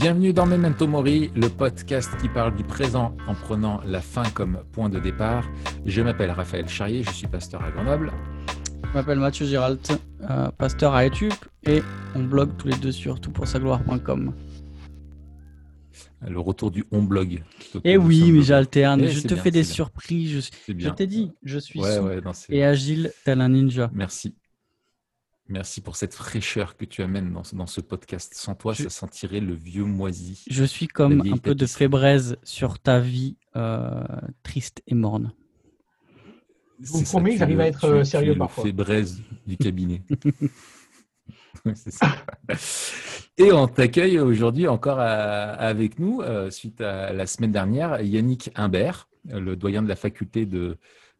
[0.00, 4.62] Bienvenue dans Memento Mori, le podcast qui parle du présent en prenant la fin comme
[4.70, 5.44] point de départ.
[5.86, 8.12] Je m'appelle Raphaël Charrier, je suis pasteur à Grenoble.
[8.84, 9.90] Je m'appelle Mathieu Giralt,
[10.30, 11.32] euh, pasteur à YouTube
[11.66, 11.82] et
[12.14, 14.34] on blogue tous les deux sur toutpoursagloire.com.
[16.28, 17.42] Le retour du on blog.
[17.82, 19.00] Eh oui, mais j'alterne.
[19.02, 20.48] Eh, je te fais des surprises.
[20.68, 23.90] Je, je t'ai dit, je suis ouais, et agile tel un ninja.
[23.92, 24.36] Merci.
[25.48, 28.34] Merci pour cette fraîcheur que tu amènes dans, dans ce podcast.
[28.34, 30.44] Sans toi, ça sentirait le vieux moisi.
[30.50, 34.04] Je suis comme un peu de fébraise sur ta vie euh,
[34.42, 35.32] triste et morne.
[36.80, 38.62] Je vous promets que j'arrive à être euh, sérieux tu parfois.
[38.62, 40.02] Fébraise du cabinet.
[41.74, 42.14] c'est ça.
[43.38, 49.08] Et on t'accueille aujourd'hui encore avec nous, euh, suite à la semaine dernière, Yannick Imbert,
[49.24, 50.76] le doyen de la faculté de,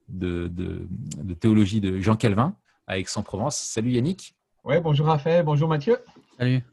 [0.09, 2.55] de, de théologie de Jean Calvin
[2.89, 3.57] à Aix-en-Provence.
[3.57, 4.35] Salut Yannick.
[4.65, 5.99] Ouais, bonjour Raphaël, bonjour Mathieu.
[6.39, 6.65] Salut.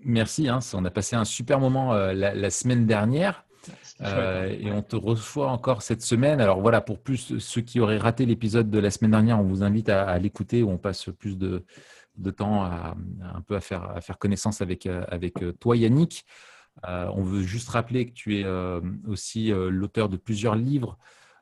[0.00, 3.46] Merci, hein, on a passé un super moment euh, la, semaine dernière
[4.02, 6.40] euh, et on te reçoit encore cette semaine.
[6.40, 9.62] Alors voilà, pour plus ceux qui auraient raté l'épisode de la semaine dernière, on vous
[9.62, 11.64] invite à, l'écouter où on passe plus de,
[12.36, 16.26] temps à, un peu à faire, à faire connaissance avec, euh, avec toi Yannick.
[16.82, 18.44] on veut juste rappeler que tu es
[19.08, 20.98] aussi l'auteur de plusieurs livres,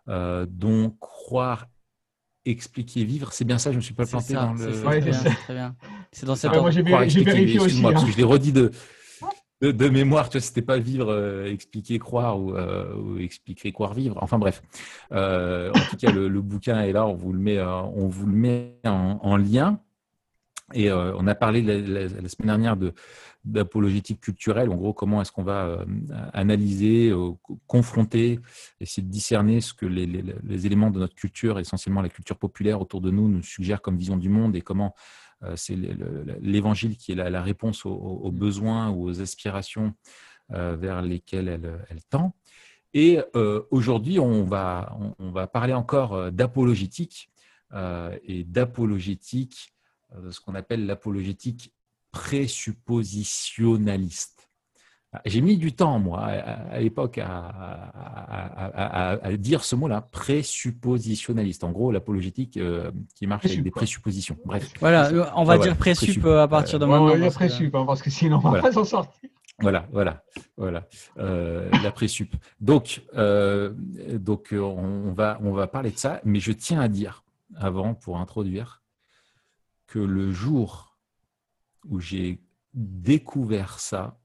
[0.07, 1.67] dont Croire
[2.45, 3.33] expliquer vivre.
[3.33, 4.73] C'est bien ça, je ne me suis pas planté dans le.
[4.73, 5.75] C'est très bien.
[6.11, 7.79] C'est dans cette Moi, j'ai vérifié aussi.
[7.79, 7.93] Hein.
[7.93, 8.71] Parce que je l'ai redit de,
[9.61, 14.19] de, mémoire, tu vois, c'était pas vivre, euh, expliquer, croire euh, ou, expliquer, croire, vivre.
[14.21, 14.63] Enfin bref.
[15.13, 18.35] Euh, en tout cas, le, bouquin est là, on vous le met, on vous le
[18.35, 19.79] met en lien.
[20.75, 22.95] Et on a parlé la, semaine dernière de
[23.45, 24.71] d'apologétique culturelle.
[24.71, 25.85] En gros, comment est-ce qu'on va euh,
[26.33, 27.33] analyser, euh,
[27.67, 28.39] confronter,
[28.81, 33.01] essayer de discerner ce que les, éléments de notre culture, essentiellement la culture populaire autour
[33.01, 34.95] de nous, nous suggèrent comme vision du monde et comment
[35.43, 35.77] euh, c'est
[36.41, 39.95] l'évangile qui est la, réponse aux, besoins ou aux aspirations
[40.49, 41.49] vers lesquelles
[41.89, 42.35] elle, tend.
[42.93, 43.19] Et
[43.71, 47.31] aujourd'hui, on va, on, va parler encore d'apologétique
[47.75, 49.73] et d'apologétique,
[50.31, 51.73] ce qu'on appelle l'apologétique
[52.13, 54.43] présuppositionnaliste.
[55.27, 61.65] J'ai mis du temps, moi, à, l'époque, à, dire ce mot-là, présuppositionnaliste.
[61.65, 64.39] En gros, l'apologétique euh, qui marche avec des présuppositions.
[64.47, 64.73] Bref.
[64.81, 67.05] Voilà, euh, on va dire présup à partir de maintenant.
[67.05, 69.29] On va dire présup, hein, parce que sinon, on ne va pas s'en sortir.
[69.59, 70.25] Voilà, voilà,
[70.57, 72.35] voilà, euh, la présup.
[72.61, 73.03] Donc,
[74.15, 77.23] donc on, va, on va parler de ça, mais je tiens à dire,
[77.57, 78.81] avant, pour introduire,
[79.87, 80.92] que le jour
[81.89, 82.41] où j'ai
[82.75, 84.19] découvert ça,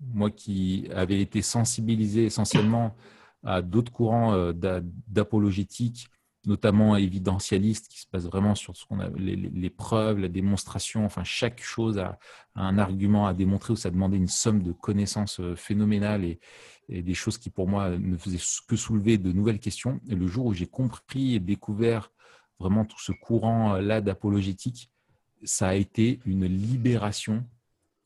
[0.00, 2.94] moi qui avais été sensibilisé essentiellement
[3.44, 4.52] à d'autres courants euh,
[5.08, 6.08] d'apologétique,
[6.46, 11.24] notamment évidentialistes, qui se basent vraiment sur ce qu'on a, les, preuves, la démonstration, enfin
[11.24, 12.18] chaque chose a,
[12.54, 16.40] un argument à démontrer où ça demandait une somme de connaissances euh, phénoménales et,
[16.88, 20.00] et des choses qui pour moi ne faisaient que soulever de nouvelles questions.
[20.08, 22.10] Et le jour où j'ai compris et découvert
[22.58, 24.90] vraiment tout ce courant-là d'apologétique,
[25.44, 27.44] ça a été une libération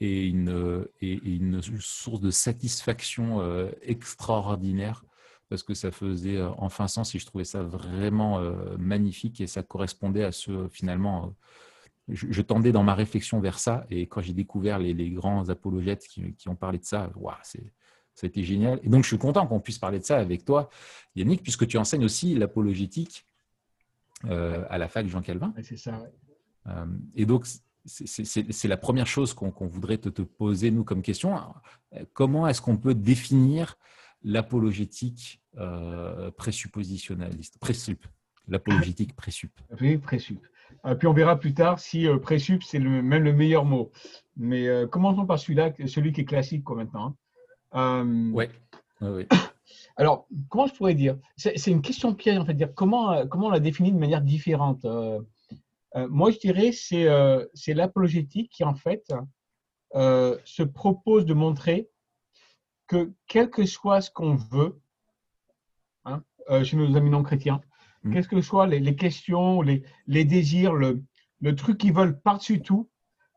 [0.01, 5.05] et une, une source de satisfaction euh, extraordinaire
[5.49, 9.47] parce que ça faisait euh, enfin sens et je trouvais ça vraiment euh, magnifique et
[9.47, 11.35] ça correspondait à ce finalement.
[12.09, 16.49] Je, tendais dans ma réflexion vers ça et quand j'ai découvert les, grands apologètes qui,
[16.49, 17.13] ont parlé de ça,
[17.45, 17.63] c'est,
[18.15, 18.81] ça a été génial.
[18.83, 20.69] Et donc je suis content qu'on puisse parler de ça avec toi,
[21.15, 23.25] Yannick, puisque tu enseignes aussi l'apologétique
[24.25, 25.55] à la fac Jean Calvin.
[25.63, 26.07] c'est ça, euh,
[27.15, 27.47] et donc,
[27.85, 31.37] c'est la première chose qu'on voudrait te, poser, nous, comme question.
[32.13, 33.77] Comment est-ce qu'on peut définir
[34.25, 38.07] l'apologétique euh, présuppositionnaliste Présup.
[38.49, 39.53] L'apologétique présup?
[39.81, 40.41] Oui, présup.
[40.87, 43.91] Euh, puis on verra plus tard si euh, présup, c'est même le meilleur mot.
[44.37, 47.17] Mais commençons par celui-là, celui qui est classique quoi, maintenant.
[47.73, 48.33] Hein.
[48.33, 48.45] Oui.
[49.01, 49.29] Ouais,
[49.97, 51.19] Alors, comment je pourrais dire?
[51.37, 54.85] C'est une question piège, en fait, dire comment, comment on la définit de manière différente
[54.85, 55.21] euh,
[55.95, 59.13] moi, je dirais c'est euh, c'est l'apologétique qui, en fait,
[59.95, 61.91] euh, se propose de montrer
[62.87, 64.81] que quel que soit ce qu'on veut,
[66.05, 66.23] hein,
[66.65, 67.61] chez nos amis non chrétiens,
[68.03, 68.13] mmh.
[68.13, 71.03] quelles que soient les, questions, les, les désirs, le,
[71.41, 72.91] le, truc qu'ils veulent par-dessus tout,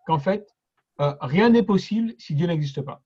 [0.07, 0.55] qu'en fait,
[0.97, 3.01] rien n'est possible si Dieu n'existe pas.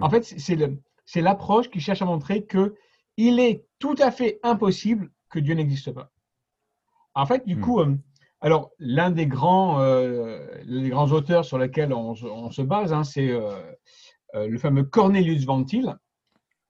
[0.00, 2.74] En fait, c'est l'approche qui cherche à montrer que
[3.16, 6.10] il est tout à fait impossible que Dieu n'existe pas.
[7.14, 7.60] En fait, du hmm.
[7.60, 7.96] coup, euh,
[8.40, 12.14] alors l'un des grands, euh, les grands auteurs sur lesquels on,
[12.50, 13.52] se base, hein, c'est euh,
[14.34, 15.96] le fameux Cornelius Van Til.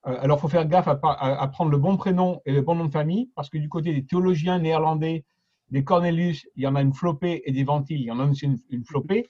[0.02, 2.92] alors, il faut faire gaffe à, prendre le bon prénom et le bon nom de
[2.92, 5.24] famille, parce que du côté des théologiens néerlandais,
[5.70, 8.20] des Cornelius, il y en a une flopée, et des Van Til, il y en
[8.20, 9.26] a aussi une, flopée.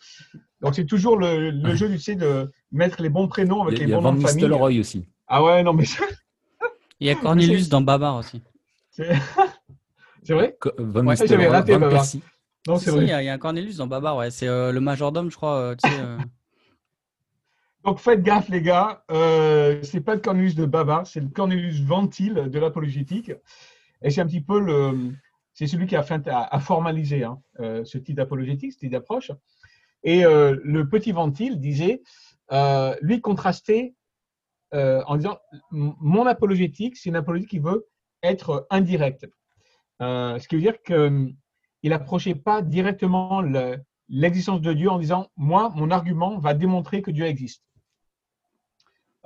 [0.61, 3.83] Donc c'est toujours le, le jeu, tu sais, de mettre les bons prénoms avec Il
[3.83, 4.45] y a, les il y a bons Van noms de famille.
[4.45, 5.07] Nistelrooy aussi.
[5.29, 5.85] Ah ouais, non, mais
[7.01, 8.43] Il y a Cornelius dans Babar aussi.
[10.25, 11.93] C'est vrai Van Ouais, Nistelrooy, j'avais raté, Van Baba.
[11.97, 12.23] Persie.
[12.67, 13.05] Non, Si, c'est si, vrai.
[13.05, 14.31] il y, a- il y a un Cornelius dans Babar, ouais.
[14.31, 15.57] C'est euh, le majordome, je crois.
[15.59, 16.19] euh, euh,
[17.85, 19.05] Donc faites gaffe, les gars.
[19.11, 23.33] Euh, c'est pas le Cornelius de Baba, c'est le Cornelius Ventile de l'apologétique.
[24.03, 25.13] Et c'est un petit peu le.
[25.53, 28.91] C'est celui qui a, fait, a, a formalisé hein, euh, ce type d'apologétique, ce type
[28.93, 29.31] d'approche.
[30.03, 32.03] Et euh, le petit Ventile disait,
[32.53, 33.95] euh, lui, contrastait
[34.73, 35.39] euh, en disant
[35.71, 37.87] Mon apologétique, c'est une apologétique qui veut
[38.23, 39.27] être indirecte.
[40.03, 41.35] Euh, ce qui veut dire qu'il
[41.91, 47.11] n'approchait pas directement le- l'existence de Dieu en disant Moi, mon argument va démontrer que
[47.11, 47.63] Dieu existe.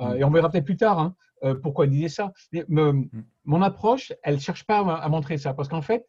[0.01, 2.33] Euh, et on verra peut-être plus tard hein, euh, pourquoi il disait ça.
[2.53, 3.09] Mais, me-
[3.45, 6.07] mon approche, elle ne cherche pas à, à montrer ça, parce qu'en fait,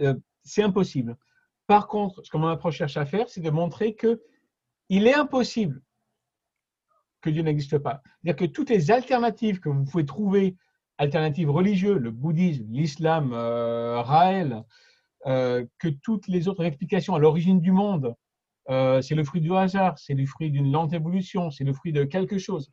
[0.00, 0.14] euh,
[0.44, 1.16] c'est impossible.
[1.66, 4.20] Par contre, ce que mon approche cherche à faire, c'est de montrer que
[4.88, 5.80] il est impossible
[7.22, 8.02] que Dieu n'existe pas.
[8.22, 10.56] C'est-à-dire que toutes les alternatives que vous pouvez trouver,
[10.98, 14.62] alternatives religieuses, le bouddhisme, l'islam, euh, Raël,
[15.26, 18.14] euh, que toutes les autres explications à l'origine du monde,
[18.70, 21.92] euh, c'est le fruit du hasard, c'est le fruit d'une lente évolution, c'est le fruit
[21.92, 22.70] de quelque chose.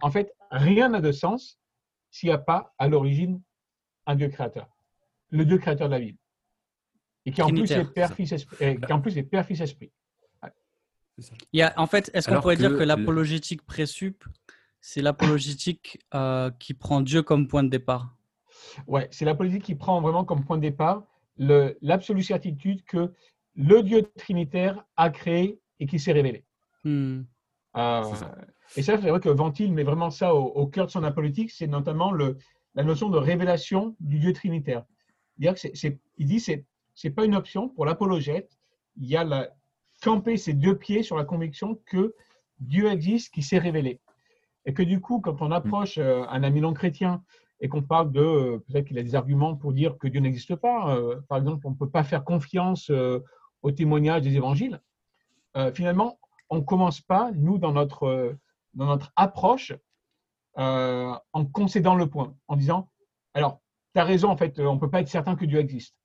[0.00, 1.58] En fait, rien n'a de sens
[2.10, 3.40] s'il n'y a pas à l'origine
[4.06, 4.68] un Dieu créateur,
[5.30, 6.16] le Dieu créateur de la vie.
[7.24, 8.56] Et qui en plus est Père, Fils, Esprit.
[8.60, 9.92] et qui en plus est Père, Fils, Esprit.
[11.18, 11.34] Ça.
[11.52, 14.24] il y a, en fait, est-ce qu'on pourrait dire que que le- l'apologétique présup,
[14.82, 18.14] c'est l'apologétique euh, qui prend Dieu comme point de départ
[18.86, 21.04] Ouais, c'est la politique qui prend vraiment comme point de départ
[21.38, 23.12] l'absolue certitude que
[23.54, 26.44] le Dieu trinitaire a créé et qui s'est révélé.
[26.84, 27.22] Hmm.
[27.76, 28.34] Euh, ça.
[28.76, 31.50] et ça, c'est vrai que Ventile met vraiment ça au, au cœur de son apologetique,
[31.50, 32.36] c'est notamment le,
[32.74, 34.84] la notion de révélation du Dieu trinitaire.
[35.38, 35.60] Dire que
[36.18, 38.58] il dit c'est c'est pas une option pour l'apologète.
[38.96, 39.48] Il y a la,
[40.02, 42.14] camper ses deux pieds sur la conviction que
[42.58, 44.00] Dieu existe, qui s'est révélé.
[44.64, 47.22] Et que du coup, quand on approche euh, un ami non chrétien
[47.60, 50.54] et qu'on parle de euh, peut-être qu'il a des arguments pour dire que Dieu n'existe
[50.56, 52.90] pas, euh, par exemple, on ne peut pas faire confiance
[53.62, 54.80] au témoignage des évangiles.
[55.74, 56.18] finalement,
[56.50, 58.36] on ne commence pas, nous, dans notre,
[58.74, 59.72] dans notre approche,
[60.58, 62.90] euh, en concédant le point, en disant,
[63.32, 63.62] alors,
[63.94, 65.96] tu as raison, en fait, on ne peut pas être certain que Dieu existe.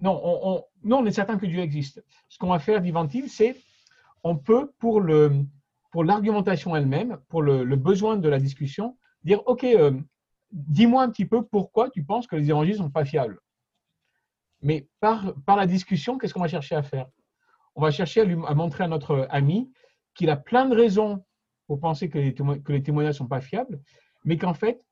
[0.00, 2.02] Non, on, on- non, on est certain que Dieu existe.
[2.28, 3.56] Ce qu'on va faire, dit Ventile, c'est,
[4.22, 5.44] on peut, pour le
[5.96, 9.98] pour l'argumentation elle-même, pour le, le besoin de la discussion, dire, OK, euh,
[10.52, 13.40] dis-moi un petit peu pourquoi tu penses que les évangiles ne sont pas fiables.
[14.60, 17.06] Mais par, par la discussion, qu'est-ce qu'on va chercher à faire?
[17.74, 19.72] On va chercher à, lui, à montrer à notre ami
[20.14, 21.24] qu'il a plein de raisons
[21.66, 23.80] pour penser que les, témo- que les témoignages ne sont pas fiables,
[24.26, 24.82] mais qu'en fait,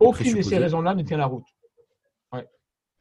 [0.00, 1.46] aucune de ces raisons-là ne tient la route.
[2.32, 2.48] Ouais.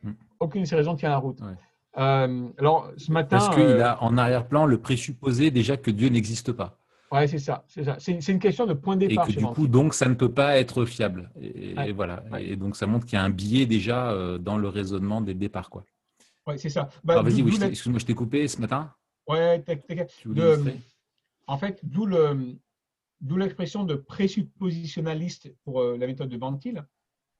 [0.03, 0.13] Hmm.
[0.39, 1.41] Aucune de ces raisons ne tient la route.
[1.41, 1.57] Ouais.
[1.97, 3.37] Euh, alors, ce matin.
[3.39, 6.77] Parce qu'il euh, a en arrière-plan le présupposé déjà que Dieu n'existe pas.
[7.11, 7.63] Ouais, c'est ça.
[7.67, 7.95] C'est ça.
[7.99, 10.13] C'est une question de point de Et départ que chez du coup, donc, ça ne
[10.13, 11.31] peut pas être fiable.
[11.41, 11.89] Et, Ouais.
[11.89, 12.23] et voilà.
[12.31, 12.45] Ouais.
[12.45, 15.33] Et donc, ça montre qu'il y a un biais déjà euh, dans le raisonnement des
[15.33, 15.69] départs.
[15.69, 15.85] Quoi.
[16.45, 16.89] Ouais, c'est ça.
[17.03, 18.93] Bah, vas-y, oui, la- excuse-moi, je t'ai coupé ce matin.
[19.27, 19.63] Ouais,
[20.25, 20.79] illustrer
[21.47, 22.55] en fait, d'où le,
[23.21, 26.85] d'où l'expression de présuppositionnaliste pour euh, la méthode de Ventile.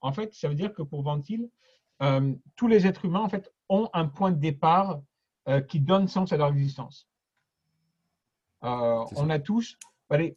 [0.01, 1.49] En fait, ça veut dire que pour Ventile,
[2.01, 5.01] euh, tous les êtres humains en fait ont un point de départ
[5.49, 7.07] euh, qui donne sens à leur existence.
[8.63, 9.77] Euh, on a tous.
[10.09, 10.35] allez,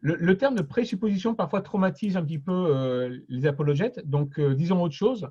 [0.00, 4.00] le, le terme de présupposition parfois traumatise un petit peu euh, les apologètes.
[4.08, 5.28] Donc, euh, disons autre chose.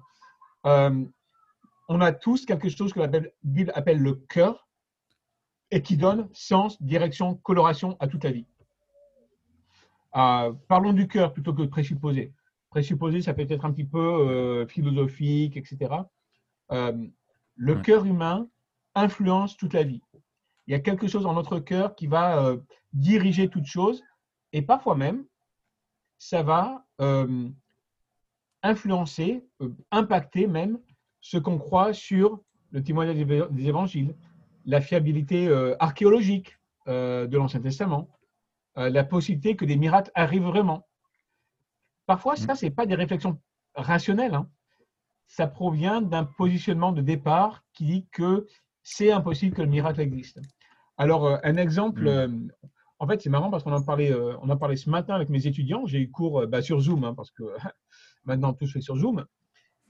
[1.91, 3.09] On a tous quelque chose que la
[3.43, 4.67] Bible appelle le cœur
[5.71, 8.45] et qui donne sens, direction, coloration à toute la vie.
[10.11, 12.31] Parlons du cœur plutôt que de présupposer.
[12.69, 15.95] Présupposer, ça peut être un petit peu philosophique, etc.
[16.69, 17.81] Le Ouais.
[17.81, 18.47] cœur humain
[18.93, 20.01] influence toute la vie.
[20.69, 22.57] Il y a quelque chose dans notre cœur qui va euh,
[22.93, 24.03] diriger toute chose
[24.53, 25.25] et parfois même,
[26.19, 27.49] ça va euh,
[28.61, 30.79] influencer, euh, impacter même
[31.21, 34.15] ce qu'on croit sur le témoignage des éva- des évangiles,
[34.65, 38.07] la fiabilité archéologique de l'Ancien Testament,
[38.75, 40.87] la possibilité que des miracles arrivent vraiment.
[42.05, 43.41] Parfois, ça, ce n'est pas des réflexions
[43.73, 44.35] rationnelles.
[44.35, 44.47] hein.
[45.27, 48.45] Ça provient d'un positionnement de départ qui dit que
[48.83, 50.39] c'est impossible que le miracle existe.
[50.99, 52.07] Alors, euh, un exemple, Mm.
[52.07, 52.27] euh,
[52.99, 55.29] en fait, c'est marrant parce qu'on en parlait, euh, on en parlait ce matin avec
[55.29, 55.85] mes étudiants.
[55.87, 57.43] J'ai eu cours bah, sur Zoom hein, parce que
[58.25, 59.25] maintenant tout se fait sur Zoom.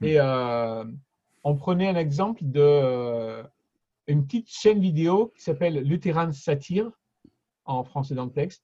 [0.02, 0.86] Et euh,
[1.44, 3.44] on prenait un exemple de
[4.08, 6.90] une petite chaîne vidéo qui s'appelle Lutheran Satire
[7.66, 8.64] en français dans le texte,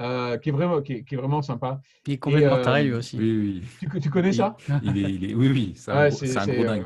[0.00, 1.80] euh, qui est vraiment, qui est, qui est vraiment sympa.
[2.06, 3.18] Il est complètement euh, taré lui aussi.
[3.18, 3.62] Oui, oui.
[3.78, 4.56] Tu, tu connais ça?
[4.82, 6.84] Il est, il est- oui, oui, c'est un, Ouais, gros- un c'est, gros euh, dingue.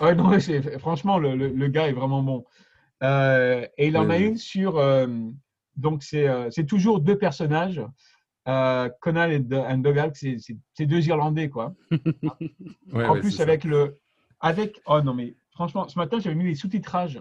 [0.00, 2.44] ouais, non, c'est- franchement, le, le- le gars est vraiment bon.
[3.02, 4.76] Euh, et il en Oui, a une sur.
[4.78, 5.06] euh,
[5.76, 7.80] donc, c'est euh, c'est toujours deux personnages,
[8.46, 11.74] Conan et, and Dougal, c'est deux Irlandais, quoi.
[12.92, 13.42] Ouais, en ouais, plus, ça.
[13.42, 13.98] avec le.
[14.40, 14.80] Avec.
[14.86, 17.20] Oh non, mais franchement, ce matin, j'avais mis les sous-titrages.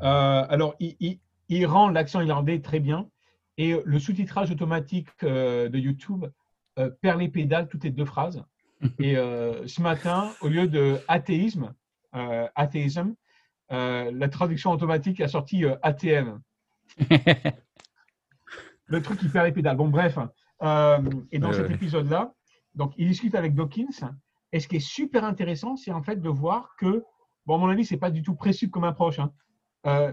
[0.00, 1.18] Alors, il, il-
[1.48, 3.08] il rend l'accent irlandais très bien.
[3.56, 6.26] Et le sous-titrage automatique de YouTube
[7.00, 8.42] perd les pédales toutes les deux phrases.
[8.98, 11.72] Et euh, ce matin, au lieu de athéisme,
[12.14, 13.14] euh, athéisme,
[13.72, 16.40] euh, la traduction automatique a sorti euh, ATM.
[18.88, 19.76] Le truc qui perd les pédales.
[19.76, 20.18] Bon, bref.
[20.62, 22.32] Euh, et dans cet épisode-là,
[22.74, 24.12] donc il discute avec Dawkins.
[24.52, 27.02] Et ce qui est super intéressant, c'est en fait de voir que,
[27.46, 29.32] bon, à mon avis, c'est pas du tout précis comme approche, hein,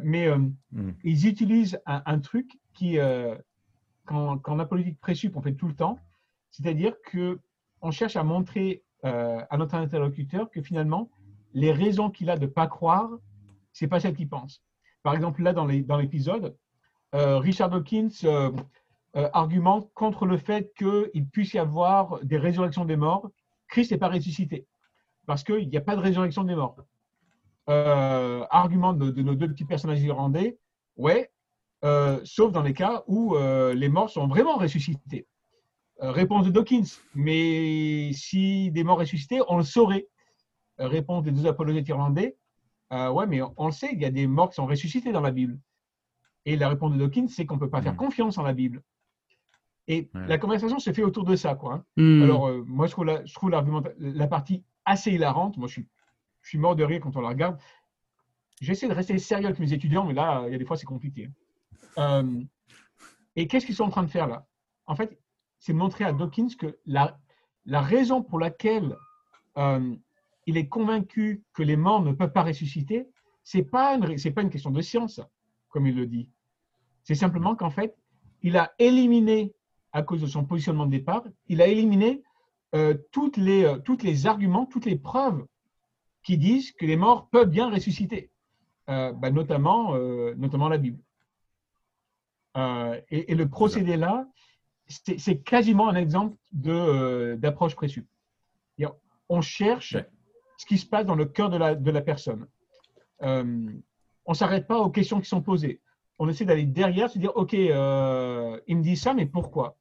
[0.03, 0.38] mais euh,
[0.72, 0.91] Mm.
[1.03, 2.98] ils utilisent un, un truc qui,
[4.05, 6.00] quand, quand la politique présup, on fait tout le temps,
[6.50, 7.39] c'est-à-dire que
[7.81, 11.12] on cherche à montrer à notre interlocuteur que finalement,
[11.53, 13.10] les raisons qu'il a de pas croire,
[13.74, 14.63] c'est pas celles qu'il pense.
[15.03, 16.56] Par exemple, là, dans l'épisode,
[17.13, 18.51] euh, Richard Dawkins euh,
[19.15, 23.30] euh, argumente contre le fait qu'il puisse y avoir des résurrections des morts.
[23.68, 24.65] Christ n'est pas ressuscité
[25.25, 26.77] parce qu'il n'y a pas de résurrection des morts.
[27.68, 30.58] Argument de, nos deux petits personnages irlandais,
[30.98, 31.32] ouais,
[32.25, 35.27] sauf dans les cas où les morts sont vraiment ressuscités.
[36.00, 40.08] Réponse de Dawkins, mais si des morts ressuscités, on le saurait.
[40.77, 42.36] Réponse des deux apologètes irlandais,
[42.94, 45.12] euh, ouais, mais on, on le sait, il y a des morts qui sont ressuscités
[45.12, 45.60] dans la Bible.
[46.46, 47.98] Et la réponse de Dawkins, c'est qu'on ne peut pas faire Mm.
[48.06, 48.84] confiance en la Bible.
[49.88, 50.28] Et Ouais.
[50.28, 51.74] la conversation se fait autour de ça, quoi.
[51.74, 51.86] hein.
[51.98, 52.22] Hmm.
[52.24, 55.58] Alors, euh, moi, je trouve, la, je trouve l'argumenta- la partie assez hilarante.
[55.58, 55.88] Moi, je suis,
[56.42, 57.58] je suis mort de rire quand on la regarde.
[58.62, 60.86] J'essaie de rester sérieux avec mes étudiants, mais là, il y a des fois, c'est
[60.86, 61.30] compliqué.
[61.98, 62.42] Euh,
[63.36, 64.46] et qu'est-ce qu'ils sont en train de faire là?
[64.86, 65.20] En fait,
[65.60, 67.18] c'est de montrer à Dawkins que la,
[67.66, 68.96] la raison pour laquelle
[69.58, 69.96] euh,
[70.46, 73.08] il est convaincu que les morts ne peuvent pas ressusciter,
[73.44, 75.22] c'est pas une, pas une question de science,
[75.70, 76.30] comme il le dit.
[77.04, 77.96] C'est simplement qu'en fait,
[78.42, 79.54] il a éliminé,
[79.92, 82.24] à cause de son positionnement de départ, il a éliminé
[82.76, 85.46] euh, toutes les, euh, toutes les arguments, toutes les preuves
[86.24, 88.30] qui disent que les morts peuvent bien ressusciter,
[88.90, 91.00] Euh, bah, notamment, euh, notamment la Bible.
[93.10, 94.28] Et, et le procédé là,
[94.88, 97.76] c'est quasiment un exemple d'approche.
[97.80, 98.94] C'est-à-dire,
[99.30, 99.96] On cherche.
[100.63, 102.48] Ce qui se passe dans le cœur de la, de la personne.
[103.22, 103.43] Euh,
[104.25, 105.82] on ne s'arrête pas aux questions qui sont posées.
[106.20, 109.75] On essaie d'aller derrière, se dire, OK, euh, il me dit ça, mais pourquoi?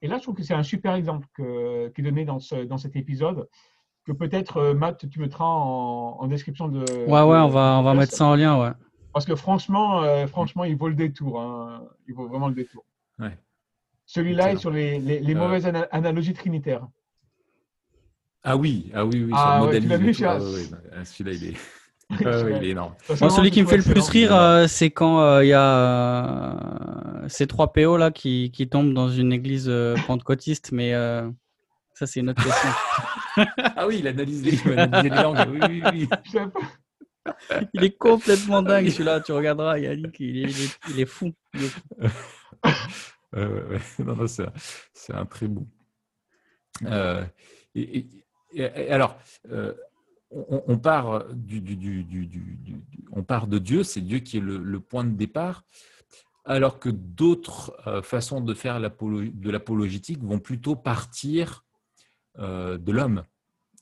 [0.00, 2.64] Et là, je trouve que c'est un super exemple que, qui est donné dans, ce,
[2.64, 3.46] dans cet épisode,
[4.06, 6.80] que peut-être, euh, Matt, tu mettras en, en description de...
[6.80, 8.72] Ouais, ouais, on va, on va mettre ça en lien, ouais.
[9.12, 11.38] Parce que franchement, euh, franchement, il vaut le détour.
[11.42, 11.84] hein.
[12.08, 12.84] Il vaut vraiment le détour.
[13.18, 13.36] Ouais.
[14.06, 16.86] Celui-là est sur les, les- les mauvaises ana- analogies trinitaires.
[18.44, 21.44] Ah oui, ah oui, oui, Ah ouais, tu l'as vu, Ah ouais, ouais, Celui-là, il
[21.48, 21.56] est,
[22.60, 22.94] il est énorme.
[23.08, 27.22] Moi, celui qui me fait le plus rire, euh, c'est quand euh, il y a
[27.22, 31.28] euh, ces trois PO là qui, qui tombent dans une église euh, pentecôtiste, mais euh,
[31.94, 32.68] ça, c'est une autre question.
[33.76, 35.48] Ah oui, il analyse les, il analyse les langues.
[35.50, 36.08] Oui, oui, oui.
[37.72, 41.32] Il est complètement dingue celui-là, tu regarderas, Yannick, il est, il est, il est fou.
[41.54, 41.80] Il est fou.
[43.32, 43.80] Ouais, ouais, ouais.
[44.04, 44.52] Non, non, c'est un,
[44.92, 45.66] c'est un très bon.
[46.84, 47.24] Euh,
[47.74, 48.23] et- et-
[48.62, 49.18] alors,
[49.50, 49.74] euh,
[50.30, 54.00] on, on part du, du- du- du- du- du- du- on part de Dieu, c'est
[54.00, 55.64] Dieu qui est le, le point de départ,
[56.44, 61.64] alors que d'autres euh, façons de faire de l'apologétique vont plutôt partir
[62.38, 63.22] euh, de l'homme,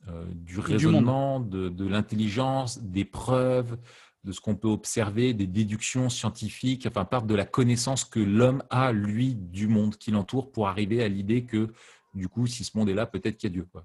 [0.09, 3.79] euh, du raisonnement, de, de l'intelligence, des preuves,
[4.25, 8.63] de ce qu'on peut observer, des déductions scientifiques, enfin, part de la connaissance que l'homme
[8.71, 11.73] a, lui, du monde qui l'entoure pour arriver à l'idée que,
[12.15, 13.67] du coup, si ce monde est là, peut-être qu'il y a Dieu.
[13.73, 13.85] Quoi.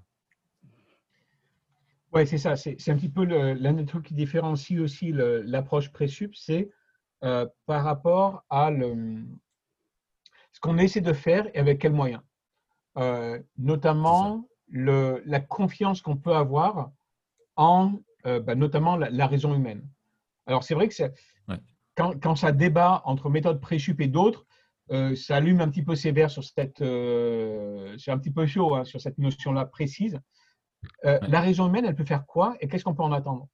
[2.12, 2.56] Ouais, c'est ça.
[2.56, 6.70] C'est un petit peu l'un des trucs qui différencie aussi l'approche présup, c'est
[7.24, 9.24] euh, par rapport à le-
[10.52, 12.22] ce qu'on essaie de faire et avec quels moyens.
[12.96, 16.90] Euh, notamment le- la confiance qu'on peut avoir
[17.56, 17.94] en
[18.26, 19.86] euh, bah, notamment la, la raison humaine.
[20.46, 21.02] Alors c'est vrai que
[21.48, 21.58] Ouais.
[21.94, 24.46] quand, quand ça débat entre méthode présup et d'autres,
[25.16, 29.00] ça allume un petit peu sévère sur cette, c'est un petit peu chaud hein, sur
[29.02, 30.18] cette notion-là précise.
[31.04, 31.28] Euh, Ouais.
[31.28, 33.48] La raison humaine, elle peut faire quoi et qu'est-ce qu'on peut en attendre?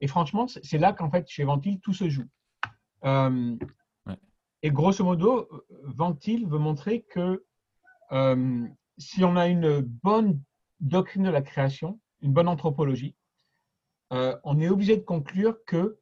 [0.00, 2.28] Et franchement, c'est là qu'en fait, chez Ventil, tout se joue.
[3.04, 3.56] Euh,
[4.06, 4.16] Ouais.
[4.62, 5.48] Et grosso modo,
[5.84, 7.44] Ventil veut montrer que
[8.12, 10.40] euh, si on a une bonne
[10.80, 13.14] doctrine de la création, une bonne anthropologie,
[14.10, 15.98] on est obligé de conclure que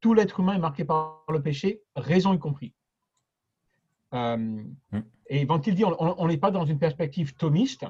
[0.00, 2.74] tout l'être humain est marqué par le péché, raison y compris.
[4.12, 7.86] Et Ventil dit, on n'est pas dans une perspective thomiste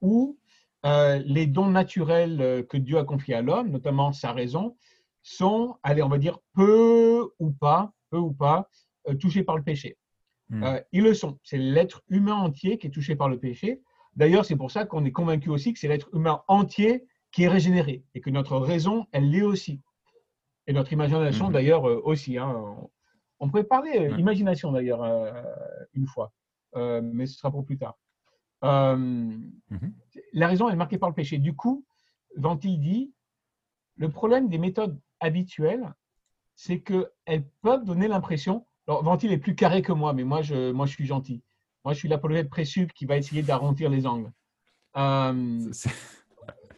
[0.00, 0.36] où
[0.84, 4.76] euh, les dons naturels euh, que Dieu a confiés à l'homme, notamment sa raison,
[5.22, 8.68] sont, allez, on va dire, peu ou pas, peu ou pas,
[9.08, 9.96] euh, touchés par le péché.
[10.48, 10.64] Hmm.
[10.64, 11.38] Euh, ils le sont.
[11.44, 13.80] C'est l'être humain entier qui est touché par le péché.
[14.16, 17.48] D'ailleurs, c'est pour ça qu'on est convaincu aussi que c'est l'être humain entier qui est
[17.48, 19.80] régénéré et que notre raison, elle l'est aussi.
[20.66, 21.52] Et notre imagination, Mhm.
[21.52, 22.36] d'ailleurs, aussi.
[22.38, 22.76] hein.
[23.40, 24.20] On- pourrait parler Ouais.
[24.20, 25.02] imagination, d'ailleurs,
[25.94, 26.32] une fois,
[26.76, 27.98] mais ce sera pour plus tard.
[28.64, 29.92] Euh, Mhm.
[30.34, 31.38] la raison est marquée par le péché.
[31.38, 31.84] Du coup,
[32.36, 33.12] Ventil dit,
[33.96, 35.92] le problème des méthodes habituelles,
[36.54, 38.66] c'est qu'elles peuvent donner l'impression.
[38.86, 41.42] Alors, Ventil est plus carré que moi, mais moi, je, moi, je suis gentil.
[41.84, 44.30] Moi, je suis l'apologète présup qui va essayer d'arrondir les angles.
[44.96, 45.72] Euh,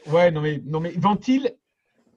[0.07, 1.51] ouais, non, mais, non, mais Ventil.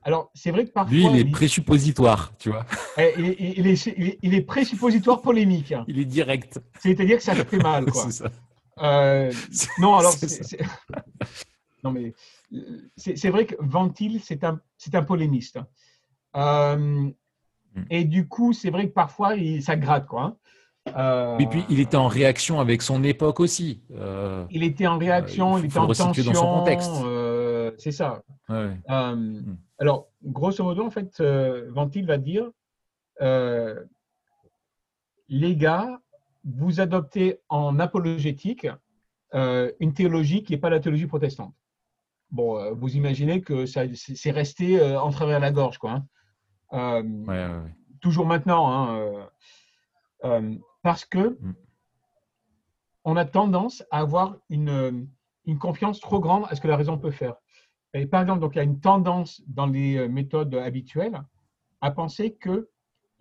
[0.03, 0.93] Alors, c'est vrai que parfois.
[0.95, 2.65] Lui, il est il, présuppositoire, tu vois.
[2.97, 5.71] eh, il est, il est- il présuppositoire polémique.
[5.74, 5.83] hein.
[5.88, 6.62] Il est direct.
[6.79, 8.03] C'est-à-dire que ça fait mal, quoi.
[8.05, 8.31] C'est ça.
[8.81, 9.31] Euh,
[9.79, 10.60] non, alors, C'est
[11.84, 12.13] non, mais
[12.96, 15.60] c'est vrai que Ventil, c'est un, c'est un polémiste.
[16.36, 17.10] Euh,
[17.77, 17.84] Mm.
[17.91, 20.24] et du coup, c'est vrai que parfois, il, ça gratte, quoi.
[20.24, 20.38] hein.
[20.98, 23.84] Euh, Et puis, il était en réaction avec son époque aussi.
[23.93, 26.24] Euh, il était en réaction, il, il était en tension.
[26.24, 26.91] dans son contexte.
[27.77, 28.24] c'est ça.
[28.50, 28.72] ouais.
[28.89, 29.41] Euh,
[29.79, 32.50] Alors, grosso modo, en fait, Ventil va dire
[35.29, 36.00] les gars,
[36.48, 38.68] vous adoptez en apologétique
[39.34, 41.54] euh, une théologie qui n'est pas la théologie protestante.
[42.32, 45.92] Bon, euh, vous imaginez que ça, c'est resté euh, en travers la gorge, quoi.
[45.92, 46.08] hein.
[46.74, 47.75] Euh, Ouais, ouais, ouais.
[48.01, 49.30] toujours maintenant, hein,
[50.82, 51.54] parce que Mm.
[53.04, 55.08] on a tendance à avoir une,
[55.46, 57.36] une confiance trop grande à ce que la raison peut faire.
[57.94, 61.22] Et par exemple, donc il y a une tendance dans les méthodes habituelles
[61.82, 62.70] à penser que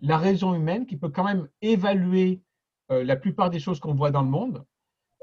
[0.01, 2.41] la raison humaine, qui peut quand même évaluer
[2.89, 4.63] la plupart des choses qu'on voit dans le monde,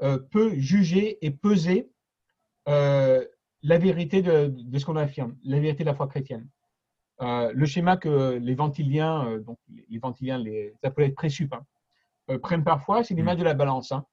[0.03, 1.89] euh, peut juger et peser
[2.67, 3.23] euh,
[3.61, 6.47] la vérité de, de ce qu'on affirme, la vérité de la foi chrétienne.
[7.21, 9.57] Euh, le schéma que les ventiliens, euh, donc
[9.89, 11.63] les ventiliens, les apolètes présup, hein,
[12.29, 13.91] euh, prennent parfois, c'est l'image de la balance.
[13.91, 14.05] hein.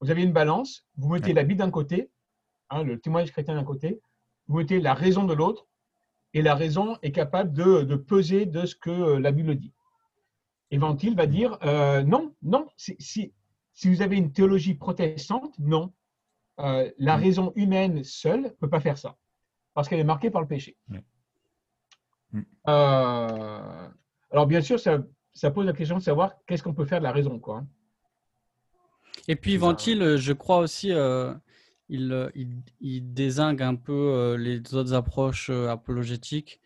[0.00, 2.10] Vous avez une balance, vous mettez la Bible d'un côté,
[2.70, 4.00] hein, le témoignage chrétien d'un côté,
[4.48, 5.66] vous mettez la raison de l'autre,
[6.32, 9.72] et la raison est capable de, de peser de ce que euh, la Bible dit.
[10.70, 13.32] Et Ventil va dire euh, non, non, si, si,
[13.72, 15.92] si vous avez une théologie protestante, non.
[16.58, 19.16] Euh, la raison humaine seule ne peut pas faire ça,
[19.74, 20.76] parce qu'elle est marquée par le péché.
[22.68, 23.88] Euh,
[24.30, 24.98] alors bien sûr, ça,
[25.32, 27.38] ça pose la question de savoir qu'est-ce qu'on peut faire de la raison.
[27.38, 27.64] Quoi.
[29.28, 31.34] Et puis Ventil, euh, je crois aussi, euh,
[31.88, 36.60] il, il, il désingue un peu euh, les autres approches euh, apologétiques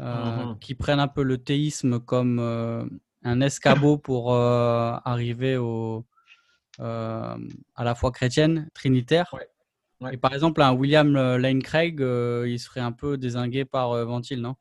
[0.00, 0.58] euh, Mhm.
[0.58, 2.84] qui prennent un peu le théisme comme euh,
[3.24, 6.04] un escabeau pour euh, arriver au,
[6.80, 7.36] euh,
[7.76, 9.30] à la foi chrétienne trinitaire.
[9.32, 9.48] Ouais.
[10.00, 10.14] Ouais.
[10.14, 13.92] Et par exemple, un William euh, Lane Craig, euh, il serait un peu désingué par
[13.92, 14.56] euh, Ventil, non?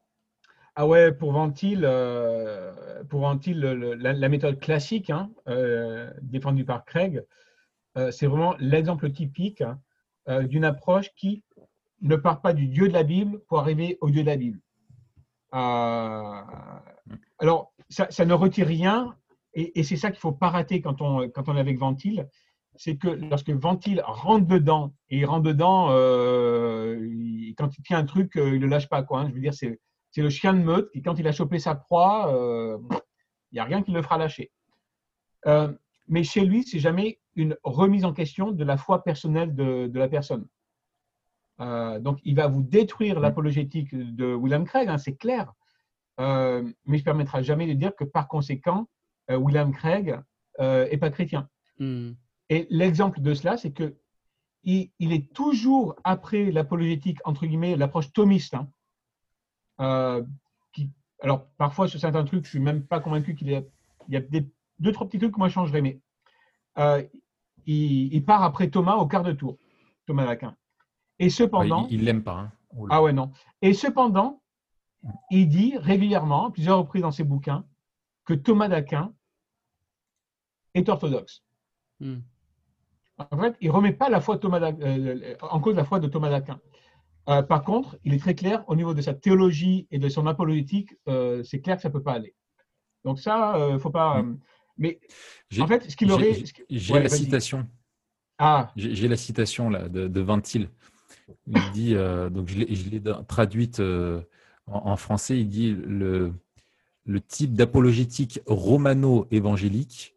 [0.76, 6.12] Ah ouais, pour Ventil, euh, pour Ventil le- le- la, la méthode classique hein, euh,
[6.22, 7.24] défendue par Craig,
[7.98, 9.80] euh, c'est vraiment l'exemple typique hein,
[10.30, 11.44] euh, d'une approche qui
[12.02, 14.60] ne part pas du Dieu de la Bible pour arriver au Dieu de la Bible.
[15.54, 16.42] Euh,
[17.40, 19.16] alors, ça, ça ne retire rien,
[19.54, 21.78] et, et c'est ça qu'il ne faut pas rater quand on, quand on est avec
[21.78, 22.26] Ventil,
[22.76, 28.00] c'est que lorsque Ventil rentre dedans, et il rentre dedans, euh, il- quand il tient
[28.00, 29.04] un truc, euh, il ne le lâche pas.
[29.04, 29.30] Quoi, hein.
[29.30, 29.80] Je veux dire, c'est
[30.14, 32.78] c'est le chien de meute qui, quand il a chopé sa proie, euh,
[33.52, 34.52] il n'y a rien qui le fera lâcher.
[35.48, 35.72] Euh,
[36.08, 40.00] mais chez lui, c'est jamais une remise en question de la foi personnelle de, de
[40.00, 40.48] la personne.
[41.60, 45.54] Donc, il va vous détruire l'apologétique de William Craig, hein, c'est clair.
[46.20, 48.88] Euh, mais il ne permettra jamais de dire que par conséquent,
[49.30, 50.20] euh, William Craig
[50.60, 51.50] n'est pas chrétien.
[51.80, 52.12] Hmm.
[52.50, 53.96] Et l'exemple de cela, c'est que
[54.64, 58.54] il, il est toujours après l'apologétique, entre guillemets, l'approche thomiste.
[58.54, 58.70] hein,
[59.80, 60.24] euh,
[60.74, 63.64] qui, alors, parfois, sur certains trucs, je ne suis même pas convaincu qu'il y a,
[64.08, 64.46] il y a des,
[64.80, 66.00] deux, trois petits trucs que moi je changerais, mais
[66.78, 67.04] euh,
[67.66, 69.58] il, il part après Thomas au quart de tour,
[70.06, 70.56] Thomas d'Aquin.
[71.18, 72.38] Et cependant, il l'aime pas.
[72.38, 72.52] hein.
[72.90, 73.32] Ah ouais, non.
[73.62, 74.41] Et cependant,
[75.30, 77.66] il dit régulièrement, à plusieurs reprises dans ses bouquins,
[78.26, 79.14] que Thomas d'Aquin
[80.74, 81.44] est orthodoxe.
[82.00, 82.20] Hmm.
[83.32, 86.08] En fait, il ne remet pas la foi Thomas euh, en cause la foi de
[86.08, 86.60] Thomas d'Aquin.
[87.30, 90.26] Euh, par contre, il est très clair au niveau de sa théologie et de son
[90.26, 92.34] apologétique, euh, c'est clair que ça ne peut pas aller.
[93.04, 94.20] Donc ça, il ne faut pas.
[94.20, 94.34] euh,
[94.78, 95.00] mais
[95.50, 96.34] J'ai- en fait, ce qu'il aurait.
[96.70, 97.68] j'ai- Ouais, la citation.
[98.40, 100.68] Ah, J'ai la citation là, de, de Ventil.
[101.46, 104.22] Il dit, euh, donc je l'ai traduite euh,
[104.68, 106.34] en, en français, il dit le,
[107.06, 110.16] le type d'apologétique romano-évangélique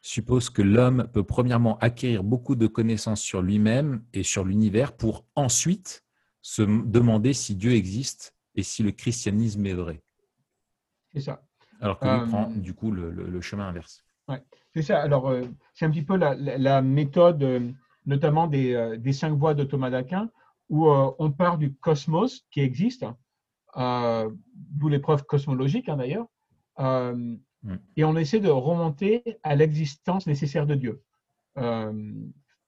[0.00, 5.24] suppose que l'homme peut premièrement acquérir beaucoup de connaissances sur lui-même et sur l'univers pour
[5.34, 6.04] ensuite
[6.40, 10.02] se demander si Dieu existe et si le christianisme est vrai.
[11.12, 11.42] C'est ça.
[11.80, 14.04] Alors que lui prend du coup le, chemin inverse.
[14.28, 14.42] Ouais,
[14.74, 15.00] c'est ça.
[15.00, 15.32] Alors,
[15.74, 17.74] c'est un petit peu la, méthode,
[18.06, 20.30] notamment des, des, cinq voies de Thomas d'Aquin,
[20.68, 23.04] où on part du cosmos qui existe,
[23.76, 26.26] d'où les preuves cosmologiques hein, d'ailleurs,
[26.78, 27.36] mm.
[27.96, 31.02] et on essaie de remonter à l'existence nécessaire de Dieu.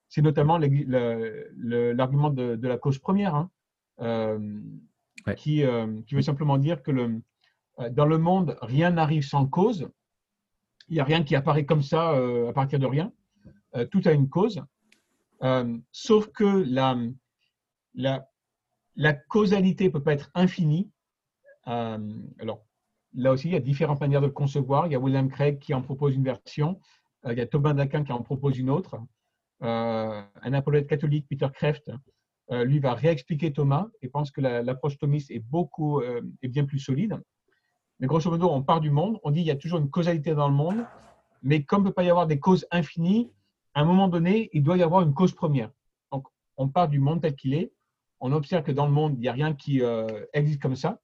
[0.09, 3.35] c'est notamment l'argument de, de, la cause première.
[3.35, 3.49] Hein.
[5.27, 7.21] Euh, qui, euh, qui, veut simplement dire que le,
[7.79, 9.91] euh, dans le monde, rien n'arrive sans cause.
[10.87, 12.09] Il n'y a rien qui apparaît comme ça
[12.49, 13.13] à partir de rien.
[13.91, 14.61] tout a une cause.
[15.91, 16.97] sauf que la,
[17.93, 18.27] la,
[18.95, 20.91] la causalité ne peut pas être infinie.
[21.65, 22.65] alors,
[23.13, 24.87] là aussi, il y a différentes manières de le concevoir.
[24.87, 26.79] Il y a William Craig qui en propose une version.
[27.25, 28.99] il y a Thomas d'Aquin qui en propose une autre.
[29.61, 31.91] un apolète catholique, Peter Kreft,
[32.51, 36.65] euh, lui va réexpliquer Thomas et pense que l'approche thomiste est beaucoup euh, est bien
[36.65, 37.21] plus solide.
[37.99, 40.35] Mais grosso modo, on part du monde, on dit qu'il y a toujours une causalité
[40.35, 40.85] dans le monde,
[41.43, 43.31] mais comme il ne peut pas y avoir des causes infinies,
[43.73, 45.71] à un moment donné, il doit y avoir une cause première.
[46.11, 46.27] Donc,
[46.57, 47.71] on part du monde tel qu'il est,
[48.21, 50.99] on observe que dans le monde, il n'y a rien qui euh, existe comme ça.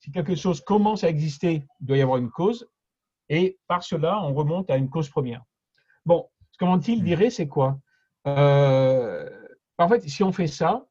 [0.00, 2.68] Si quelque chose commence à exister, il doit y avoir une cause,
[3.28, 5.42] et par cela, on remonte à une cause première.
[6.04, 7.78] Bon, ce que il dirait, c'est quoi?
[9.78, 10.86] En fait, si on fait ça,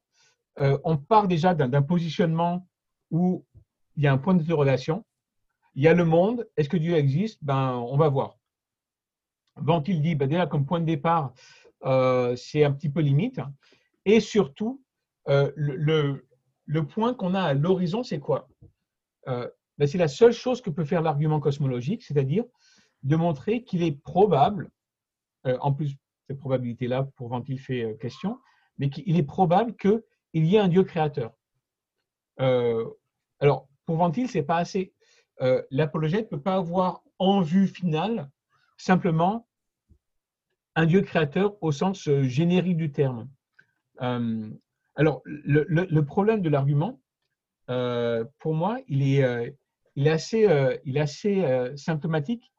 [0.60, 2.66] euh, on part déjà d'un positionnement
[3.10, 3.44] où
[3.96, 5.04] il y a un point de relation.
[5.74, 6.48] Il y a le monde.
[6.56, 7.38] Est-ce que Dieu existe?
[7.42, 8.38] Ben, on va voir.
[9.86, 11.32] il dit, ben déjà comme point de départ,
[11.84, 13.40] euh, c'est un petit peu limite.
[14.04, 14.82] Et surtout,
[15.28, 18.48] euh, le, point qu'on a à l'horizon, c'est quoi?
[19.26, 22.44] Ben, C'est la seule chose que peut faire l'argument cosmologique, c'est-à-dire
[23.02, 24.70] de montrer qu'il est probable,
[25.44, 28.38] en plus, cette probabilité-là, pour Ventil fait question,
[28.78, 30.02] mais qu'il est probable qu'il
[30.34, 31.32] y ait un Dieu créateur.
[32.40, 32.88] Euh,
[33.40, 34.92] alors, pour Ventil, ce n'est pas assez.
[35.42, 38.30] Euh, l'apologète ne peut pas avoir en vue finale
[38.76, 39.46] simplement
[40.74, 43.28] un Dieu créateur au sens euh, générique du terme.
[44.96, 47.00] Alors, le, problème de l'argument,
[47.66, 49.56] pour moi, il est,
[49.94, 50.48] il est assez,
[50.84, 52.50] il est assez symptomatique.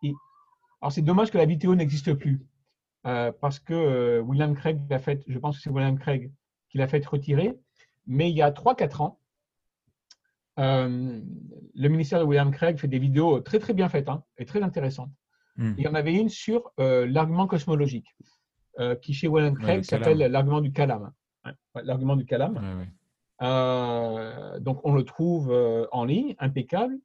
[0.82, 2.46] alors, c'est dommage que la vidéo n'existe plus.
[3.08, 6.30] Euh, parce que euh, William Craig l'a fait, je pense que c'est William Craig
[6.70, 7.58] qui l'a fait retirer,
[8.06, 9.20] mais il y a 3-4 ans,
[10.60, 11.22] euh,
[11.76, 14.62] le ministère de William Craig fait des vidéos très très bien faites hein, et très
[14.62, 15.12] intéressantes.
[15.56, 15.74] Hmm.
[15.78, 18.14] Il y en avait une sur l'argument cosmologique,
[19.02, 20.72] qui chez William Craig s'appelle l'argument du
[21.74, 21.86] calame.
[21.86, 22.88] l'argument du calame.
[24.60, 25.52] donc on le trouve
[25.92, 26.98] en ligne, impeccable.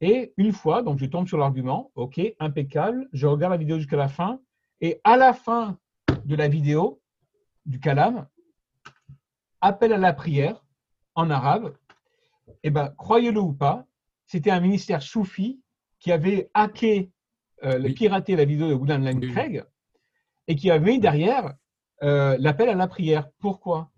[0.00, 3.96] Et une fois, donc je tombe sur l'argument, ok, impeccable, je regarde la vidéo jusqu'à
[3.96, 4.40] la fin,
[4.80, 5.78] et à la fin
[6.24, 7.00] de la vidéo
[7.66, 8.26] du kalam,
[9.60, 10.64] appel à la prière
[11.14, 11.72] en arabe,
[12.48, 13.86] et eh ben, croyez-le ou pas,
[14.26, 15.60] c'était un ministère soufi
[16.00, 17.12] qui avait hacké,
[17.62, 19.64] euh, piraté la vidéo de Lane Craig
[20.48, 21.54] et qui avait mis derrière
[22.02, 23.28] euh, l'appel à la prière.
[23.38, 23.90] Pourquoi?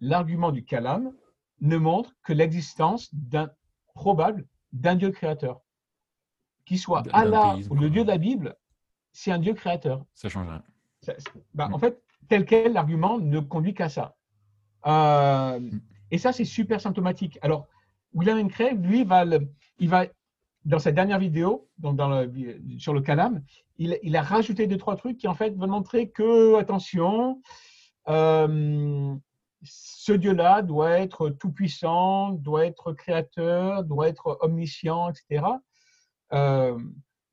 [0.00, 1.12] L'argument du kalam
[1.60, 3.50] ne montre que l'existence d'un
[3.94, 5.60] probable d'un Dieu créateur.
[6.64, 8.56] Qui soit Allah ou le Dieu de la Bible,
[9.12, 10.04] c'est un Dieu créateur.
[10.14, 10.62] Ça change rien.
[11.54, 14.16] Bah, en fait, tel quel, l'argument ne conduit qu'à ça.
[14.86, 15.60] Euh,
[16.10, 17.38] et ça, c'est super symptomatique.
[17.42, 17.66] Alors,
[18.14, 19.24] William Craig, lui, va
[19.78, 20.06] il va,
[20.64, 21.98] dans sa dernière vidéo, donc
[22.78, 23.42] sur le Calam,
[23.78, 27.40] il, a rajouté deux, trois trucs qui, en fait, vont montrer que, attention,
[28.08, 29.14] euh,
[29.62, 35.46] ce Dieu-là doit être tout-puissant, doit être créateur, doit être omniscient, etc.
[36.32, 36.78] Euh,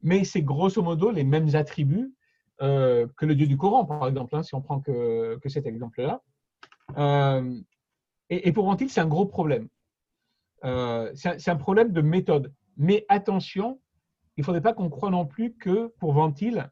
[0.02, 2.14] mais c'est grosso modo les mêmes attributs
[2.62, 6.22] euh, que le Dieu du Coran, par exemple, hein, si on prend que, cet exemple-là.
[8.32, 9.68] Et, pour Ventil, c'est un gros problème.
[10.64, 12.54] C'est un problème de méthode.
[12.80, 13.80] Mais attention,
[14.36, 16.68] il ne faudrait pas qu'on croie non plus que pour Ventil,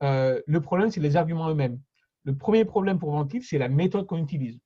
[0.00, 1.80] le problème, c'est les arguments eux-mêmes.
[2.22, 4.60] Le premier problème pour Ventil, c'est la méthode qu'on utilise.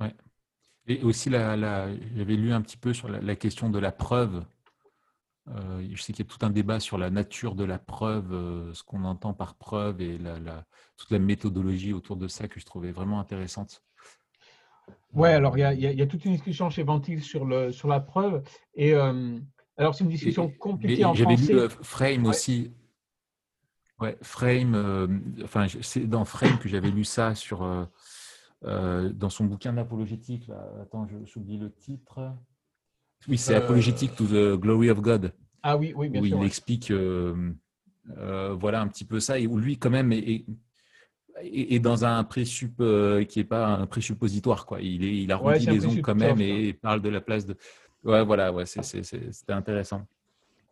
[0.00, 0.14] Ouais.
[0.86, 4.44] Et aussi, j'avais lu un petit peu sur la question de la preuve
[5.56, 8.32] euh, je sais qu'il y a tout un débat sur la nature de la preuve,
[8.32, 12.60] euh, ce qu'on entend par preuve et la, toute la méthodologie autour de ça que
[12.60, 13.82] je trouvais vraiment intéressante.
[15.14, 18.42] Ouais, alors il y, a, toute une discussion chez Ventil sur, le, sur la preuve.
[18.74, 19.38] Et euh,
[19.76, 21.36] alors c'est une discussion compliquée en français.
[21.36, 22.72] J'avais lu Frame aussi.
[24.00, 27.88] Ouais, Frame, enfin, c'est dans Frame que j'avais lu ça sur,
[28.62, 30.50] dans son bouquin d'apologétique.
[30.80, 32.32] Attends, j'oublie le titre.
[33.26, 35.32] Oui, c'est euh, Apologétique to the Glory of God.
[35.62, 36.38] Ah oui, oui, bien où sûr.
[36.38, 37.52] Il explique euh,
[38.16, 40.44] euh, voilà un petit peu ça et où lui, quand même, est, est,
[41.80, 42.82] dans un présup
[43.28, 44.66] qui n'est pas un présuppositoire.
[44.66, 44.80] Quoi.
[44.80, 47.56] Il, il a rempli les ongles quand même et parle de la place de.
[48.04, 50.06] Ouais, voilà, ouais, c'était intéressant.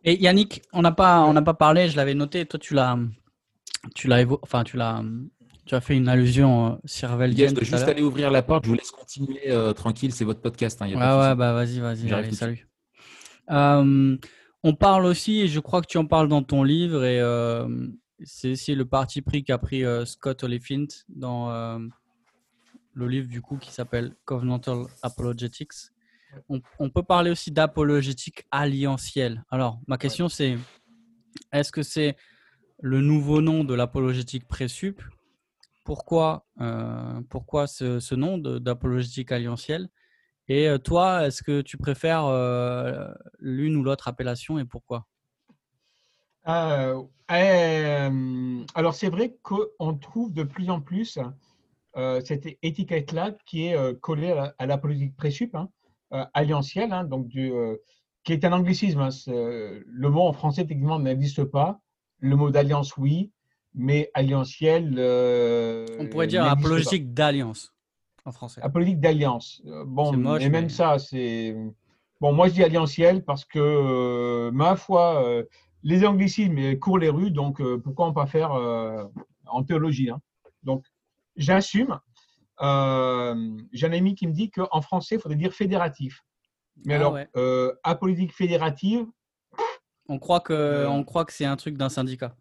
[0.03, 2.97] Et Yannick, on n'a pas, on n'a pas parlé, je l'avais noté, toi tu l'as,
[3.93, 5.03] tu l'as, enfin tu l'as,
[5.65, 8.69] tu as fait une allusion euh, sur Yes, de juste aller ouvrir la porte, je
[8.69, 10.81] vous laisse continuer euh, tranquille, c'est votre podcast.
[10.81, 12.67] Hein, ah ouais, bah vas-y, vas-y, allez, salut.
[13.49, 14.17] Euh,
[14.63, 17.19] on parle aussi, et je crois que tu en parles dans ton livre, et
[18.23, 21.49] c'est aussi le parti pris qu'a pris Scott Oliphint dans
[22.93, 25.91] le livre du coup qui s'appelle Covenantal Apologetics.
[26.49, 29.43] On, peut parler aussi d'apologétique alliantielle.
[29.49, 30.57] Alors, ma question c'est
[31.51, 32.15] est-ce que c'est
[32.81, 35.01] le nouveau nom de l'apologétique présup?
[35.85, 39.89] Pourquoi, euh, pourquoi ce, nom d'apologétique alliantielle?
[40.49, 43.07] Et euh, toi, est-ce que tu préfères euh,
[43.39, 45.07] l'une ou l'autre appellation et pourquoi?
[46.47, 47.09] Alors,
[48.93, 51.19] c'est vrai qu'on trouve de plus en plus
[52.23, 55.55] cette étiquette-là qui est collée à l'apologétique présup.
[55.55, 55.69] Hein.
[56.13, 57.75] Euh, alliantiel, hein, donc du, euh,
[58.23, 59.01] qui est un anglicisme.
[59.01, 61.81] Hein, le mot en français, techniquement, n'existe pas.
[62.19, 63.31] Le mot d'alliance, oui,
[63.73, 64.95] mais alliantiel.
[64.97, 67.73] Euh, On pourrait dire apologique d'alliance
[68.23, 68.61] en français.
[68.61, 69.61] Apologique d'alliance.
[69.85, 71.55] bon, mais même ça, c'est.
[72.21, 75.43] Bon, moi, je dis alliantiel parce que, ma foi,
[75.83, 78.51] les anglicismes courent les rues, donc pourquoi ne pas faire
[79.45, 80.21] en théologie hein.
[80.63, 80.83] Donc,
[81.35, 81.99] j'assume,
[82.61, 86.21] euh, j'ai un ami qui me dit qu'en français, il faudrait dire fédératif.
[86.85, 89.05] Mais ah alors, euh, apolitique fédérative.
[90.09, 92.35] On croit que, euh, on croit que c'est un truc d'un syndicat.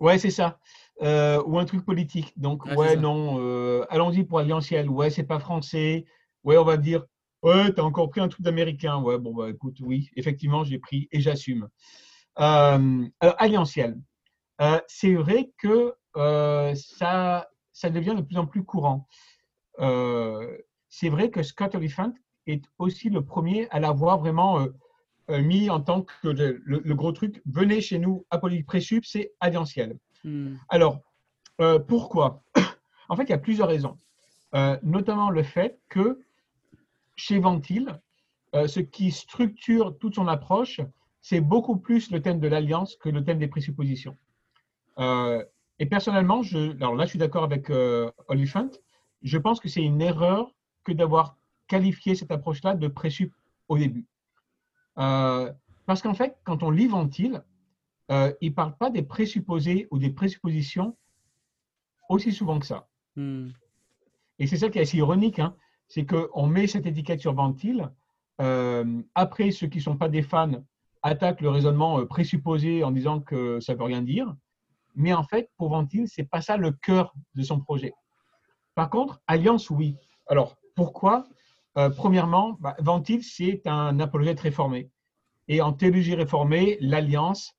[0.00, 0.58] Ouais, c'est ça.
[1.00, 2.32] ou un truc politique.
[2.38, 4.88] Donc, ouais, non, allons-y pour alliantiel.
[4.88, 6.06] Ouais, c'est pas français.
[6.44, 7.04] Ouais, on va dire,
[7.42, 8.96] ouais, t'as encore pris un truc d'américain.
[8.98, 11.68] Ouais, bon, bah écoute, oui, effectivement, j'ai pris et j'assume.
[12.36, 13.98] Alors, alliantiel.
[14.88, 15.94] c'est vrai que
[16.74, 19.06] ça, ça devient de plus en plus courant.
[19.80, 20.56] Euh,
[20.88, 22.12] c'est vrai que Scott Oliphant
[22.46, 24.68] est aussi le premier à l'avoir vraiment euh,
[25.30, 27.42] euh, mis en tant que le, gros truc.
[27.46, 29.98] Venez chez nous, Apollique Présup, c'est alliantiel.
[30.24, 30.56] Hmm.
[30.68, 31.00] Alors,
[31.86, 32.42] pourquoi?
[33.08, 33.98] En fait, il y a plusieurs raisons.
[34.82, 36.20] notamment le fait que
[37.14, 38.00] chez Ventil,
[38.52, 40.80] ce qui structure toute son approche,
[41.26, 44.16] c'est beaucoup plus le thème de l'alliance que le thème des présuppositions.
[45.82, 47.64] et personnellement, je, alors là, je suis d'accord avec
[48.28, 48.70] Oliphant,
[49.22, 50.52] je pense que c'est une erreur
[50.84, 51.36] que d'avoir
[51.66, 53.34] qualifié cette approche-là de présup
[53.68, 54.06] au début.
[54.98, 55.52] Euh,
[55.84, 57.42] parce qu'en fait, quand on lit Ventile,
[58.10, 60.96] euh, il ne parle pas des présupposés ou des présuppositions
[62.08, 62.88] aussi souvent que ça.
[63.16, 63.48] Hmm.
[64.38, 65.56] Et c'est ça qui est assez ironique, hein,
[65.88, 67.90] c'est qu'on met cette étiquette sur Ventile.
[68.40, 70.62] Euh, après, ceux qui ne sont pas des fans
[71.06, 74.34] attaquent le raisonnement présupposé en disant que ça ne veut rien dire.
[74.96, 77.92] Mais en fait, pour Ventile, ce n'est pas ça le cœur de son projet.
[78.74, 79.96] Par contre, alliance, oui.
[80.26, 81.24] Alors, pourquoi
[81.78, 84.90] euh, Premièrement, bah, Ventil, c'est un apologète réformé.
[85.48, 87.54] Et en théologie réformée, l'alliance,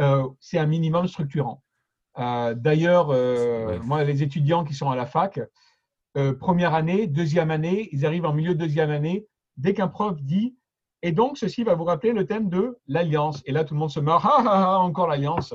[0.00, 1.62] euh, c'est un minimum structurant.
[2.18, 3.08] Euh, d'ailleurs,
[3.84, 5.40] moi, les étudiants qui sont à la fac,
[6.40, 10.56] première année, deuxième année, ils arrivent en milieu de deuxième année, dès qu'un prof dit
[11.02, 13.42] et donc, ceci va vous rappeler le thème de l'alliance.
[13.46, 14.24] Et là, tout le monde se meurt.
[14.26, 15.54] Ah, ah, ah, encore l'alliance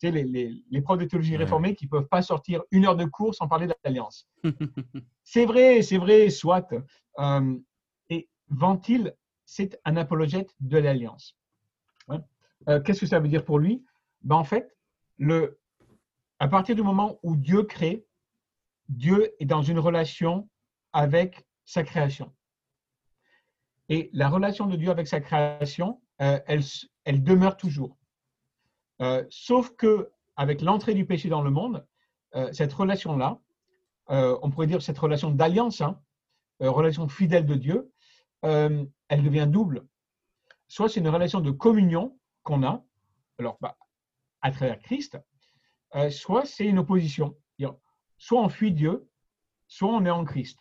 [0.00, 3.04] tu les, les, profs de théologie réformée qui ne peuvent pas sortir une heure de
[3.04, 4.28] cours sans parler d'alliance.
[5.24, 6.72] c'est vrai, c'est vrai, soit.
[7.18, 7.58] Euh,
[8.08, 9.12] et Ventil,
[9.44, 11.36] c'est un apologète de l'alliance.
[12.68, 13.84] Euh, qu'est-ce que ça veut dire pour lui?
[14.22, 14.76] Ben, En fait,
[15.16, 15.58] le,
[16.38, 18.04] à partir du moment où Dieu crée,
[18.88, 20.48] Dieu est dans une relation
[20.92, 22.32] avec sa création.
[23.88, 27.96] Et la relation de Dieu avec sa création, euh, elle, demeure toujours.
[29.00, 31.86] Euh, sauf que avec l'entrée du péché dans le monde,
[32.34, 33.38] euh, cette relation-là,
[34.10, 36.00] on pourrait dire cette relation d'alliance, hein,
[36.60, 37.92] relation fidèle de Dieu,
[38.42, 39.86] elle devient double.
[40.66, 42.82] Soit c'est une relation de communion qu'on a,
[43.38, 43.76] alors bah,
[44.40, 45.18] à travers Christ,
[46.10, 47.36] soit c'est une opposition.
[48.18, 49.08] Soit on fuit Dieu,
[49.68, 50.58] soit on est en Christ.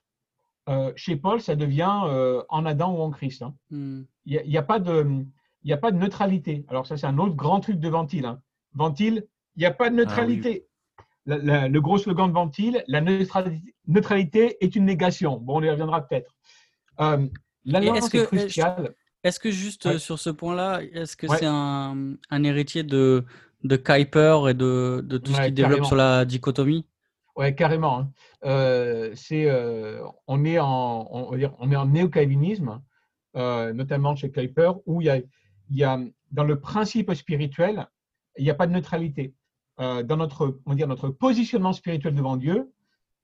[0.95, 3.41] Chez Paul, ça devient en Adam ou en Christ.
[3.41, 3.53] Hein.
[3.71, 4.01] Hmm.
[4.25, 5.05] Il n'y a, pas de,
[5.63, 6.65] il n'y a pas de neutralité.
[6.67, 8.25] Alors ça, c'est un autre grand truc de Ventile.
[8.25, 8.41] Hein.
[8.73, 9.25] Ventile,
[9.55, 10.65] il n'y a pas de neutralité.
[10.67, 15.37] Ah le gros slogan de Ventile, la neutralité, est une négation.
[15.37, 16.33] Bon, on y reviendra peut-être.
[17.01, 17.27] Euh,
[17.65, 18.93] est-ce que, est cruciale.
[19.23, 23.25] Est-ce que juste euh, sur ce point-là, est-ce que c'est un, héritier de,
[23.63, 26.85] de Kuiper et de, de tout ce qu'il développe sur la dichotomie?
[27.37, 27.99] Oui, carrément.
[27.99, 28.11] Hein.
[28.43, 29.47] Euh, c'est,
[30.27, 32.81] on est en, on, on est en néo-calvinisme,
[33.35, 35.99] notamment chez Kuiper, où il y a, il y a,
[36.31, 37.87] dans le principe spirituel,
[38.37, 39.33] il n'y a pas de neutralité.
[39.79, 42.73] Euh, dans notre, on dire, notre positionnement spirituel devant Dieu,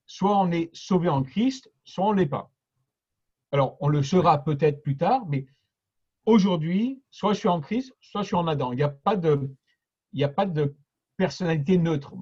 [0.05, 2.51] soit on est sauvé en Christ, soit on ne l'est pas.
[3.51, 5.47] Alors, on le sera peut-être plus tard, mais
[6.25, 8.71] aujourd'hui, soit je suis en Christ, soit je suis en Adam.
[8.71, 9.51] Il n'y a pas de,
[10.11, 10.75] il n'y a pas de
[11.17, 12.13] personnalité neutre.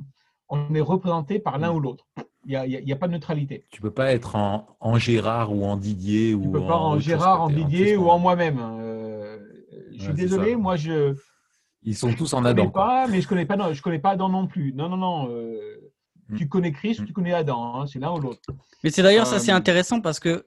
[0.53, 1.75] On est représenté par l'un mm.
[1.75, 2.05] ou l'autre.
[2.45, 3.65] Il n'y a, pas de neutralité.
[3.69, 6.29] Tu peux pas être en, Gérard ou en Didier.
[6.29, 8.59] Tu ou peux pas en, Gérard, en Didier ou en moi-même.
[8.59, 9.37] Euh,
[9.93, 11.15] je suis désolé, moi je.
[11.83, 12.69] Ils sont tous en Adam.
[12.69, 14.73] Pas, mais je connais pas, je connais pas Adam non plus.
[14.73, 15.29] Non, non, non.
[15.29, 15.93] Euh,
[16.29, 16.37] mm.
[16.37, 17.05] Tu connais Christ ou mm.
[17.05, 17.75] tu connais Adam.
[17.75, 18.41] Hein, c'est l'un ou l'autre.
[18.83, 20.43] Mais c'est d'ailleurs ça, c'est euh, intéressant parce que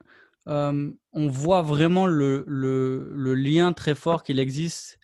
[0.46, 4.98] on voit vraiment le, le, lien très fort qu'il existe.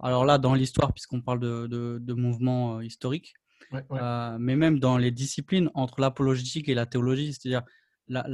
[0.00, 3.34] Alors là, dans l'histoire, puisqu'on parle de, de, de mouvements historiques,
[3.72, 7.62] euh, mais même dans les disciplines entre l'apologétique et la théologie, c'est-à-dire
[8.08, 8.24] la,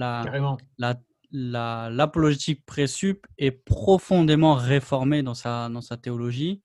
[0.79, 6.63] la, l'apologétique présup est profondément réformée dans sa, dans sa théologie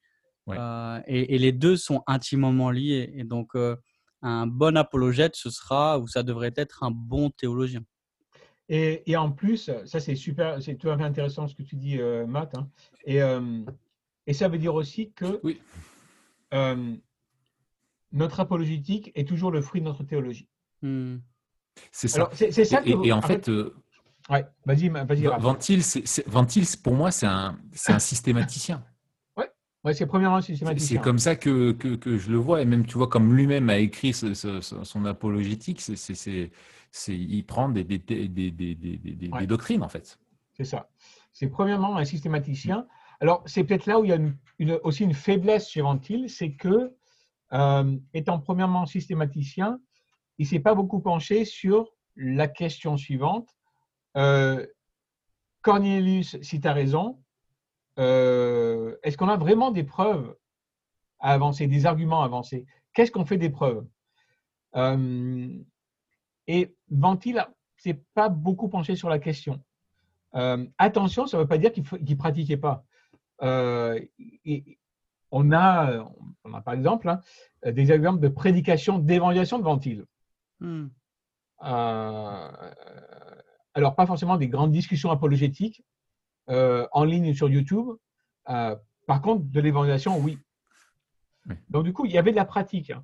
[0.49, 3.11] euh, et, les deux sont intimement liés.
[3.15, 3.75] Et donc, euh,
[4.21, 7.81] un bon apologète, ce sera ou ça devrait être un bon théologien.
[8.69, 11.77] Et, et en plus, ça c'est super, c'est tout à fait intéressant ce que tu
[11.77, 12.53] dis, Matt.
[12.55, 12.69] Hein.
[13.05, 13.19] et,
[14.25, 15.61] et ça veut dire aussi que oui
[18.11, 20.47] notre apologétique est toujours le fruit de notre théologie.
[20.81, 21.17] Hmm.
[21.91, 22.29] C'est ça.
[22.33, 23.75] c'est, ça et, en, fait, euh,
[24.29, 25.27] ouais, vas-y, vas-y.
[26.27, 28.83] Ventile, pour moi, c'est un, c'est un systématicien.
[29.37, 29.51] Ouais,
[29.83, 30.97] ouais c'est premièrement un systématicien.
[30.97, 32.63] C'est comme ça que, que, que, je le vois.
[32.63, 36.51] Et même, tu vois, comme lui-même a écrit son apologétique, c'est, c'est,
[36.91, 40.17] c'est, il prend des, des, des, des doctrines, en fait.
[40.53, 40.89] C'est ça.
[41.31, 42.87] C'est premièrement un systématicien.
[43.19, 44.17] Alors, c'est peut-être là où il y a
[44.59, 46.95] une, aussi une faiblesse chez Ventile, c'est que
[47.53, 49.79] euh, étant premièrement systématicien,
[50.37, 53.49] il ne s'est pas beaucoup penché sur la question suivante.
[54.17, 54.65] Euh,
[55.61, 57.21] Cornelius, si tu as raison,
[57.99, 60.35] euh, est-ce qu'on a vraiment des preuves
[61.19, 62.65] à avancer, des arguments à avancer?
[62.93, 63.85] Qu'est-ce qu'on fait des preuves?
[66.47, 67.43] Et Ventil
[67.77, 69.63] s'est pas beaucoup penché sur la question.
[70.77, 72.85] attention, ça ne veut pas dire qu'il ne pratiquait pas.
[75.31, 76.05] On a,
[76.43, 77.21] on a par exemple hein,
[77.65, 80.05] des exemples de prédication, d'évangélisation de Ventile.
[80.59, 80.87] Hmm.
[81.63, 82.51] Euh,
[83.73, 85.83] alors, pas forcément des grandes discussions apologétiques
[86.49, 87.87] euh, en ligne sur YouTube.
[88.49, 90.37] Euh, par contre, de l'évangélisation, oui.
[91.69, 92.91] Donc, du coup, il y avait de la pratique.
[92.91, 93.03] Hein.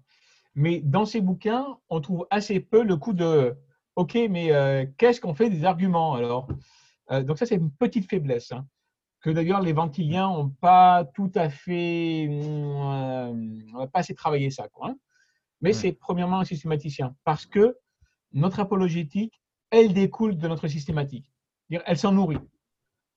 [0.55, 3.55] Mais dans ces bouquins, on trouve assez peu le coup de
[3.95, 6.47] OK, mais qu'est-ce qu'on fait des arguments alors?
[7.09, 8.51] Donc, ça, c'est une petite faiblesse.
[8.51, 8.65] Hein
[9.23, 13.33] que d'ailleurs les ventiliens n'ont pas tout à fait, euh,
[13.73, 14.67] on pas assez travaillé ça.
[14.67, 14.97] Quoi, hein.
[15.61, 17.77] Mais c'est premièrement un systématicien, parce que
[18.33, 21.31] notre apologétique, elle découle de notre systématique.
[21.69, 22.37] Elle s'en nourrit.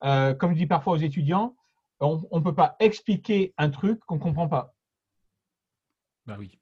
[0.04, 1.56] Euh, comme je dis parfois aux étudiants,
[1.98, 4.74] on ne peut pas expliquer un truc qu'on ne comprend pas.
[6.26, 6.60] Bah oui.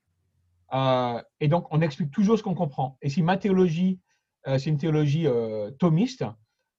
[0.73, 2.97] Euh, et donc, on explique toujours ce qu'on comprend.
[3.03, 4.01] Et si ma théologie,
[4.47, 5.27] c'est une théologie
[5.79, 6.25] thomiste,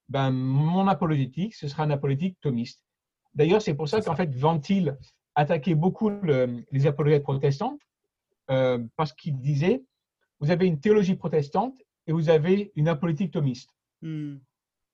[0.08, 2.82] ben, mon apologétique, ce sera un apologétique thomiste.
[3.34, 4.96] D'ailleurs, c'est pour ça qu'en fait, Ventil
[5.34, 6.10] attaquait beaucoup
[6.72, 7.78] les apologètes protestants,
[8.50, 9.84] euh, parce qu'il disait,
[10.40, 11.74] vous avez une théologie protestante
[12.06, 13.70] et vous avez une apologétique thomiste.
[14.02, 14.36] Hmm.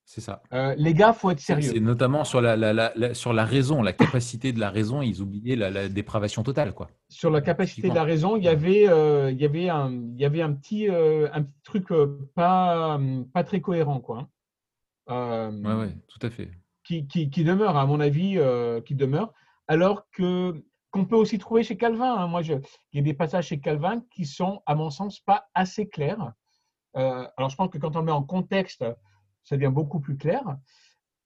[0.05, 0.43] C'est ça.
[0.51, 1.71] Euh, les gars, faut être sérieux.
[1.73, 5.01] C'est notamment sur la, sur la raison, la capacité de la raison.
[5.01, 6.89] Ils oubliaient la, dépravation totale, quoi.
[7.07, 10.19] Sur la capacité de la raison, il y avait, euh, il y avait un, il
[10.19, 11.85] y avait un petit, un petit truc
[12.35, 12.99] pas,
[13.31, 14.27] pas très cohérent, quoi.
[15.09, 16.51] Euh, tout à fait.
[16.83, 19.33] Qui, qui, demeure, à mon avis, euh, qui demeure.
[19.67, 22.13] Alors que qu'on peut aussi trouver chez Calvin.
[22.13, 22.27] Hein.
[22.27, 25.47] Moi, je, il y a des passages chez Calvin qui sont, à mon sens, pas
[25.55, 26.33] assez clairs.
[26.95, 28.85] Euh, alors, je pense que quand on met en contexte,
[29.43, 30.43] ça devient beaucoup plus clair.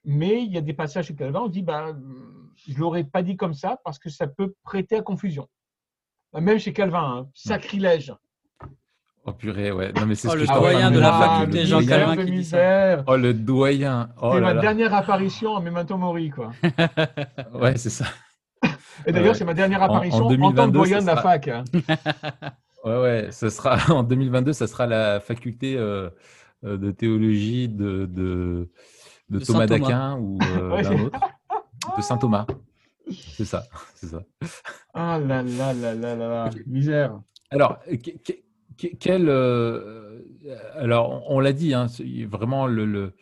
[0.06, 1.94] Mais il y a des passages chez Calvin, on dit, bah,
[2.56, 5.50] je ne l'aurais pas dit comme ça parce que ça peut prêter à confusion.
[6.34, 8.13] Même chez Calvin, hein, sacrilège.
[9.30, 9.92] Oh purée, ouais.
[9.92, 12.46] Non, mais c'est oh, ce que le doyen de la faculté Jean Calvin qui dit
[12.46, 13.04] ça.
[13.08, 14.08] Oh, le doyen.
[14.22, 16.52] Oh c'est ma dernière apparition en Memento Mori, quoi.
[17.54, 18.06] ouais, c'est ça.
[19.06, 21.49] Et d'ailleurs, c'est ma dernière apparition en, tant que doyen de la fac.
[21.49, 21.66] Hein.
[22.86, 23.28] ouais, ouais.
[23.32, 26.10] Ce sera, en 2022, ça sera la faculté euh,
[26.64, 28.70] euh, de théologie de, de,
[29.30, 31.20] de, Thomas d'Aquin ou euh, d'un autre.
[31.97, 32.47] De Saint Thomas.
[33.10, 34.22] C'est ça, c'est ça.
[34.93, 37.20] Ah là là là là là, misère.
[37.51, 37.80] Alors,
[38.78, 39.30] quel,
[40.47, 41.88] euh, alors, on l'a dit, hein,
[42.30, 43.13] vraiment le, le,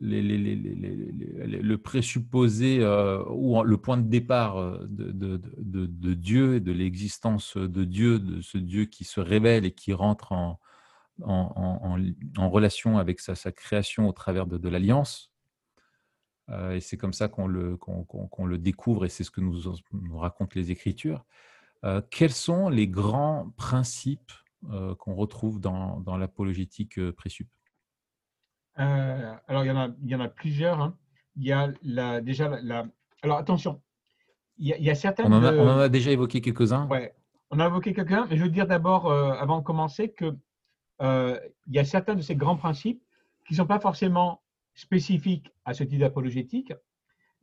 [0.00, 5.40] le présupposé euh, ou le point de départ euh, de, de,
[5.86, 9.92] de, Dieu et de l'existence de Dieu, de ce Dieu qui se révèle et qui
[9.92, 10.60] rentre en,
[11.24, 11.98] en,
[12.36, 15.32] en, relation avec sa, sa, création au travers de, l'alliance.
[16.70, 20.52] et c'est comme ça qu'on le, qu'on, le découvre et c'est ce que nous racontent
[20.54, 21.24] les Écritures.
[22.10, 24.30] quels sont les grands principes
[24.72, 27.48] euh, qu'on retrouve dans, dans l'apologétique euh, présup
[28.80, 30.80] euh, Alors, il y, en a, il y en a plusieurs.
[30.80, 30.96] Hein.
[31.36, 32.84] Il y a la, déjà la,
[33.22, 33.80] alors attention,
[34.56, 35.24] il y, a certains.
[35.24, 36.88] On, en a déjà évoqué quelques-uns.
[36.88, 37.14] Ouais,
[37.50, 40.34] on a évoqué quelques-uns, mais je veux dire d'abord, avant de commencer, que
[41.00, 43.00] il y a certains de ces grands principes
[43.46, 44.42] qui ne sont pas forcément
[44.74, 46.72] spécifiques à ce type d'apologétique,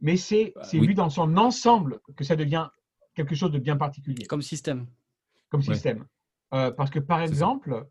[0.02, 2.68] mais c'est bah, vu dans son ensemble que ça devient
[3.14, 4.26] quelque chose de bien particulier.
[4.26, 4.88] Comme système.
[5.50, 6.06] Comme système.
[6.56, 7.86] Euh, parce que par exemple,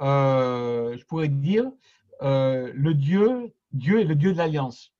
[0.00, 1.70] euh, je pourrais dire,
[2.22, 4.92] euh, le Dieu, Dieu est le Dieu de l'alliance.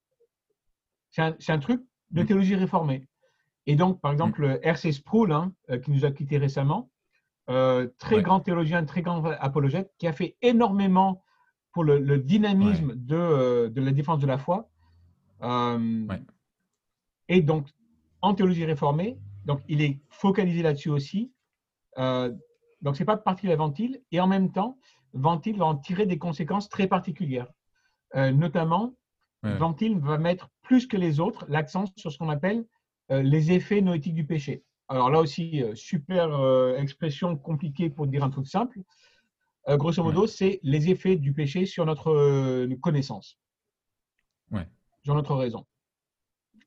[1.11, 2.27] C'est un, truc de mm.
[2.27, 3.09] théologie réformée.
[3.67, 4.71] Et donc, par exemple, mm.
[4.71, 4.93] R.C.
[4.93, 5.53] Sproul, hein,
[5.83, 6.91] qui nous a quittés récemment,
[7.99, 11.25] très grand théologien, très grand apologète, qui a fait énormément
[11.73, 14.71] pour le, dynamisme de, de, la défense de la foi.
[17.29, 17.67] Et donc,
[18.21, 21.33] en théologie réformée, donc il est focalisé là-dessus aussi.
[21.99, 22.33] Euh,
[22.81, 24.03] donc, ce n'est pas parti de la ventile.
[24.13, 24.79] Et en même temps,
[25.13, 27.49] ventile va en tirer des conséquences très particulières.
[28.17, 28.95] Euh, notamment,
[29.43, 32.67] ventile va mettre plus que les autres l'accent sur ce qu'on appelle
[33.11, 34.65] euh, les effets noétiques du péché.
[34.89, 36.31] Alors là aussi, super
[36.79, 38.81] expression compliquée pour dire un truc simple.
[39.69, 43.39] grosso modo, c'est les effets du péché sur notre connaissance,
[45.05, 45.67] sur notre raison.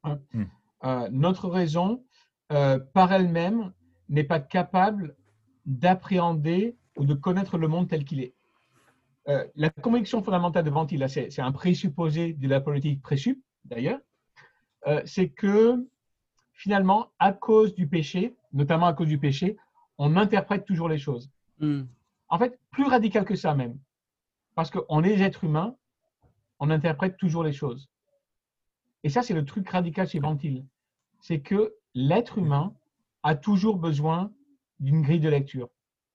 [0.03, 0.19] Hein.
[0.33, 0.45] Hmm.
[0.83, 2.03] Euh, notre raison,
[2.51, 3.73] euh, par elle-même,
[4.09, 5.15] n'est pas capable
[5.65, 8.33] d'appréhender ou de connaître le monde tel qu'il est.
[9.27, 13.99] Euh, la conviction fondamentale de Ventile, c'est un présupposé de la politique présup, d'ailleurs,
[15.05, 15.85] c'est que
[16.53, 19.57] finalement, à cause du péché, notamment à cause du péché,
[19.97, 21.31] on interprète toujours les choses.
[21.59, 21.83] Hmm.
[22.29, 23.79] En fait, plus radical que ça même.
[24.55, 25.75] Parce qu'on est êtres humains,
[26.59, 27.89] on interprète toujours les choses.
[29.03, 30.65] Et ça, c'est le truc radical chez Ventile.
[31.19, 32.73] C'est que l'être humain
[33.23, 34.31] a toujours besoin
[34.81, 35.69] d'une grille de lecture.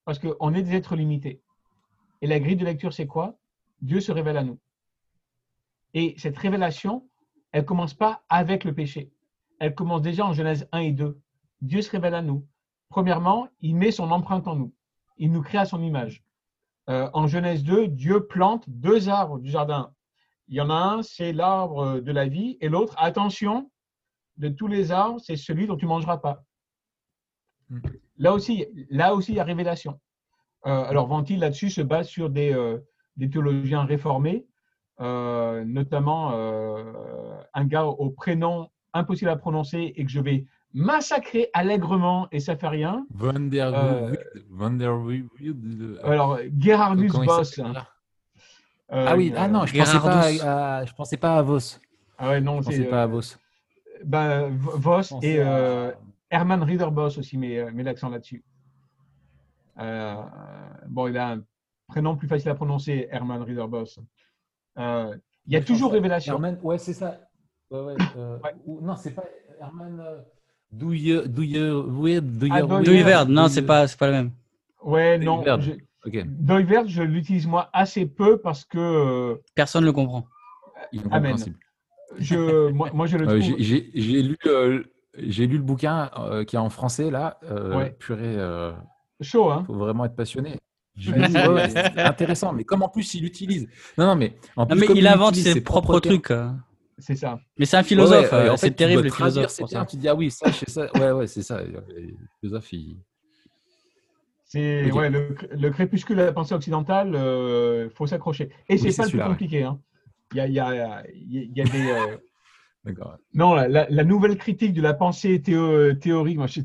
[0.05, 1.41] Parce qu'on est des êtres limités.
[2.21, 3.39] Et la grille de lecture, c'est quoi?
[3.81, 4.59] Dieu se révèle à nous.
[5.95, 7.09] Et cette révélation,
[7.51, 9.11] elle ne commence pas avec le péché.
[9.59, 11.19] Elle commence déjà en Genèse 1 et 2.
[11.61, 12.45] Dieu se révèle à nous.
[12.89, 14.71] Premièrement, il met son empreinte en nous.
[15.17, 16.23] Il nous crée à son image.
[16.89, 19.91] Euh, en Genèse 2, Dieu plante deux arbres du jardin
[20.49, 23.69] il y en a un, c'est l'arbre de la vie, et l'autre, attention,
[24.37, 26.43] de tous les arbres, c'est celui dont tu ne mangeras pas.
[27.69, 27.79] Hmm.
[28.17, 29.99] Là aussi, là aussi, il y a révélation.
[30.65, 32.79] Euh, alors, Ventile, là-dessus, se base sur des, euh,
[33.31, 34.45] théologiens réformés,
[34.99, 36.31] euh, notamment
[37.53, 42.55] un gars au prénom impossible à prononcer et que je vais massacrer allègrement et ça
[42.55, 43.05] fait rien.
[43.13, 43.71] Van der,
[44.49, 44.93] Van der
[46.03, 47.59] Alors, Gerhardus Boss
[48.89, 51.59] ah oui, ah non, je pensais, pas à, je pensais pas à Vos.
[52.17, 53.35] Ah ouais, non, je pensais pas à Vos.
[54.05, 55.91] Ben, Vos et euh,
[56.29, 58.43] Herman Riederbos aussi met, met l'accent là-dessus.
[59.79, 60.15] Euh,
[60.87, 61.43] bon, il a un
[61.87, 63.99] prénom plus facile à prononcer, Herman Riederbos.
[64.77, 65.15] Euh,
[65.45, 66.33] il y a toujours révélation.
[66.33, 67.19] Herman, ouais, c'est ça.
[67.71, 67.95] Ouais, ouais,
[68.65, 69.25] ou, non, c'est pas
[69.59, 70.23] Herman.
[70.71, 71.53] Douille, douille,
[72.21, 72.21] douille,
[72.51, 74.31] ah, non, c'est pas, pas le même.
[74.83, 75.43] Ouais, non.
[75.59, 75.71] Je,
[76.07, 76.23] Okay.
[76.87, 78.77] je l'utilise moi assez peu parce que.
[78.77, 80.25] Euh, Personne ne le comprend.
[81.11, 81.35] Amen.
[82.17, 83.57] Je, moi, moi, je le trouve.
[83.59, 84.83] j'ai lu, euh,
[85.17, 87.39] j'ai lu le bouquin euh, qui est en français là.
[87.51, 87.91] Ouais.
[87.91, 88.37] Purée.
[89.21, 89.63] Chaud, hein.
[89.65, 90.57] Faut vraiment être passionné.
[90.99, 93.67] c'est intéressant, mais comme en plus il utilise.
[93.97, 96.33] Non, non, mais en plus, mais il invente ses, propres trucs.
[96.97, 97.39] C'est ça.
[97.59, 98.33] Mais c'est un philosophe.
[98.57, 99.49] c'est terrible, le philosophe.
[99.49, 99.85] C'est bien.
[99.85, 100.87] Tu dis ah oui, ça, ça.
[100.95, 101.61] Ouais, ouais, c'est ça.
[101.61, 101.83] Le
[102.39, 102.97] philosophe, il
[104.47, 108.49] c'est ouais, le, le, crépuscule de la pensée occidentale, il euh, faut s'accrocher.
[108.69, 109.63] Et c'est pas le plus compliqué.
[109.63, 109.77] Hein.
[110.31, 112.17] Il y a, y a, y a des.
[112.87, 116.63] Euh, non, la, la, nouvelle critique de la pensée théo, théorique, moi, c'est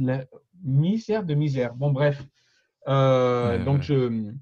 [0.00, 0.24] la
[0.62, 1.74] misère de misère.
[1.74, 2.22] Bon, bref.
[2.88, 4.32] Euh, donc, je.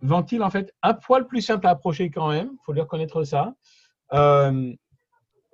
[0.00, 3.24] ventile, en fait, un poil plus simple à approcher quand même, il faut lui reconnaître
[3.24, 3.54] ça.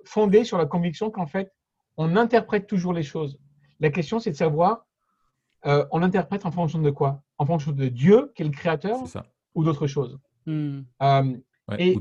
[0.05, 1.51] fondé sur la conviction qu'en fait,
[1.97, 3.39] on interprète toujours les choses.
[3.79, 4.85] La question, c'est de savoir
[5.65, 7.23] euh, on l'interprète en fonction de quoi?
[7.37, 8.99] En fonction de Dieu, qui est le créateur,
[9.53, 10.19] ou d'autre chose.
[10.45, 10.81] Hmm.
[11.01, 11.37] Euh,
[11.77, 11.95] et,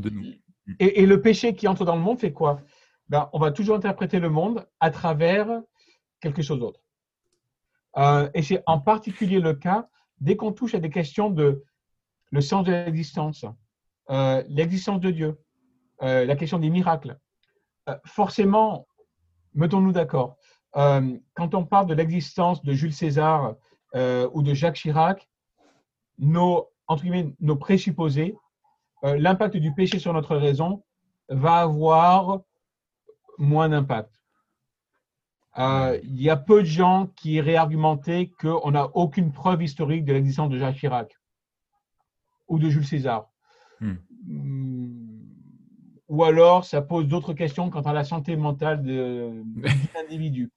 [0.79, 2.61] le péché qui entre dans le monde fait quoi?
[3.09, 5.63] Ben, On va toujours interpréter le monde à travers
[6.21, 6.81] quelque chose d'autre.
[7.97, 9.89] Euh, et c'est en particulier le cas
[10.21, 11.65] dès qu'on touche à des questions de
[12.31, 13.45] le sens de l'existence,
[14.49, 15.39] l'existence de Dieu,
[16.01, 17.19] la question des miracles.
[18.05, 18.87] forcément,
[19.55, 20.37] mettons-nous d'accord,
[20.77, 23.55] euh, quand on parle de l'existence de Jules César
[23.95, 25.29] euh, ou de Jacques Chirac,
[26.19, 28.37] nos, entre guillemets, nos présupposés,
[29.05, 30.83] euh, l'impact du péché sur notre raison
[31.29, 32.41] va avoir
[33.39, 34.11] moins d'impact.
[35.57, 40.13] Il y a peu de gens qui iraient argumenter qu'on n'a aucune preuve historique de
[40.13, 41.19] l'existence de Jacques Chirac
[42.49, 43.31] ou de Jules César.
[43.81, 43.97] Hmm.
[46.09, 49.45] Ou alors ça pose d'autres questions quant à la santé mentale de,
[49.95, 50.51] l'individu.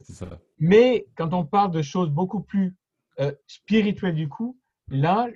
[0.58, 2.76] Mais quand on parle de choses beaucoup plus
[3.20, 4.56] euh, spirituelles du coup,
[4.88, 5.28] là,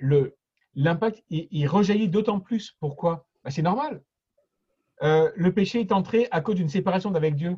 [0.75, 2.75] l'impact, il, rejaillit d'autant plus.
[2.79, 3.27] Pourquoi?
[3.43, 4.01] Bah, C'est normal.
[5.01, 7.57] Euh, le péché est entré à cause d'une séparation d'avec Dieu.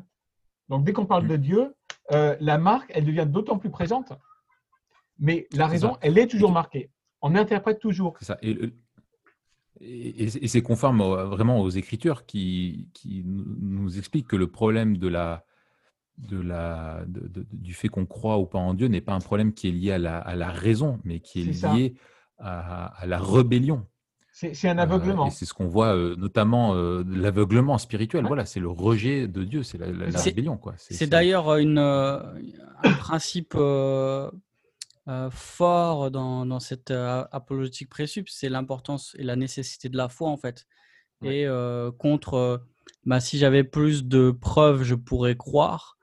[0.68, 1.74] Donc dès qu'on parle de Dieu,
[2.12, 4.12] euh, la marque, elle devient d'autant plus présente.
[5.18, 6.90] Mais la raison, elle est toujours marquée.
[7.20, 8.16] On interprète toujours.
[8.18, 8.38] C'est ça.
[8.42, 8.74] Et,
[9.80, 15.44] et, c'est conforme vraiment aux Écritures qui, qui, nous expliquent que le problème de la,
[16.18, 17.04] de la,
[17.52, 19.92] du fait qu'on croit ou pas en Dieu n'est pas un problème qui est lié
[19.92, 21.94] à la, à la raison, mais qui est, lié
[22.42, 23.86] à, la rébellion.
[24.32, 25.26] C'est un aveuglement.
[25.26, 28.24] Euh, c'est ce qu'on voit euh, notamment euh, l'aveuglement spirituel.
[28.26, 30.58] Voilà, c'est le rejet de Dieu, c'est la, rébellion.
[30.76, 33.54] C'est d'ailleurs un principe
[35.08, 40.08] euh, fort dans, dans cette euh, apologétique présup, c'est l'importance et la nécessité de la
[40.08, 40.66] foi en fait.
[41.24, 42.64] Et euh, contre,
[43.04, 45.98] bah, si j'avais plus de preuves, je pourrais croire.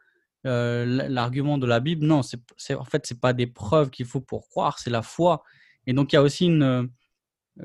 [0.46, 4.48] L'argument de la Bible, non, c'est en fait c'est pas des preuves qu'il faut pour
[4.50, 5.44] croire, c'est la foi.
[5.90, 6.90] Et donc il y a aussi une,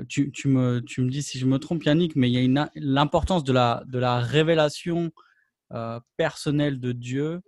[0.08, 2.70] tu, tu, me, tu me dis si je me trompe Yannick, mais il y a
[2.74, 5.10] l'importance de la, de la révélation
[6.16, 7.40] personnelle de Dieu,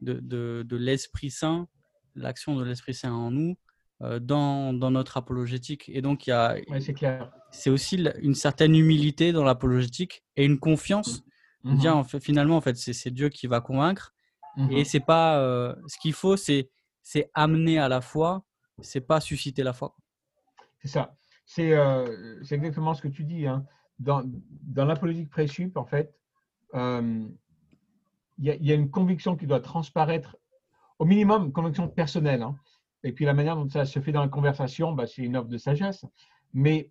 [0.00, 1.68] de, de, de l'Esprit Saint
[2.14, 3.56] l'action de l'Esprit Saint en nous
[4.02, 5.88] euh, dans, dans, notre apologétique.
[5.88, 7.30] Et donc, il y a, c'est clair.
[7.50, 11.22] C'est aussi une certaine humilité dans l'apologétique et une confiance.
[11.64, 14.12] Mm Dire, en fait, finalement, en fait, c'est Dieu qui va convaincre.
[14.56, 14.76] Mm-hmm.
[14.76, 16.70] Et c'est pas euh, ce qu'il faut, c'est
[17.04, 18.44] c'est amener à la foi,
[18.80, 19.96] c'est pas susciter la foi.
[20.82, 21.14] C'est ça.
[21.46, 23.46] C'est euh, exactement ce que tu dis.
[23.46, 23.64] Hein.
[23.98, 26.14] Dans, dans l'apologétique présup, en fait,
[26.74, 27.30] il
[28.38, 30.36] y, a une conviction qui doit transparaître
[30.98, 32.42] au minimum, conviction personnelle.
[32.42, 32.56] Hein.
[33.04, 35.48] Et puis la manière dont ça se fait dans la conversation, bah, c'est une offre
[35.48, 36.04] de sagesse.
[36.52, 36.90] Mais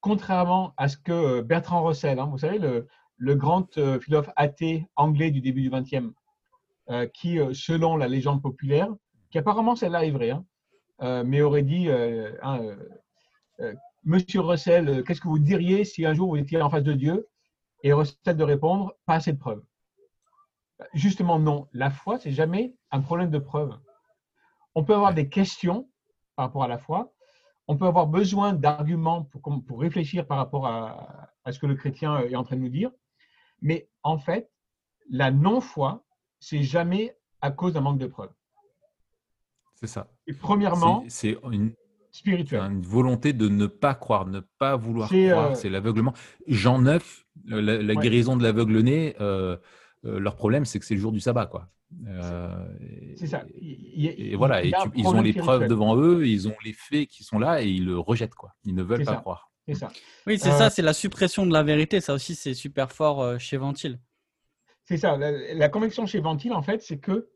[0.00, 4.86] contrairement à ce que euh, Bertrand Russell, hein, vous savez, le, grand euh, philosophe athée
[4.96, 6.12] anglais du début du XXe,
[6.90, 8.88] euh, qui, selon la légende populaire,
[9.30, 10.34] qui apparemment celle-là est vraie,
[11.02, 12.60] mais aurait dit hein,
[14.04, 17.28] Monsieur Russell, qu'est-ce que vous diriez si un jour vous étiez en face de Dieu?
[17.84, 19.62] Et Russell de répondre Pas assez de preuves.
[20.94, 21.68] Justement, non.
[21.72, 23.78] La foi, c'est jamais un problème de preuve.
[24.74, 25.88] On peut avoir des questions
[26.34, 27.12] par rapport à la foi.
[27.68, 32.18] On peut avoir besoin d'arguments pour, pour, réfléchir par rapport à, ce que le chrétien
[32.20, 32.90] est en train de nous dire.
[33.60, 34.50] Mais en fait,
[35.08, 36.04] la non-foi,
[36.40, 38.32] c'est jamais à cause d'un manque de preuves.
[39.74, 40.11] C'est ça.
[40.26, 41.72] Et premièrement, c'est une,
[42.26, 45.50] une volonté de ne pas croire, ne pas vouloir croire.
[45.50, 46.12] Euh, c'est l'aveuglement.
[46.46, 49.56] Jean 9, la, guérison de l'aveugle-né, euh,
[50.04, 51.68] euh, leur problème, c'est que c'est le jour du sabbat, quoi.
[52.06, 52.48] Euh,
[53.16, 53.44] c'est ça.
[53.60, 57.38] et voilà, et ils ont les preuves devant eux, ils ont les faits qui sont
[57.38, 58.54] là et ils le rejettent, quoi.
[58.64, 59.50] Ils ne veulent pas croire.
[59.74, 59.88] Ça.
[60.26, 62.00] Oui, c'est ça, euh, c'est la suppression de la vérité.
[62.00, 64.00] Ça aussi, c'est super fort chez Ventile.
[64.84, 65.16] C'est ça.
[65.16, 67.30] La, conviction chez Ventile, en fait, c'est que,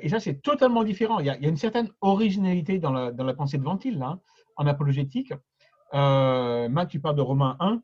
[0.00, 1.18] et ça, c'est totalement différent.
[1.18, 4.18] Il y, a, une certaine originalité dans la, dans la pensée de Ventile, là,
[4.56, 5.32] en apologétique.
[5.94, 7.82] Euh, Matt, tu parles de Romains 1.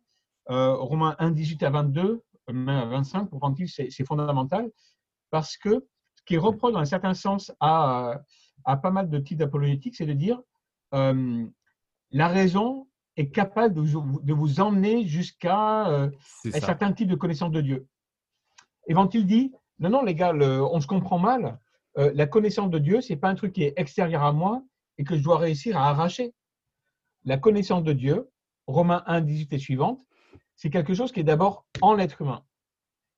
[0.48, 4.70] Romains 1, 18 à 22, même à 25, pour Ventile, c'est fondamental
[5.30, 8.20] parce que ce qui reproche dans un certain sens à,
[8.64, 10.40] à pas mal de types d'apologétique, c'est de dire
[10.94, 11.46] euh,
[12.10, 16.10] la raison est capable de vous, de vous emmener jusqu'à euh,
[16.46, 17.86] un certain type de connaissance de Dieu.
[18.86, 21.58] Et Ventile dit non, non, les gars, on se comprend mal.
[21.98, 24.62] Euh, la connaissance de Dieu, c'est pas un truc qui est extérieur à moi
[24.98, 26.32] et que je dois réussir à arracher.
[27.24, 28.28] La connaissance de Dieu,
[28.66, 30.00] Romains 1, 18 et suivante,
[30.56, 32.44] c'est quelque chose qui est d'abord en l'être humain.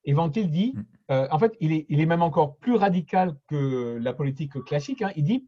[0.05, 0.83] Et Ventil dit, mm.
[1.11, 5.01] euh, en fait, il est, il est, même encore plus radical que la politique classique.
[5.01, 5.11] Hein.
[5.15, 5.45] Il dit,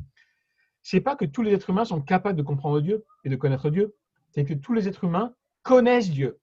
[0.81, 3.69] c'est pas que tous les êtres humains sont capables de comprendre Dieu et de connaître
[3.69, 3.95] Dieu,
[4.31, 6.39] c'est que tous les êtres humains connaissent Dieu.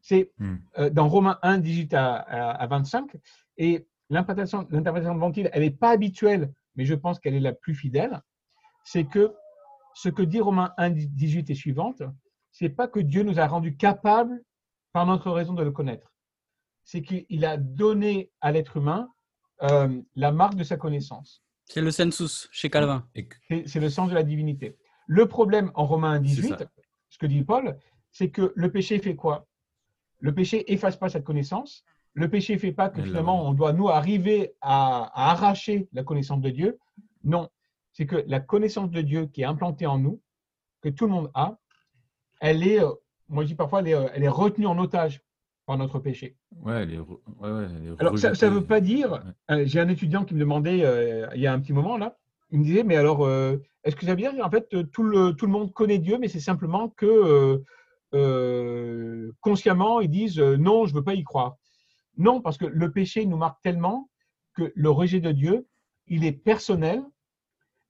[0.00, 0.56] C'est mm.
[0.78, 3.16] euh, dans Romains 1, 18 à, 25.
[3.58, 7.74] Et l'interprétation de Ventil, elle n'est pas habituelle, mais je pense qu'elle est la plus
[7.74, 8.20] fidèle.
[8.84, 9.32] C'est que
[9.94, 12.02] ce que dit Romains 1, 18 et suivante,
[12.52, 14.42] c'est pas que Dieu nous a rendus capables
[14.92, 16.12] par notre raison de le connaître.
[16.84, 19.08] C'est qu'il a donné à l'être humain
[19.62, 21.42] euh, la marque de sa connaissance.
[21.66, 23.06] C'est le sensus chez Calvin.
[23.66, 24.76] C'est le sens de la divinité.
[25.06, 26.64] Le problème en Romains 18,
[27.10, 27.78] ce que dit Paul,
[28.10, 29.46] c'est que le péché fait quoi?
[30.20, 31.84] Le péché efface pas cette connaissance.
[32.18, 36.50] Le péché fait pas que finalement on doit nous arriver à arracher la connaissance de
[36.50, 36.78] Dieu.
[37.22, 37.48] Non,
[37.92, 40.20] c'est que la connaissance de Dieu qui est implantée en nous,
[40.82, 41.58] que tout le monde a,
[42.40, 42.90] elle est, euh,
[43.28, 45.20] moi je dis parfois, elle est, euh, elle est retenue en otage
[45.66, 46.36] par notre péché.
[46.62, 47.00] Ouais, elle est,
[47.98, 50.78] alors ça ne veut pas dire, euh, j'ai un étudiant qui me demandait
[51.34, 52.16] il y a un petit moment là,
[52.50, 53.28] il me disait, mais alors,
[53.84, 56.28] est-ce que ça veut dire en fait tout le, tout le monde connaît Dieu, mais
[56.28, 57.62] c'est simplement que
[59.40, 61.56] consciemment, ils disent non, je ne veux pas y croire.
[62.18, 64.10] Non, parce que le péché nous marque tellement
[64.54, 65.66] que le rejet de Dieu,
[66.06, 67.02] il est personnel,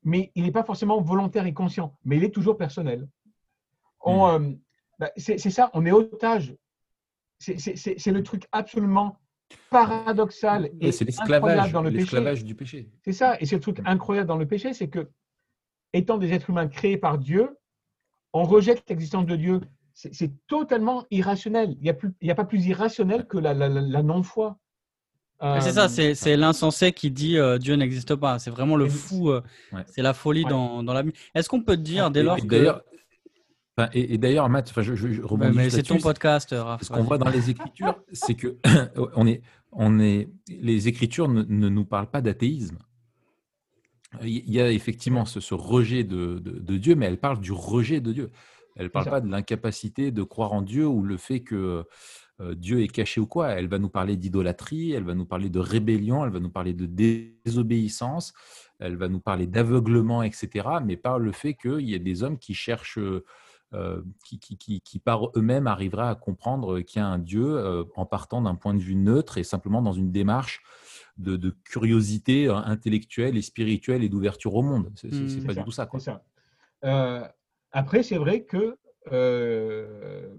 [0.03, 3.09] mais il n'est pas forcément volontaire et conscient, mais il est toujours personnel.
[4.05, 4.55] Hmm.
[4.99, 6.57] Bah, c'est ça, on est otage.
[7.39, 9.19] C'est le truc absolument
[9.71, 12.43] paradoxal et c'est l'esclavage dans le péché.
[12.43, 12.91] du péché.
[13.03, 15.11] C'est ça, et c'est le truc incroyable dans le péché, c'est que
[15.93, 17.57] étant des êtres humains créés par Dieu,
[18.33, 19.61] on rejette l'existence de Dieu.
[19.99, 21.77] C'est totalement irrationnel.
[21.81, 23.53] Il n'y a, a, pas plus irrationnel que la,
[24.05, 24.57] non-foi.
[25.61, 28.39] c'est ça, euh, c'est l'insensé qui dit euh, Dieu n'existe pas.
[28.39, 29.43] C'est vraiment le fou, euh,
[29.87, 31.03] c'est la folie dans, dans, la
[31.35, 32.81] Est-ce qu'on peut dire dès lors que
[33.93, 35.23] et, d'ailleurs, Matt, je, je,
[35.53, 36.83] mais c'est ton podcast, Raph.
[36.83, 38.57] Ce qu'on voit dans les Écritures, c'est que
[39.15, 39.43] on est,
[39.73, 42.79] on est, les Écritures ne, nous parlent pas d'athéisme.
[44.23, 46.41] Il y a effectivement ce, rejet de,
[46.77, 48.31] Dieu, mais elles parlent du rejet de Dieu.
[48.79, 51.85] Elles ne parlent pas de l'incapacité de croire en Dieu ou le fait que
[52.41, 53.49] euh, Dieu est caché ou quoi.
[53.49, 56.73] Elle va nous parler d'idolâtrie, elle va nous parler de rébellion, elle va nous parler
[56.73, 58.33] de désobéissance,
[58.79, 60.69] elle va nous parler d'aveuglement, etc.
[60.85, 63.01] Mais par le fait qu'il y a des hommes qui cherchent
[63.75, 68.07] euh, qui, qui, par eux-mêmes arrivera à comprendre qu'il y a un Dieu euh, en
[68.07, 70.63] partant d'un point de vue neutre et simplement dans une démarche
[71.19, 74.91] de, curiosité intellectuelle et spirituelle et d'ouverture au monde.
[74.95, 75.89] C'est mmh, pas du tout ça.
[77.73, 78.77] Après, c'est vrai que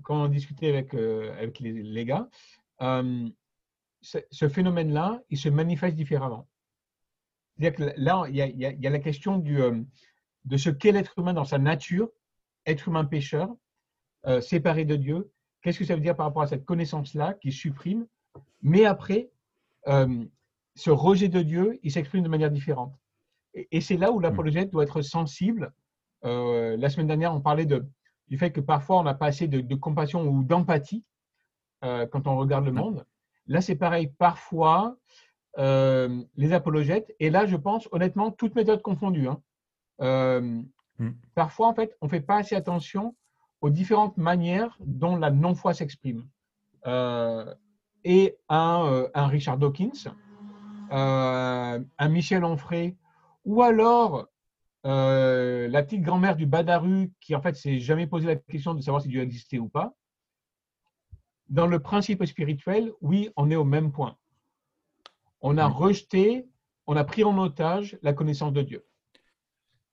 [0.03, 2.29] quand on discutait avec, avec les, gars,
[4.01, 6.47] ce phénomène-là, il se manifeste différemment.
[7.57, 9.59] C'est-à-dire que là, il y, a, il y a la question du,
[10.45, 12.09] de ce qu'est l'être humain dans sa nature
[12.65, 13.49] être humain pécheur,
[14.25, 15.31] euh, séparé de Dieu.
[15.61, 18.07] Qu'est-ce que ça veut dire par rapport à cette connaissance-là qui supprime?
[18.61, 19.29] Mais après,
[19.87, 20.25] euh,
[20.75, 22.93] ce rejet de Dieu, il s'exprime de manière différente.
[23.53, 25.73] Et, c'est là où l'apologète doit être sensible.
[26.25, 27.85] Euh, la semaine dernière, on parlait de,
[28.27, 31.03] du fait que parfois on n'a pas assez de, compassion ou d'empathie
[31.81, 33.05] quand on regarde le monde.
[33.47, 34.11] Là, c'est pareil.
[34.17, 34.97] Parfois,
[35.57, 39.41] les apologètes, et là, je pense honnêtement, toutes méthodes confondues, hein,
[40.99, 41.11] Mm.
[41.33, 43.15] Parfois, en fait, on ne fait pas assez attention
[43.61, 46.27] aux différentes manières dont la non-foi s'exprime.
[46.85, 47.53] Euh,
[48.03, 50.13] et un, euh, un, Richard Dawkins,
[50.91, 52.95] euh, un Michel Onfray,
[53.45, 54.27] ou alors
[54.83, 59.01] la petite grand-mère du Badaru qui, en fait, s'est jamais posé la question de savoir
[59.01, 59.93] si Dieu existait ou pas.
[61.49, 64.15] Dans le principe spirituel, oui, on est au même point.
[65.41, 66.47] On a rejeté,
[66.85, 68.85] on a pris en otage la connaissance de Dieu.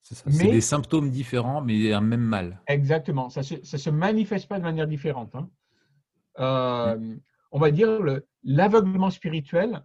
[0.02, 2.62] C'est des symptômes différents, mais un même mal.
[2.68, 3.28] Exactement.
[3.28, 5.34] Ça ne se, manifeste pas de manière différente.
[5.34, 5.50] Hein.
[6.38, 7.16] Euh,
[7.50, 8.00] on va dire
[8.44, 9.82] l'aveuglement spirituel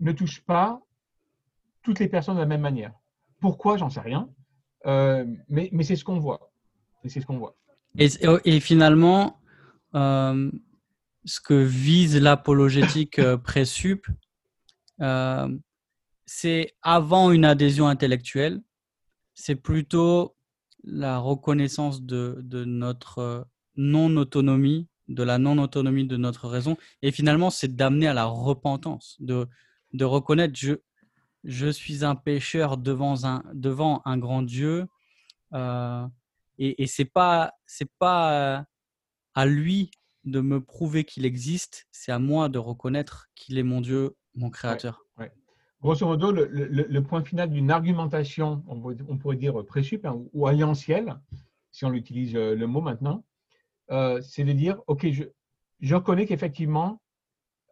[0.00, 0.80] ne touche pas
[1.82, 2.92] toutes les personnes de la même manière.
[3.40, 3.76] Pourquoi?
[3.76, 4.28] J'en sais rien.
[4.86, 6.52] Euh, mais, c'est ce qu'on voit.
[7.04, 7.56] C'est ce qu'on voit.
[7.98, 9.40] Et, finalement,
[9.94, 10.50] euh,
[11.24, 14.06] ce que vise l'apologétique présup,
[16.26, 18.62] c'est avant une adhésion intellectuelle,
[19.34, 20.36] c'est plutôt
[20.84, 23.42] la reconnaissance de, notre euh,
[23.76, 26.76] non-autonomie, de la non-autonomie de notre raison.
[27.02, 29.48] Et finalement, c'est d'amener à la repentance, de,
[29.92, 30.74] de reconnaître je,
[31.44, 34.86] je suis un pécheur devant un, devant un grand Dieu.
[35.52, 36.06] Euh,
[36.58, 37.54] et et c'est pas
[37.98, 38.66] pas
[39.34, 39.90] à lui
[40.24, 44.50] de me prouver qu'il existe, c'est à moi de reconnaître qu'il est mon Dieu, mon
[44.50, 45.04] créateur
[45.80, 51.18] grosso modo, le, point final d'une argumentation, on, pourrait dire présup hein, ou alliantielle,
[51.70, 53.24] si on utilise euh, le mot maintenant,
[53.90, 55.24] euh, c'est de dire, OK, je,
[55.80, 57.00] je reconnais qu'effectivement,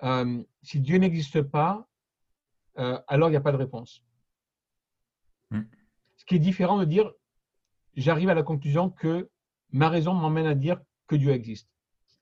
[0.02, 1.86] euh, si Dieu n'existe pas,
[3.06, 4.02] alors il n'y a pas de réponse.
[5.50, 5.62] Hmm.
[6.16, 7.10] Ce qui est différent de dire,
[7.96, 9.28] j'arrive à la conclusion que
[9.70, 11.68] ma raison m'emmène à dire que Dieu existe.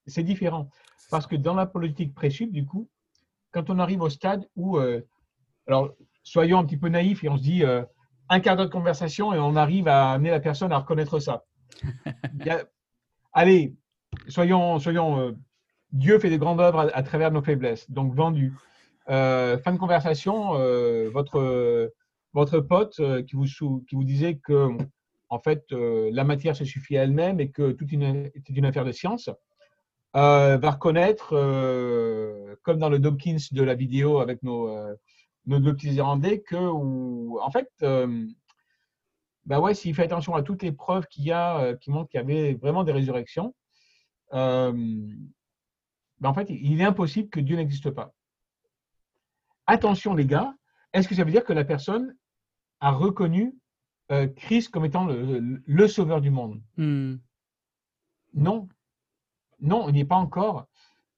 [0.06, 0.70] C'est différent.
[1.10, 2.88] Parce que dans la politique présup, du coup,
[3.52, 4.78] quand on arrive au stade où
[5.66, 7.82] alors, soyons un petit peu naïfs et on se dit euh,
[8.28, 11.44] un quart d'heure de conversation et on arrive à amener la personne à reconnaître ça.
[13.32, 13.74] allez,
[14.28, 15.32] soyons, soyons euh,
[15.92, 17.90] Dieu fait des grandes œuvres à, travers nos faiblesses.
[17.90, 18.54] Donc, vendu.
[19.08, 20.52] Euh, fin de conversation,
[21.10, 21.92] votre,
[22.32, 23.46] votre pote qui, vous,
[23.88, 24.68] qui vous disait que
[25.28, 28.92] en fait, la matière se suffit à elle-même et que tout est une affaire de
[28.92, 29.30] science,
[30.14, 31.30] va reconnaître,
[32.62, 34.70] comme dans le Dawkins de la vidéo avec nos,
[35.46, 38.26] nos deux petits Irlandais que, en fait, euh,
[39.44, 42.10] bah ouais, s'il fait attention à toutes les preuves qu'il y a euh, qui montrent
[42.10, 43.54] qu'il y avait vraiment des résurrections,
[44.34, 44.72] euh,
[46.18, 48.12] bah en fait, il est impossible que Dieu n'existe pas.
[49.66, 50.54] Attention, les gars,
[50.92, 52.16] est-ce que ça veut dire que la personne
[52.80, 53.54] a reconnu
[54.36, 56.62] Christ comme étant le, sauveur du monde?
[56.76, 57.16] Hmm.
[58.34, 58.68] Non.
[59.60, 60.66] Non, on n'y est pas encore.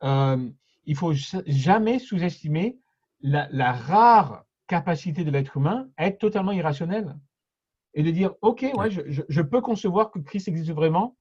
[0.04, 0.48] Euh,
[0.84, 2.78] il faut jamais sous-estimer
[3.20, 7.16] la, rare capacité de l'être humain à être totalement irrationnel
[7.94, 11.16] et de dire, OK, ouais, je, peux concevoir que Christ existe vraiment,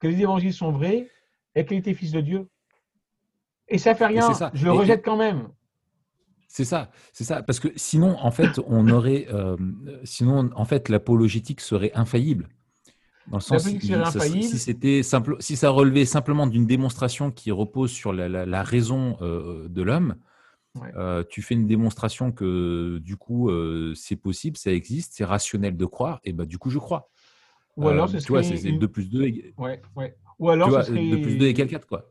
[0.00, 1.08] que les évangiles sont vrais
[1.54, 2.48] et qu'il était fils de Dieu.
[3.68, 5.48] Et ça fait rien, je le rejette quand même.
[6.50, 9.56] C'est ça, c'est ça, parce que sinon, en fait, on aurait, euh,
[10.02, 12.48] sinon, en fait, l'apologétique serait infaillible.
[13.30, 17.90] Dans le sens, si, si c'était simple, si ça relevait simplement d'une démonstration qui repose
[17.90, 20.16] sur la, raison euh, de l'homme,
[20.96, 23.50] euh, tu fais une démonstration que du coup
[23.94, 27.10] c'est possible, ça existe, c'est rationnel de croire, et bah du coup je crois.
[27.76, 29.20] Ou alors ce serait c'est 2 plus 2
[29.58, 30.16] ouais, ouais.
[30.38, 31.10] Ou alors ce serait...
[31.10, 32.10] 2 plus 2 égale 4 quoi.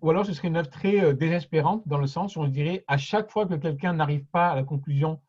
[0.00, 2.96] Ou alors ce serait une œuvre très désespérante dans le sens où on dirait à
[2.96, 5.20] chaque fois que quelqu'un n'arrive pas à la conclusion,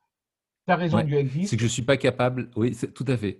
[0.66, 1.50] ta raison, Dieu existe.
[1.50, 3.39] C'est que je ne suis pas capable, oui, tout à fait.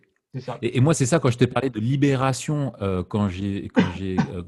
[0.62, 4.44] Et, moi, c'est ça, quand je t'ai parlé de libération, euh, quand j'ai euh,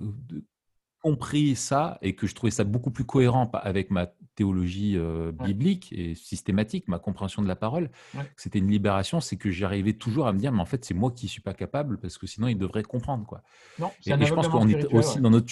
[1.01, 5.91] compris ça et que je trouvais ça beaucoup plus cohérent avec ma théologie euh, biblique
[5.91, 7.89] et systématique, ma compréhension de la parole,
[8.37, 11.11] c'était une libération, c'est que j'arrivais toujours à me dire, mais en fait, c'est moi
[11.11, 13.25] qui ne suis pas capable parce que sinon, il devrait comprendre.
[13.25, 13.41] Quoi.
[13.77, 15.47] Non, et, et je pense qu'on est aussi dans notre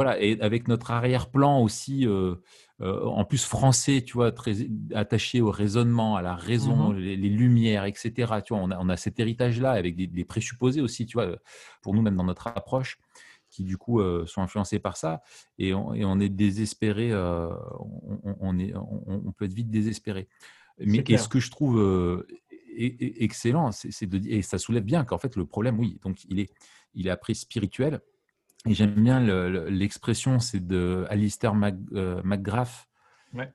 [0.00, 2.36] voilà, et avec notre arrière-plan aussi, euh,
[2.80, 4.54] euh, en plus français, tu vois, très
[4.94, 8.40] attaché au raisonnement, à la raison, mmh les, lumières, etc.
[8.42, 11.36] Tu vois, on a, on a cet héritage-là avec des, présupposés aussi, tu vois,
[11.82, 12.98] pour nous même dans notre approche,
[13.50, 15.20] qui du coup euh, sont influencés par ça,
[15.58, 20.28] et on, et on est désespéré, on, est, on, peut être vite désespéré.
[20.78, 22.24] Mais ce que je trouve
[22.78, 26.50] excellent, c'est de et ça soulève bien qu'en fait le problème, oui, donc il est,
[26.94, 28.00] il est après spirituel
[28.66, 29.20] et j'aime bien
[29.70, 31.54] l'expression, c'est de Alistair
[31.94, 32.88] euh, McGrath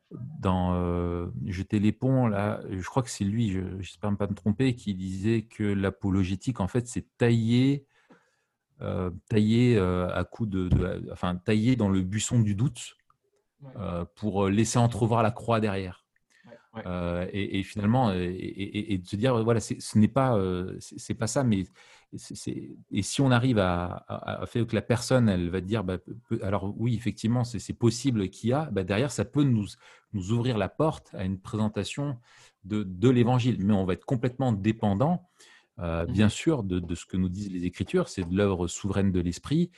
[0.09, 2.27] dans euh, Jeter les ponts.
[2.27, 6.59] Là, je crois que c'est lui, j'espère ne pas me tromper, qui disait que l'apologétique,
[6.59, 7.85] en fait, c'est tailler,
[8.81, 10.69] euh, tailler à coup de,
[11.11, 12.97] enfin, tailler dans le buisson du doute
[14.15, 16.03] pour laisser entrevoir la croix derrière.
[17.31, 20.35] et, finalement, et, de se dire, voilà, ce n'est pas,
[20.79, 21.65] c'est pas ça, mais
[22.91, 25.97] et si on arrive à, faire que la personne, elle va dire, bah,
[26.41, 29.65] alors oui, effectivement, c'est possible qu'il y a, bah, derrière, ça peut nous,
[30.13, 32.17] nous ouvrir la porte à une présentation
[32.63, 33.57] de, de l'évangile.
[33.63, 35.29] Mais on va être complètement dépendant,
[35.79, 39.11] euh, mmh bien sûr, de, ce que nous disent les Écritures, c'est de l'œuvre souveraine
[39.11, 39.71] de l'Esprit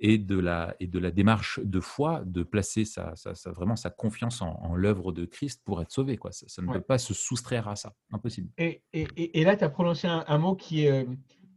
[0.00, 3.14] et, de la, et de la démarche de foi, de placer sa,
[3.46, 6.16] vraiment sa confiance en, l'œuvre de Christ pour être sauvé.
[6.16, 6.32] Quoi.
[6.32, 8.50] Ça, ne peut pas se soustraire à ça, impossible.
[8.58, 10.90] Et, et, et là, tu as prononcé un, mot qui est...
[10.90, 11.04] Euh,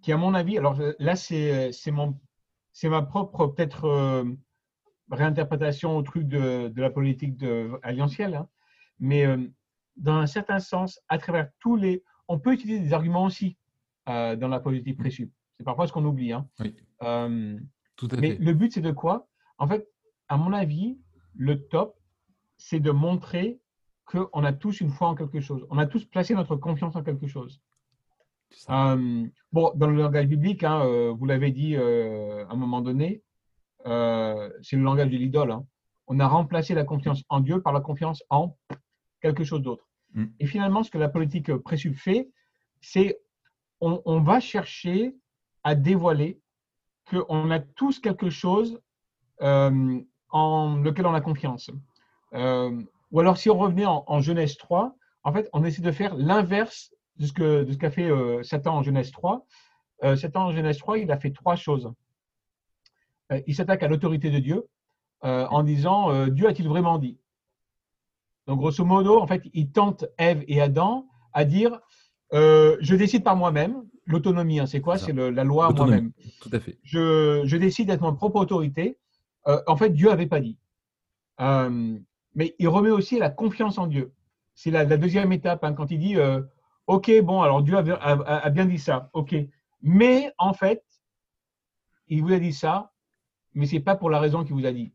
[0.07, 4.23] qui, à mon avis, alors là, c'est ma propre peut-être euh,
[5.11, 8.47] réinterprétation au truc de, de la politique de, alliantielle, hein.
[8.99, 9.45] mais euh,
[9.97, 13.57] dans un certain sens, à travers tous les, on peut utiliser des arguments aussi
[14.07, 15.29] euh, dans la politique précieuse.
[15.57, 16.31] C'est parfois ce qu'on oublie.
[16.31, 16.47] Hein.
[16.61, 16.73] Oui.
[17.97, 19.27] Tout à mais le but, c'est de quoi?
[19.57, 19.89] En fait,
[20.29, 20.97] à mon avis,
[21.35, 21.99] le top,
[22.55, 23.59] c'est de montrer
[24.05, 25.67] qu'on a tous une foi en quelque chose.
[25.69, 27.61] On a tous placé notre confiance en quelque chose.
[28.69, 32.81] Euh, bon, dans le langage biblique, hein, euh, vous l'avez dit euh, à un moment
[32.81, 33.21] donné,
[33.85, 35.51] c'est le langage de l'idole.
[35.51, 35.65] Hein.
[36.07, 38.57] On a remplacé la confiance en Dieu par la confiance en
[39.21, 39.87] quelque chose d'autre.
[40.13, 40.25] Mm.
[40.39, 42.29] Et finalement, ce que la politique présup fait,
[42.81, 43.19] c'est
[43.79, 45.15] on, va chercher
[45.63, 46.41] à dévoiler
[47.09, 48.81] qu'on a tous quelque chose
[49.39, 51.69] en lequel on a confiance.
[52.33, 56.15] ou alors, si on revenait en, en Genèse 3, en fait, on essaie de faire
[56.15, 59.45] l'inverse de ce qu'a fait euh, Satan en Genèse 3.
[60.03, 61.91] Euh, Satan en Genèse 3, il a fait trois choses.
[63.31, 64.67] Euh, il s'attaque à l'autorité de Dieu
[65.23, 67.17] en disant Dieu a-t-il vraiment dit?
[68.45, 71.79] Donc, grosso modo, en fait, il tente Ève et Adam à dire
[72.31, 73.83] Je décide par moi-même.
[74.05, 76.11] L'autonomie, hein, c'est quoi C'est la loi moi-même.
[76.39, 76.77] Tout à fait.
[76.83, 78.99] Je, je décide d'être mon propre autorité.
[79.45, 80.59] en fait, Dieu n'avait pas dit.
[81.39, 84.13] mais il remet aussi la confiance en Dieu.
[84.53, 86.15] C'est la, deuxième étape hein, quand il dit
[86.87, 89.09] Ok, bon, alors Dieu a, bien dit ça.
[89.11, 89.35] Ok.
[89.81, 90.83] Mais en fait,
[92.07, 92.93] il vous a dit ça,
[93.53, 94.93] mais ce n'est pas pour la raison qu'il vous a dit.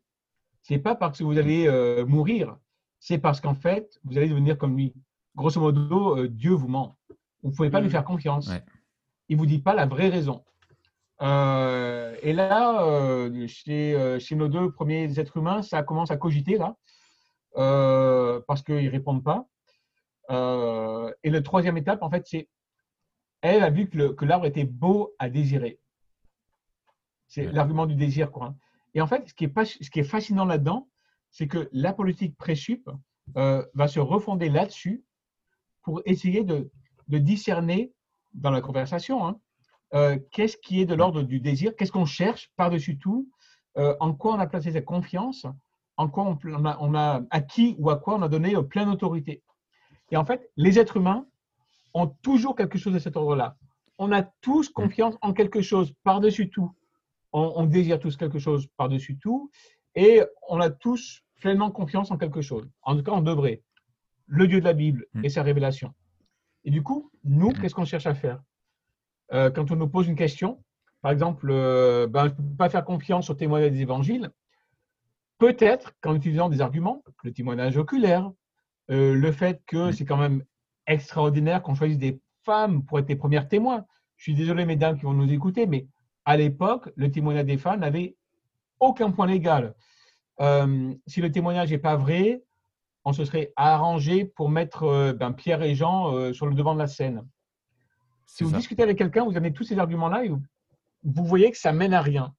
[0.62, 2.56] Ce n'est pas parce que vous allez euh, mourir,
[2.98, 4.94] c'est parce qu'en fait, vous allez devenir comme lui.
[5.36, 6.96] Grosso modo, euh, Dieu vous ment.
[7.42, 7.92] Vous ne pouvez pas lui mm.
[7.92, 8.50] faire confiance.
[9.28, 10.44] Il ne vous dit pas la vraie raison.
[11.20, 16.74] Euh, et là, chez, chez, nos deux premiers êtres humains, ça commence à cogiter là,
[18.46, 19.46] parce qu'ils ne répondent pas.
[20.30, 22.48] Euh, et la troisième étape, en fait, c'est
[23.40, 25.80] elle a vu que l'arbre était beau à désirer.
[27.26, 28.30] C'est l'argument du désir.
[28.30, 28.46] Quoi.
[28.46, 28.56] Hein.
[28.94, 30.88] Et en fait, ce qui est, pas, ce qui est fascinant là-dedans,
[31.30, 32.88] c'est que la politique pré-sup
[33.36, 35.04] euh, va se refonder là-dessus
[35.82, 36.70] pour essayer de,
[37.08, 37.92] de, discerner
[38.34, 39.40] dans la conversation hein,
[39.94, 43.28] euh, qu'est-ce qui est de l'ordre du désir, qu'est-ce qu'on cherche par-dessus tout,
[43.74, 45.46] en quoi on a placé sa confiance,
[45.96, 49.42] en quoi on, a, on a acquis ou à quoi on a donné pleine autorité.
[50.12, 51.26] Et en fait, les êtres humains
[51.94, 53.56] ont toujours quelque chose de cet ordre-là.
[53.98, 56.70] On a tous confiance en quelque chose par-dessus tout.
[57.32, 59.50] On, désire tous quelque chose par-dessus tout
[59.94, 62.68] et on a tous pleinement confiance en quelque chose.
[62.82, 63.62] En tout cas, on devrait.
[64.26, 65.94] Le Dieu de la Bible et sa révélation.
[66.64, 68.42] Et du coup, nous, qu'est-ce qu'on cherche à faire?
[69.32, 70.62] Euh, Quand on nous pose une question,
[71.00, 74.30] par exemple, euh, ben, je ne peux pas faire confiance au témoignage des évangiles,
[75.38, 78.30] peut-être qu'en utilisant des arguments, le témoignage oculaire,
[78.92, 80.44] euh, le fait que c'est quand même
[80.86, 83.86] extraordinaire qu'on choisisse des femmes pour être les premières témoins.
[84.16, 85.86] Je suis désolé, mesdames, qui vont nous écouter, mais
[86.26, 88.16] à l'époque, le témoignage des femmes n'avait
[88.80, 89.74] aucun point légal.
[90.40, 92.42] Euh, si le témoignage n'est pas vrai,
[93.04, 96.78] on se serait arrangé pour mettre euh, ben, Pierre et Jean sur le devant de
[96.78, 97.26] la scène.
[98.26, 100.42] Si vous discutez avec quelqu'un, vous avez tous ces arguments-là et vous,
[101.02, 102.34] vous voyez que ça mène à rien.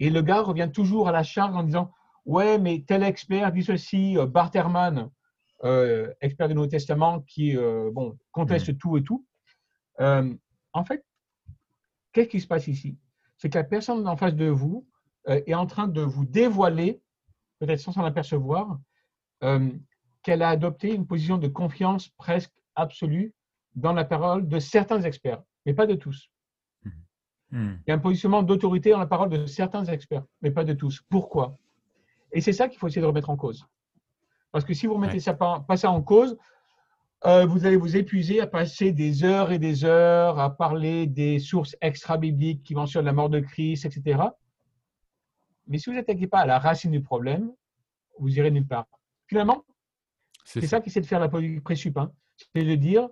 [0.00, 1.92] Et le gars revient toujours à la charge en disant
[2.24, 5.10] Ouais, mais tel expert dit ceci, Barterman,
[5.64, 8.76] euh, expert du Nouveau Testament qui euh, bon, conteste mm.
[8.76, 9.26] tout et tout.
[10.00, 10.34] Euh,
[10.72, 11.04] en fait,
[12.12, 12.98] qu'est-ce qui se passe ici?
[13.36, 14.86] C'est que la personne en face de vous
[15.26, 17.02] est en train de vous dévoiler,
[17.58, 18.78] peut-être sans s'en apercevoir,
[20.22, 23.34] qu'elle a adopté une position de confiance presque absolue
[23.74, 26.30] dans la parole de certains experts, mais pas de tous.
[26.84, 26.90] Mm.
[27.50, 27.80] Mm.
[27.86, 30.72] Il y a un positionnement d'autorité dans la parole de certains experts, mais pas de
[30.72, 31.02] tous.
[31.08, 31.58] Pourquoi?
[32.32, 33.66] Et c'est ça qu'il faut essayer de remettre en cause.
[34.52, 36.36] Parce que si vous remettez ça, pas, ça en cause,
[37.26, 41.38] euh, vous allez vous épuiser à passer des heures et des heures à parler des
[41.38, 44.20] sources extra-bibliques qui mentionnent la mort de Christ, etc.
[45.66, 47.52] Mais si vous n'attaquez pas à la racine du problème,
[48.18, 48.86] vous irez nulle part.
[49.26, 49.64] Finalement,
[50.44, 51.98] c'est ça, qui essaie de faire la politique présup.
[51.98, 52.10] Hein.
[52.54, 53.08] C'est de dire,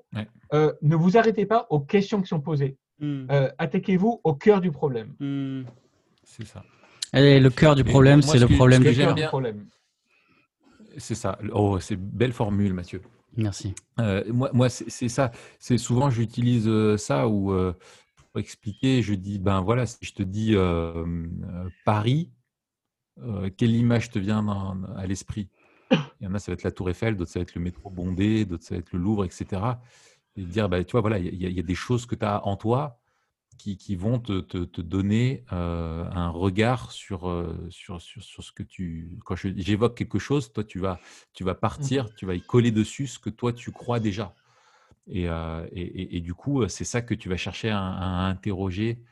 [0.54, 2.78] euh, ne vous arrêtez pas aux questions qui sont posées.
[2.98, 3.26] Hmm.
[3.30, 5.14] Euh, attaquez-vous au cœur du problème.
[5.20, 5.64] Hmm.
[6.22, 6.62] C'est ça.
[7.12, 9.66] Et le cœur du problème, c'est le problème du problème.
[10.96, 11.38] C'est ça.
[11.52, 13.02] Oh, c'est belle formule, Mathieu.
[13.36, 13.74] Merci.
[14.00, 15.30] Euh, moi, moi c'est ça.
[15.58, 17.74] C'est souvent j'utilise euh, ça ou euh,
[18.32, 20.54] pour expliquer, je dis ben voilà, si je te dis
[21.84, 22.30] Paris,
[23.56, 24.46] quelle image te vient
[24.96, 25.48] à l'esprit?
[25.90, 27.60] Il y en a, ça va être la Tour Eiffel, d'autres ça va être le
[27.60, 29.62] métro bondé, d'autres ça va être le Louvre, etc.
[30.36, 32.44] Et dire ben tu vois voilà, il y, y, a des choses que tu as
[32.46, 32.98] en toi
[33.56, 38.62] qui, vont te, te, donner euh, un regard sur, euh, sur, sur, sur, ce que
[38.62, 39.18] tu.
[39.24, 41.00] Quand j'évoque quelque chose, toi, tu vas,
[41.32, 44.34] tu vas partir, mmh tu vas y coller dessus ce que toi, tu crois déjà.
[45.08, 47.80] Et, euh, et, et, du coup, c'est ça que tu vas chercher à,
[48.26, 49.02] interroger,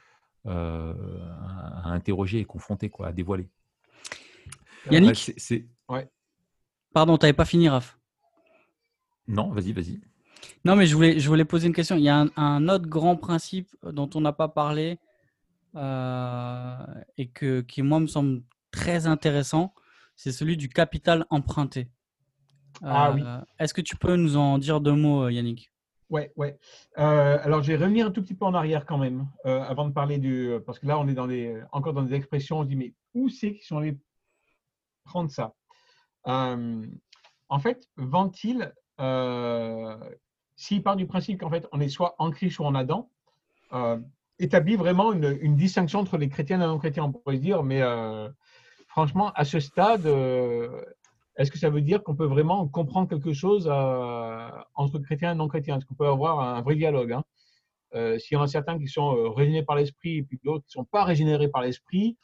[0.44, 3.48] à interroger et confronter, quoi, à dévoiler.
[4.90, 6.08] Yannick c'est, ouais.
[6.92, 7.98] Pardon, tu n'avais pas fini, Raph?
[9.26, 10.00] Non, vas-y, vas-y.
[10.64, 11.96] Non, mais je voulais, je voulais poser une question.
[11.96, 14.98] Il y a un, autre grand principe dont on n'a pas parlé
[15.76, 16.76] euh,
[17.18, 19.74] et que, qui, moi, me semble très intéressant.
[20.16, 21.88] C'est celui du capital emprunté.
[22.82, 23.22] ah oui.
[23.22, 25.70] Euh, est-ce que tu peux nous en dire deux mots, Yannick?
[26.08, 26.56] Ouais, ouais.
[26.98, 29.92] Euh, alors, je vais revenir un tout petit peu en arrière quand même, avant de
[29.92, 30.50] parler du.
[30.64, 32.60] Parce que là, on est dans des, encore dans des expressions.
[32.60, 33.98] On se dit, mais où c'est qu'ils sont allés
[35.04, 35.52] prendre ça?
[36.24, 38.72] En fait, vent-il
[40.56, 43.10] s'il part du principe qu'en fait, on est soit en Christ ou en Adam,
[43.72, 43.98] euh,
[44.38, 47.04] établit vraiment une, distinction entre les chrétiens et les non-chrétiens.
[47.04, 48.28] On pourrait se dire, mais euh,
[48.88, 50.84] franchement, à ce stade, euh,
[51.36, 55.78] est-ce que ça veut dire qu'on peut vraiment comprendre quelque chose entre chrétiens et non-chrétiens?
[55.78, 57.24] Est-ce qu'on peut avoir un vrai dialogue hein?
[58.18, 60.82] S'il y en a certains qui sont régénérés par l'esprit et puis d'autres qui ne
[60.82, 62.18] sont pas régénérés par l'esprit,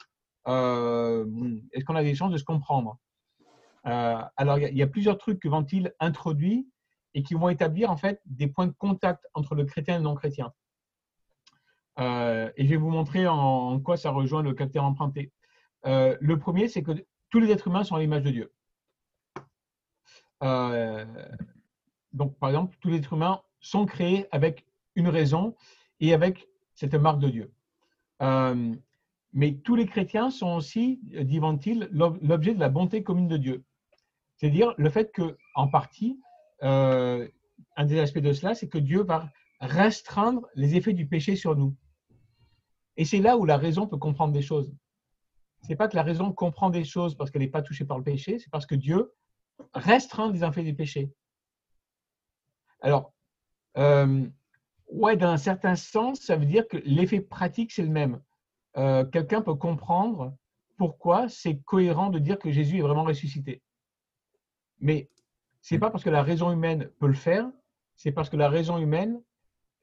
[0.45, 2.97] est-ce qu'on a des chances de se comprendre?
[3.83, 6.67] Alors, il y, y, a plusieurs trucs que Ventile introduit
[7.13, 10.03] et qui vont établir en fait des points de contact entre le chrétien et le
[10.03, 10.53] non-chrétien.
[11.99, 15.31] Euh, et je vais vous montrer en, quoi ça rejoint le caractère emprunté.
[15.85, 16.91] Euh, le premier, c'est que
[17.29, 18.53] tous les êtres humains sont à l'image de Dieu.
[20.43, 21.05] Euh,
[22.13, 25.55] donc, par exemple, tous les êtres humains sont créés avec une raison
[25.99, 27.53] et avec cette marque de Dieu.
[29.33, 33.63] mais tous les chrétiens sont aussi, dit-il, l'objet de la bonté commune de Dieu.
[34.35, 36.19] C'est-à-dire le fait que, en partie,
[36.63, 37.27] euh,
[37.75, 41.55] un des aspects de cela, c'est que Dieu va restreindre les effets du péché sur
[41.55, 41.75] nous.
[42.97, 44.73] Et c'est là où la raison peut comprendre des choses.
[45.61, 48.03] C'est pas que la raison comprend des choses parce qu'elle n'est pas touchée par le
[48.03, 49.13] péché, c'est parce que Dieu
[49.73, 51.11] restreint les effets du péché.
[52.81, 53.13] Alors,
[53.77, 54.27] euh,
[54.87, 58.21] ouais, dans un certain sens, ça veut dire que l'effet pratique, c'est le même.
[58.77, 60.35] Euh, quelqu'un peut comprendre
[60.77, 63.61] pourquoi c'est cohérent de dire que Jésus est vraiment ressuscité.
[64.79, 65.09] Mais
[65.61, 67.49] c'est pas parce que la raison humaine peut le faire,
[67.95, 69.21] c'est parce que la raison humaine,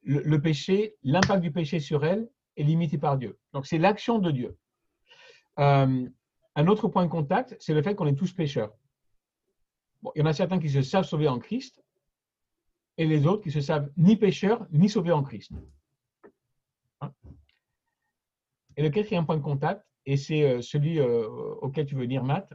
[0.03, 3.39] le, péché, l'impact du péché sur elle est limité par Dieu.
[3.53, 4.59] Donc c'est l'action de Dieu.
[5.59, 6.09] Euh,
[6.57, 8.75] un autre point de contact, c'est le fait qu'on est tous pécheurs.
[10.15, 11.83] Il y en a certains qui se savent sauvés en Christ
[12.97, 15.53] et les autres qui se savent ni pécheurs ni sauvés en Christ.
[17.01, 17.13] Hein?
[18.77, 21.29] Et le quatrième point de contact, et c'est euh, celui euh,
[21.63, 22.53] auquel tu veux venir, Matt,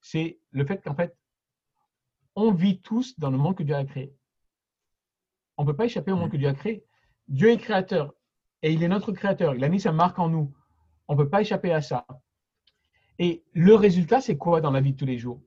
[0.00, 1.16] c'est le fait qu'en fait,
[2.40, 4.14] on vit tous dans le monde que Dieu a créé.
[5.56, 6.84] On ne peut pas échapper au monde que Dieu a créé.
[7.26, 8.14] Dieu est créateur
[8.62, 9.56] et il est notre créateur.
[9.56, 10.54] Il a mis sa marque en nous.
[11.08, 12.06] On ne peut pas échapper à ça.
[13.18, 15.42] Et le résultat, c'est quoi dans la vie de tous les jours?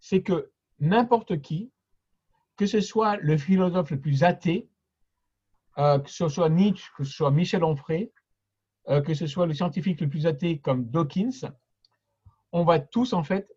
[0.00, 0.50] C'est que
[0.80, 1.70] n'importe qui,
[2.56, 4.68] que ce soit le philosophe le plus athée,
[5.78, 8.10] euh, que ce soit Nietzsche, que ce soit Michel Onfray,
[8.88, 11.52] euh, que ce soit le scientifique le plus athée comme Dawkins,
[12.50, 13.48] on va tous en fait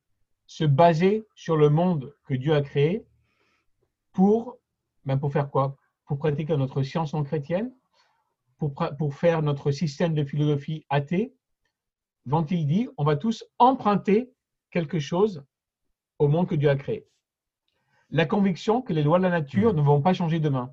[0.53, 3.07] se baser sur le monde que Dieu a créé
[4.11, 4.59] pour,
[5.03, 5.77] ben pour faire quoi?
[6.05, 7.73] Pour pratiquer notre science non chrétienne,
[8.59, 11.33] pour, pour faire notre système de philosophie athée?
[12.27, 14.31] Vont-il dit, on va tous emprunter
[14.69, 15.43] quelque chose
[16.19, 17.07] au monde que Dieu a créé?
[18.11, 19.77] La conviction que les lois de la nature hmm.
[19.77, 20.71] ne vont pas changer demain.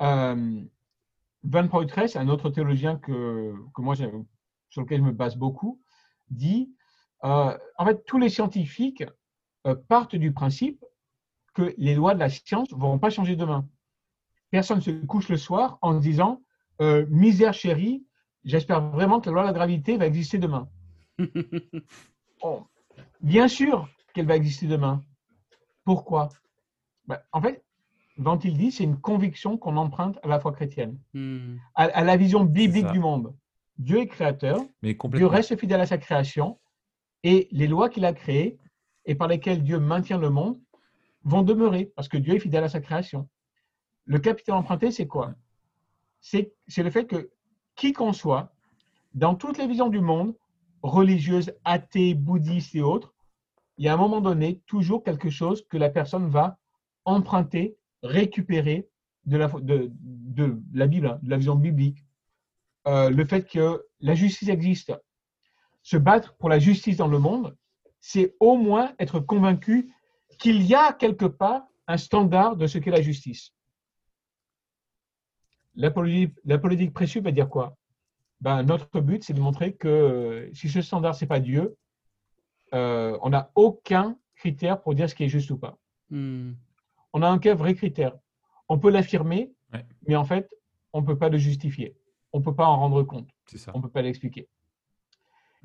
[0.00, 0.60] Euh,
[1.44, 4.10] Van Poitres, un autre théologien que, que moi, sur
[4.76, 5.80] lequel je me base beaucoup,
[6.28, 6.74] dit
[7.24, 9.04] euh, en fait, tous les scientifiques
[9.66, 10.84] euh, partent du principe
[11.54, 13.68] que les lois de la science ne vont pas changer demain.
[14.50, 16.42] Personne ne se couche le soir en disant
[16.80, 18.04] euh, misère chérie,
[18.44, 20.68] j'espère vraiment que la loi de la gravité va exister demain.
[23.20, 25.02] bien sûr qu'elle va exister demain.
[25.84, 26.28] Pourquoi?
[27.06, 27.64] Ben, En fait,
[28.18, 31.56] dont il dit, c'est une conviction qu'on emprunte à la foi chrétienne, hmm.
[31.74, 33.34] à, la vision biblique du monde.
[33.78, 36.58] Dieu est créateur, Dieu reste fidèle à sa création,
[37.24, 38.58] et les lois qu'il a créées
[39.04, 40.58] et par lesquelles Dieu maintient le monde
[41.24, 43.28] vont demeurer parce que Dieu est fidèle à sa création.
[44.04, 45.34] Le capital emprunté, c'est quoi?
[46.20, 47.30] C'est le fait que
[47.74, 48.52] qui qu'on soit,
[49.14, 50.34] dans toutes les visions du monde,
[50.82, 53.14] religieuses, athées, bouddhistes et autres,
[53.78, 56.58] il y a un moment donné toujours quelque chose que la personne va
[57.04, 58.88] emprunter, récupérer
[59.24, 59.48] de la,
[60.86, 62.04] Bible, hein, de la vision biblique.
[62.86, 64.92] Euh, le fait que la justice existe,
[65.82, 67.56] se battre pour la justice dans le monde,
[68.00, 69.92] c'est au moins être convaincu
[70.38, 73.52] qu'il y a quelque part un standard de ce qu'est la justice.
[75.74, 77.76] La politique, la politique précieuse va dire quoi?
[78.40, 81.76] Ben, Notre but, c'est de montrer que si ce standard, ce n'est pas Dieu,
[82.74, 85.78] euh, on n'a aucun critère pour dire ce qui est juste ou pas.
[86.10, 86.52] Hmm.
[87.12, 88.12] On n'a aucun vrai critère.
[88.68, 89.52] On peut l'affirmer,
[90.06, 90.50] mais en fait,
[90.92, 91.94] on ne peut pas le justifier.
[92.32, 93.28] On ne peut pas en rendre compte.
[93.74, 94.48] On ne peut pas l'expliquer.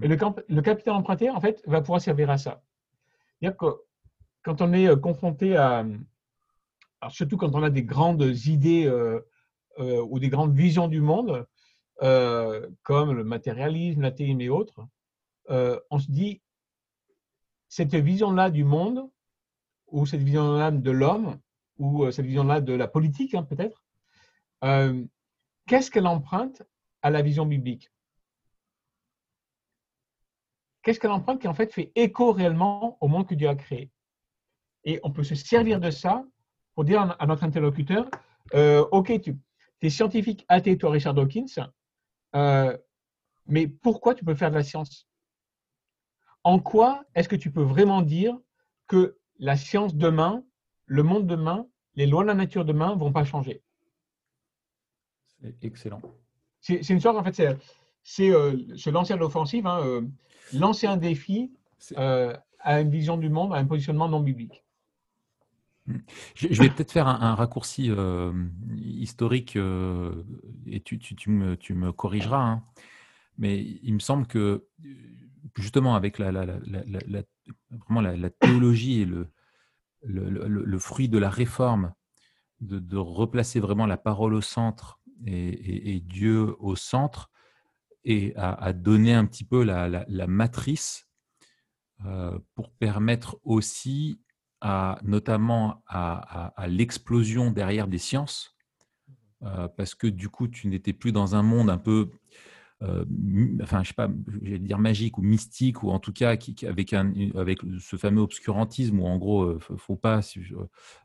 [0.02, 2.62] Et le, capital emprunté, en fait, va pouvoir servir à ça.
[3.40, 3.66] C'est-à-dire que
[4.44, 5.86] quand on est euh, confronté à,
[7.10, 9.20] surtout quand on a des grandes idées euh,
[9.80, 11.46] euh, ou des grandes visions du monde,
[12.84, 14.86] comme le matérialisme, l'athéisme et autres,
[15.50, 16.44] on se dit,
[17.70, 19.10] cette vision-là du monde,
[19.88, 21.40] ou cette vision-là de l'homme,
[21.80, 23.84] ou cette vision-là de la politique, hein, peut-être,
[25.66, 26.62] qu'est-ce qu'elle emprunte
[27.02, 27.90] à la vision biblique?
[30.88, 33.92] Qu'est-ce qu'elle emprunte qui en fait fait écho réellement au monde que Dieu a créé?
[34.86, 36.24] Et on peut se servir de ça
[36.76, 38.10] pour dire à notre interlocuteur,
[38.54, 39.38] euh, ok, tu
[39.82, 41.70] es scientifique athée, toi Richard Dawkins,
[42.36, 42.78] euh,
[43.48, 45.10] mais pourquoi tu peux faire de la science?
[46.46, 48.40] En quoi est-ce que tu peux vraiment dire
[48.88, 50.46] que la science demain,
[50.86, 53.62] le monde demain, les lois de la nature demain vont pas changer?
[55.42, 56.02] C'est excellent.
[56.62, 57.60] C'est une sorte, en fait,
[58.10, 59.68] c'est euh, se lancer à l'offensive.
[59.68, 60.08] Hein,
[60.54, 61.52] lancer un défi
[61.98, 64.64] euh, à une vision du monde, à un positionnement non biblique.
[66.36, 68.34] Je vais peut-être faire un, raccourci euh,
[68.78, 70.24] historique euh,
[70.66, 72.64] et tu, me, corrigeras, hein.
[73.38, 74.66] mais il me semble que
[75.56, 76.32] justement avec la,
[78.42, 79.30] théologie et le,
[80.04, 81.94] le, fruit de la réforme,
[82.60, 87.32] de, replacer vraiment la parole au centre et Dieu au centre,
[88.10, 91.10] et à, donner un petit peu la, matrice
[92.06, 94.22] euh, pour permettre aussi,
[94.62, 98.56] à, notamment à, l'explosion derrière des sciences,
[99.44, 102.12] euh, parce que du coup, tu n'étais plus dans un monde un peu,
[102.82, 103.04] euh,
[103.62, 104.10] enfin, je sais pas,
[104.42, 107.98] je vais dire magique ou mystique, ou en tout cas qui, avec, un, avec ce
[107.98, 110.22] fameux obscurantisme où en gros, faut pas,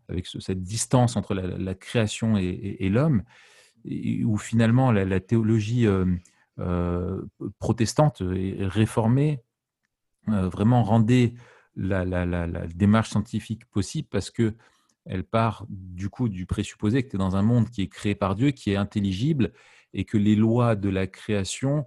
[0.08, 3.24] avec cette distance entre la, création et, l'homme,
[3.84, 5.88] où finalement la, théologie
[7.58, 9.42] protestante et réformée
[10.28, 11.34] euh, vraiment rendait
[11.74, 12.06] la,
[12.68, 14.54] démarche scientifique possible parce que
[15.04, 18.14] elle part du coup du présupposé que tu es dans un monde qui est créé
[18.14, 19.52] par Dieu, qui est intelligible
[19.94, 21.86] et que les lois de la création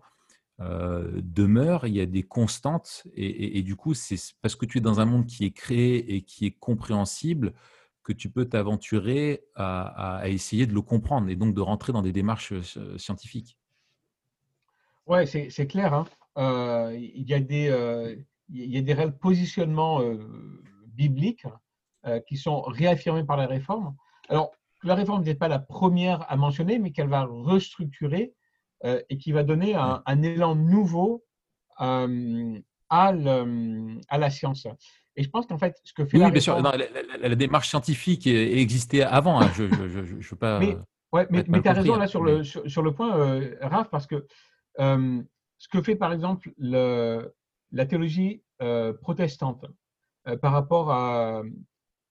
[0.60, 5.02] demeurent, il y a des constantes, et, du coup, c'est parce que tu es dans
[5.02, 7.54] un monde qui est créé et qui est compréhensible
[8.04, 12.14] que tu peux t'aventurer à, essayer de le comprendre et donc de rentrer dans des
[12.14, 12.54] démarches
[12.98, 13.58] scientifiques.
[15.08, 15.94] Ouais, c'est clair.
[15.94, 16.92] Hein.
[16.94, 18.18] il, y a des,
[18.50, 20.02] il y a des réels positionnements
[20.88, 21.46] bibliques
[22.28, 23.96] qui sont réaffirmés par la réforme.
[24.30, 24.52] Alors,
[24.84, 28.34] la réforme n'est pas la première à mentionner, mais qu'elle va restructurer
[28.84, 31.24] euh, et qui va donner un, élan nouveau
[31.82, 33.14] euh, à,
[34.10, 34.68] à, la science.
[35.16, 39.02] Et je pense qu'en fait, ce que fait la, bien sûr, la, démarche scientifique existait
[39.02, 39.42] avant.
[39.42, 39.50] Hein.
[39.56, 40.60] Je ne veux pas.
[40.60, 40.78] Mais,
[41.14, 44.28] ouais, mais, tu as raison là sur, le, sur, le point, euh, Raph, parce que
[44.78, 47.34] ce que fait par exemple le,
[47.72, 48.44] la théologie
[49.02, 49.66] protestante
[50.42, 51.44] par rapport à,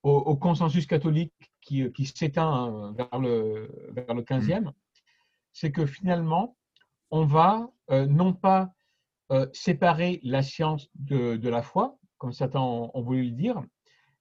[0.04, 4.70] au, consensus catholique qui, qui s'éteint hein, vers le, vers le 15e,
[5.52, 6.56] c'est que finalement,
[7.10, 8.74] on va euh, non pas
[9.32, 13.62] euh, séparer la science de, de, la foi, comme certains ont, voulu le dire,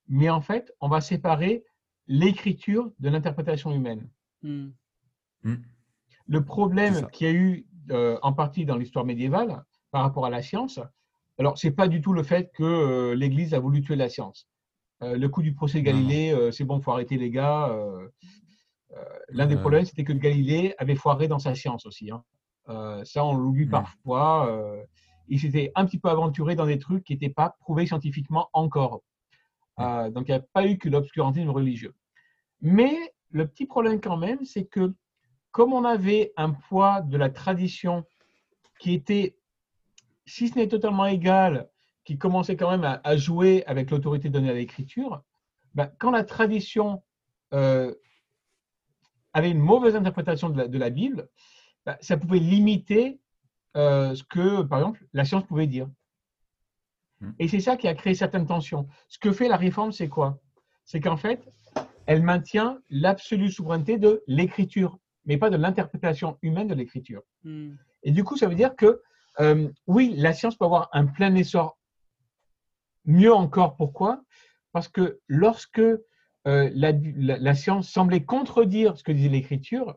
[0.07, 1.63] mais en fait, on va séparer
[2.07, 4.09] l'écriture de l'interprétation humaine.
[4.41, 4.69] Hmm.
[5.43, 5.55] Hmm.
[6.27, 10.29] Le problème qu'il y a eu euh, en partie dans l'histoire médiévale par rapport à
[10.29, 10.79] la science,
[11.37, 14.47] alors c'est pas du tout le fait que l'Église a voulu tuer la science.
[15.03, 17.69] Euh, le coup du procès de Galilée, euh, c'est bon, faut arrêter les gars.
[17.69, 18.07] Euh,
[19.29, 22.11] l'un des problèmes, c'était que Galilée avait foiré dans sa science aussi.
[22.11, 22.23] Hein.
[23.05, 24.47] ça, on l'oublie parfois.
[25.27, 29.01] il s'était un petit peu aventuré dans des trucs qui n'étaient pas prouvés scientifiquement encore.
[29.79, 31.95] donc, il n'y a pas eu que l'obscurantisme religieux.
[32.61, 32.95] Mais
[33.31, 34.93] le petit problème quand même, c'est que
[35.53, 38.05] comme on avait un poids de la tradition
[38.79, 39.37] qui était,
[40.25, 41.69] si ce n'est totalement égal,
[42.05, 45.23] qui commençait quand même à, jouer avec l'autorité donnée à l'écriture,
[45.75, 47.03] ben, quand la tradition
[47.53, 47.93] euh,
[49.31, 51.29] avait une mauvaise interprétation de la, Bible,
[51.85, 53.21] ben, ça pouvait limiter
[53.77, 55.87] euh, ce que, par exemple, la science pouvait dire.
[57.21, 57.31] Hmm.
[57.37, 58.87] Et c'est ça qui a créé certaines tensions.
[59.07, 60.41] Ce que fait la réforme, c'est quoi?
[60.83, 61.47] C'est qu'en fait,
[62.07, 67.21] elle maintient l'absolue souveraineté de l'écriture, mais pas de l'interprétation humaine de l'écriture.
[67.43, 67.75] Hmm.
[68.03, 69.01] Et du coup, ça veut dire que,
[69.39, 71.77] euh, oui, la science peut avoir un plein essor
[73.05, 74.23] Mieux encore, pourquoi?
[74.71, 75.99] Parce que lorsque euh,
[76.45, 79.95] la, science semblait contredire ce que disait l'écriture,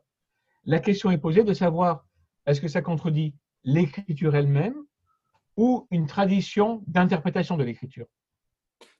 [0.64, 2.04] la question est posée de savoir
[2.46, 4.76] est-ce que ça contredit l'écriture elle-même
[5.56, 8.06] ou une tradition d'interprétation de l'écriture?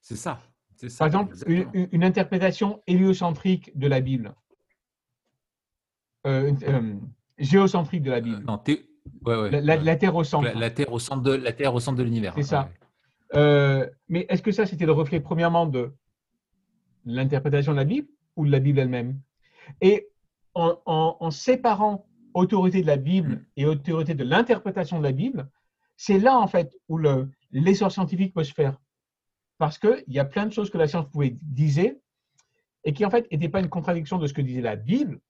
[0.01, 0.41] C'est ça.
[0.99, 4.35] Par exemple, une, interprétation héliocentrique de la Bible.
[6.27, 6.95] Euh, euh,
[7.39, 8.45] géocentrique de la Bible.
[9.24, 10.51] la, Terre au centre.
[10.59, 12.35] La, Terre au centre de la Terre au centre de l'univers.
[12.35, 12.68] C'est ça.
[13.35, 15.95] Euh, mais est-ce que ça, c'était le reflet, premièrement, de
[17.05, 19.20] l'interprétation de la Bible ou de la Bible elle-même?
[19.81, 20.09] Et
[20.55, 25.49] en, séparant autorité de la Bible et autorité de l'interprétation de la Bible,
[25.97, 26.99] c'est là, en fait, où
[27.53, 28.81] l'essor scientifique peut se faire.
[29.59, 31.93] Parce qu'il y a plein de choses que la science pouvait dire
[32.85, 35.20] et qui, en fait, n'étaient pas une contradiction de ce que disait la Bible,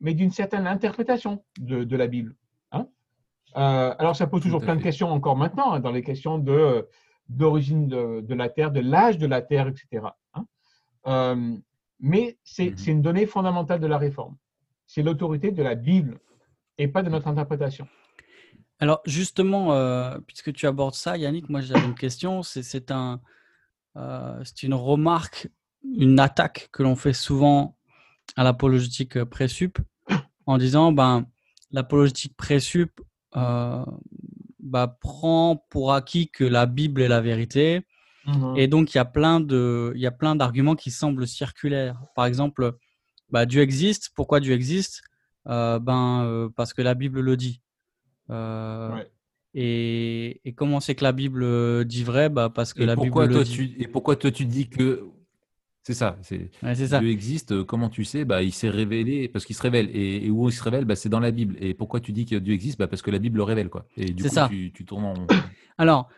[0.00, 2.34] mais d'une certaine interprétation de, la Bible.
[2.72, 2.86] Hein
[3.56, 6.86] euh, alors, ça pose toujours plein de questions encore maintenant, hein, dans les questions de
[7.30, 10.04] d'origine de, la Terre, de l'âge de la Terre, etc.
[10.34, 10.46] Hein.
[11.06, 11.56] Euh,
[12.00, 12.74] mais mhm.
[12.74, 14.36] c'est une donnée fondamentale de la réforme.
[14.86, 16.18] C'est l'autorité de la Bible
[16.78, 17.86] et pas de notre interprétation.
[18.80, 22.42] Alors justement, euh, puisque tu abordes ça, Yannick, moi j'avais une question.
[22.42, 23.20] C'est un,
[23.96, 25.48] euh, une remarque,
[25.84, 27.76] une attaque que l'on fait souvent
[28.36, 29.78] à l'apologétique présup
[30.50, 31.26] en disant ben
[31.70, 33.00] l'apologétique présup
[34.62, 37.82] bah, prend pour acquis que la Bible est la vérité.
[38.26, 38.56] Mhm.
[38.56, 42.00] Et donc, il y a plein de, il y a plein d'arguments qui semblent circulaires.
[42.14, 42.76] Par exemple,
[43.30, 44.10] bah, Dieu existe.
[44.14, 45.02] Pourquoi Dieu existe?
[45.48, 47.62] Euh, Ben, euh, parce que la Bible le dit.
[48.28, 49.02] Euh,
[49.54, 52.28] et, et, comment c'est que la Bible dit vrai?
[52.28, 53.74] Bah, Parce que la Bible le dit.
[53.78, 55.04] et pourquoi toi tu dis que
[55.82, 56.16] c'est ça.
[56.22, 57.52] C'est Dieu existe.
[57.52, 58.24] Euh, comment tu sais?
[58.24, 59.88] Bah, Il s'est révélé parce qu'il se révèle.
[59.94, 60.84] Et, où il se révèle?
[60.84, 61.56] Bah, C'est dans la Bible.
[61.58, 62.78] Et pourquoi tu dis que Dieu existe?
[62.78, 63.70] Bah, Parce que la Bible le révèle.
[63.70, 63.86] Quoi.
[63.96, 64.48] Et du coup, ça.
[64.48, 65.14] Tu, tu, tournes en
[65.78, 66.10] Alors,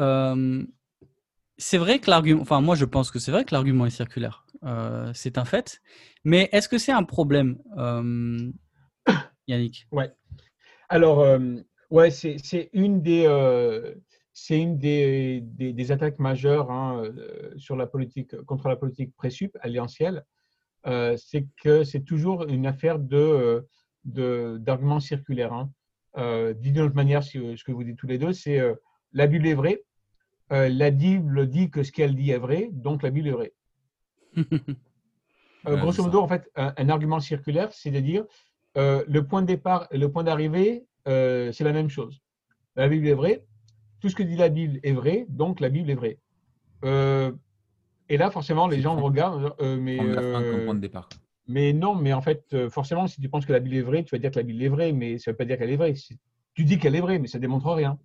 [0.00, 0.64] euh,
[1.58, 2.42] c'est vrai que l'argument.
[2.42, 4.44] Enfin, moi, je pense que c'est vrai que l'argument est circulaire.
[4.64, 5.80] Euh, c'est un fait.
[6.24, 7.58] Mais est-ce que c'est un problème,
[9.46, 9.86] Yannick?
[9.92, 10.12] Ouais.
[10.88, 11.38] Alors,
[11.90, 13.26] ouais, c'est une des
[14.40, 19.56] c'est une des, des, attaques majeures hein, euh, sur la politique, contre la politique présup
[19.60, 20.24] alliantielle.
[20.86, 23.62] Euh, c'est que c'est toujours une affaire de,
[24.16, 25.52] euh, d'arguments circulaires.
[25.52, 25.70] Hein.
[26.54, 28.60] dit d'une autre manière, ce que vous dites tous les deux, c'est
[29.12, 29.82] la Bible est vraie,
[30.50, 33.52] la Bible dit que ce qu'elle dit est vrai, donc la Bible est vraie.
[35.64, 38.24] grosso modo, en fait, un, argument circulaire, c'est de dire
[38.76, 42.22] le point de départ et le point d'arrivée, c'est la même chose.
[42.76, 43.44] La Bible est vraie.
[44.00, 46.18] Tout ce que dit la Bible est vrai, donc la Bible est vraie.
[46.84, 47.32] Euh,
[48.08, 49.54] et là, forcément, les gens regardent.
[49.60, 51.08] Euh, mais, euh, départ.
[51.46, 54.14] mais non, mais en fait, forcément, si tu penses que la Bible est vraie, tu
[54.14, 55.76] vas dire que la Bible est vraie, mais ça ne veut pas dire qu'elle est
[55.76, 55.94] vraie.
[56.54, 57.98] Tu dis qu'elle est vraie, mais ça ne démontre rien.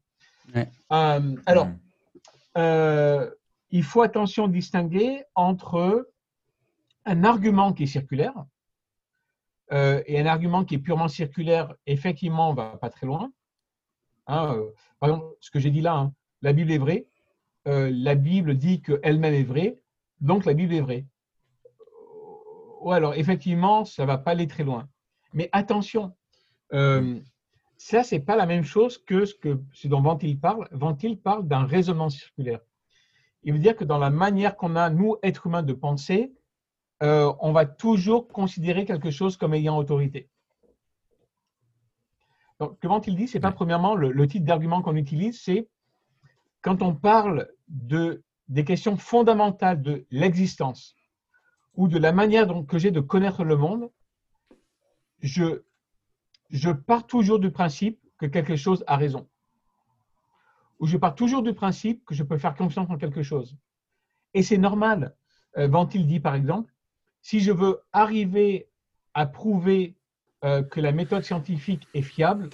[0.89, 3.29] alors, hmm.
[3.71, 6.09] il faut attention distinguer entre
[7.05, 8.33] un argument qui est circulaire
[9.71, 13.31] et un argument qui est purement circulaire, effectivement, on ne va pas très loin.
[14.27, 14.57] Hein,
[14.99, 17.07] par exemple, ce que j'ai dit là, hein, la Bible est vraie,
[17.65, 19.79] la Bible dit qu'elle-même est vraie,
[20.19, 21.05] donc la Bible est vraie.
[22.81, 24.89] Ou alors, effectivement, ça ne va pas aller très loin.
[25.33, 26.13] Mais attention,
[26.73, 27.19] euh,
[27.77, 30.67] ça, ce n'est pas la même chose que ce, que ce dont Ventil parle.
[30.71, 32.59] Ventil parle d'un raisonnement circulaire.
[33.43, 36.33] Il veut dire que dans la manière qu'on a, nous, êtres humains, de penser,
[37.01, 40.29] euh, on va toujours considérer quelque chose comme ayant autorité.
[42.59, 45.67] Donc, que Ventil dit, ce n'est pas premièrement le, le type d'argument qu'on utilise, c'est
[46.61, 50.95] quand on parle de des questions fondamentales de l'existence
[51.75, 53.89] ou de la manière dont, que j'ai de connaître le monde,
[55.21, 55.63] je,
[56.49, 59.27] je pars toujours du principe que quelque chose a raison.
[60.79, 63.57] Ou je pars toujours du principe que je peux faire confiance en quelque chose.
[64.33, 65.15] Et c'est normal.
[65.57, 66.73] Euh, Ventil dit par exemple,
[67.21, 68.69] si je veux arriver
[69.13, 69.95] à prouver
[70.43, 72.49] euh, que la méthode scientifique est fiable,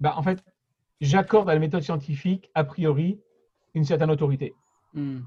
[0.00, 0.42] bah, en fait,
[1.00, 3.20] j'accorde à la méthode scientifique, a priori,
[3.74, 4.54] une certaine autorité.
[4.92, 5.20] Hmm.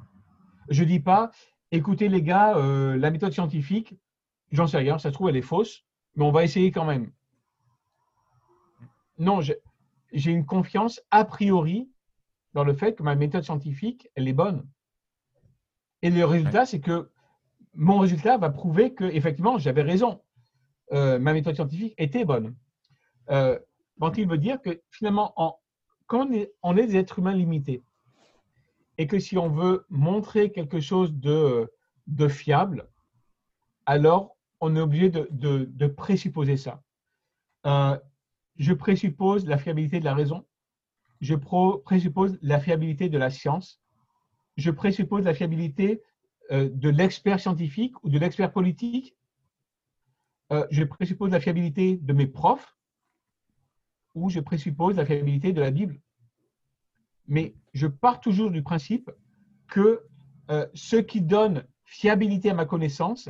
[0.69, 1.31] Je ne dis pas,
[1.71, 3.95] écoutez les gars, euh, la méthode scientifique,
[4.51, 5.85] j'en sais rien, ça se trouve, elle est fausse,
[6.15, 7.11] mais on va essayer quand même.
[9.17, 11.89] Non, j'ai une confiance a priori
[12.53, 14.67] dans le fait que ma méthode scientifique, elle est bonne.
[16.01, 17.09] Et le résultat, c'est que
[17.73, 20.21] mon résultat va prouver que effectivement j'avais raison.
[20.93, 22.55] Euh, ma méthode scientifique était bonne.
[23.29, 23.59] Euh,
[23.97, 25.59] donc, il veut dire que finalement, en,
[26.05, 26.27] quand
[26.63, 27.83] on est des êtres humains limités,
[28.97, 31.69] et que si on veut montrer quelque chose de,
[32.29, 32.87] fiable,
[33.85, 36.81] alors on est obligé de, de, présupposer ça.
[37.65, 37.97] Euh,
[38.55, 40.45] je présuppose la fiabilité de la raison,
[41.21, 43.81] je présuppose la fiabilité de la science,
[44.55, 46.01] je présuppose la fiabilité
[46.51, 49.15] euh, de l'expert scientifique ou de l'expert politique,
[50.51, 52.75] euh, je présuppose la fiabilité de mes profs,
[54.15, 55.99] ou je présuppose la fiabilité de la Bible
[57.27, 59.11] mais je pars toujours du principe
[59.67, 60.03] que
[60.49, 63.29] euh, ce qui donne fiabilité à ma connaissance,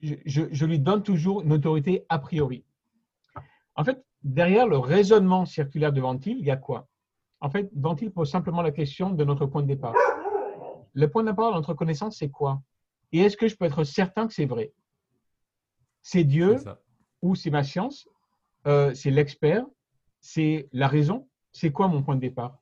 [0.00, 2.64] je, lui donne toujours une autorité a priori.
[3.74, 6.86] En fait, derrière le raisonnement circulaire de Ventil, il y a quoi?
[7.40, 9.94] En fait, Ventil pose simplement la question de notre point de départ.
[10.92, 12.62] Le point de départ de notre connaissance, c'est quoi?
[13.12, 14.72] Et est-ce que je peux être certain que c'est vrai?
[16.08, 16.58] C'est Dieu
[17.20, 18.08] ou c'est ma science
[18.68, 19.66] euh, C'est l'expert
[20.20, 22.60] C'est la raison C'est quoi mon point de départ?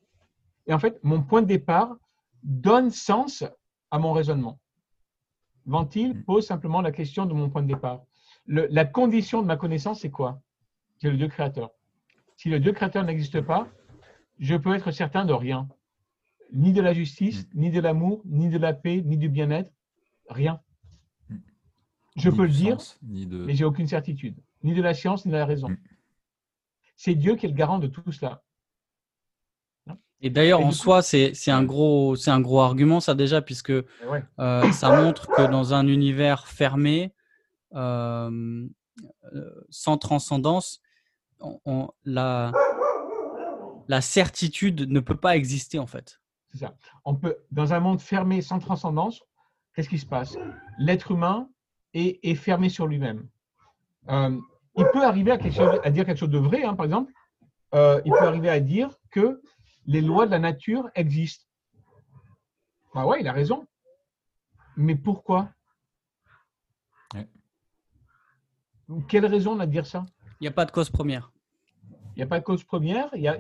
[0.67, 1.95] Et en fait, mon point de départ
[2.43, 3.45] donne sens
[3.91, 4.59] à mon raisonnement.
[5.67, 6.25] Ventil mm.
[6.25, 8.07] pose simplement la question de mon point de départ.
[8.47, 10.41] la condition de ma connaissance, c'est quoi?
[10.97, 11.69] C'est le Dieu créateur.
[12.39, 13.69] Si le Dieu créateur n'existe pas,
[14.39, 15.69] je peux être certain de rien.
[16.51, 17.61] Ni de la justice, mm.
[17.61, 19.71] ni de l'amour, ni de la paix, ni du bien-être.
[20.31, 20.63] Rien.
[22.17, 22.21] Mm.
[22.21, 24.37] Je peux le dire, mais je mais j'ai aucune certitude.
[24.63, 25.69] Ni de la science, ni de la raison.
[26.97, 28.43] C'est Dieu qui est le garant de tout cela.
[30.21, 35.03] Et d'ailleurs, en soi, c'est un, gros, un gros argument, ça déjà, puisque euh, ça
[35.03, 37.13] montre que dans un univers fermé,
[37.75, 38.67] euh,
[39.69, 40.81] sans transcendance,
[41.41, 42.53] on, la,
[43.89, 46.21] la certitude ne peut pas exister, en fait.
[46.53, 46.75] C'est ça.
[47.05, 49.21] On peut, dans un monde fermé, sans transcendance,
[49.75, 50.39] qu'est-ce qui se passe?
[50.79, 51.51] L'être humain
[51.95, 53.27] est, fermé sur lui-même.
[54.09, 57.13] il peut arriver à, quelque chose, à, dire quelque chose de vrai, hein, par exemple.
[57.73, 59.41] il peut arriver à dire que
[59.87, 61.47] les lois de la nature existent.
[62.95, 63.67] Bah ouais, il a raison.
[64.77, 65.51] Mais pourquoi?
[69.09, 70.05] Quelle raison on a de dire ça?
[70.41, 71.33] Il n'y a pas de cause première.
[71.91, 73.09] Il n'y a pas de cause première?
[73.15, 73.39] Il y a,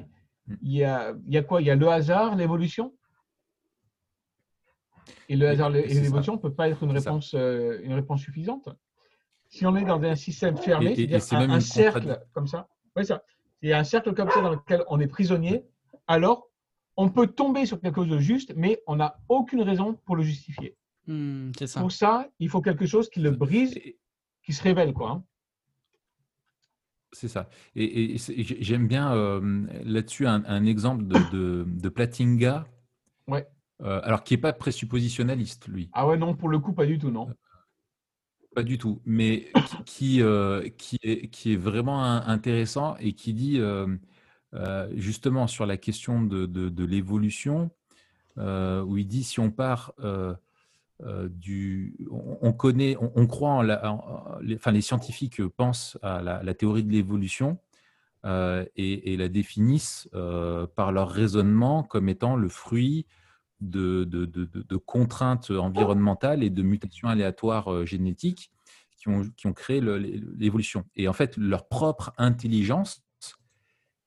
[0.62, 1.60] il y a, il y a quoi?
[1.60, 2.94] Il y a le hasard, l'évolution?
[5.28, 8.68] Et le hasard et l'évolution ne peut pas être une réponse, euh, une réponse suffisante.
[9.48, 13.22] Si on est dans un système fermé, c'est un, un cercle comme ça, ouais, ça.
[13.62, 15.64] Il y a un cercle comme ça dans lequel on est prisonnier,
[16.06, 16.51] alors
[16.97, 20.22] on peut tomber sur quelque chose de juste, mais on n'a aucune raison pour le
[20.22, 20.76] justifier.
[21.06, 21.81] Hmm, ça.
[21.81, 23.74] Pour ça, il faut quelque chose qui le brise,
[24.43, 24.93] qui se révèle.
[24.93, 25.10] quoi.
[25.10, 25.24] Hein.
[27.12, 27.48] C'est ça.
[27.76, 32.66] Et, j'aime bien euh, là-dessus un, exemple de, de, Platinga.
[33.28, 33.47] Ouais.
[33.82, 35.90] Euh, alors, qui n'est pas présuppositionnaliste, lui.
[35.92, 37.28] Ah ouais, non, pour le coup, pas du tout, non.
[38.55, 43.34] Pas du tout, mais qui, qui, euh, qui, est, qui est vraiment intéressant et qui
[43.34, 43.60] dit
[44.94, 47.70] justement sur la question de, de, l'évolution,
[48.36, 49.92] où il dit si on part
[51.02, 53.98] du, on, connaît, on, croit en, la,
[54.40, 57.59] les, enfin les scientifiques pensent à la, théorie de l'évolution
[58.24, 60.09] et, et, la définissent
[60.76, 63.05] par leur raisonnement comme étant le fruit
[63.70, 68.50] de, contraintes environnementales et de mutations aléatoires euh, génétiques
[68.96, 70.86] qui ont, créé l'évolution.
[70.96, 73.04] Et en fait, leur propre intelligence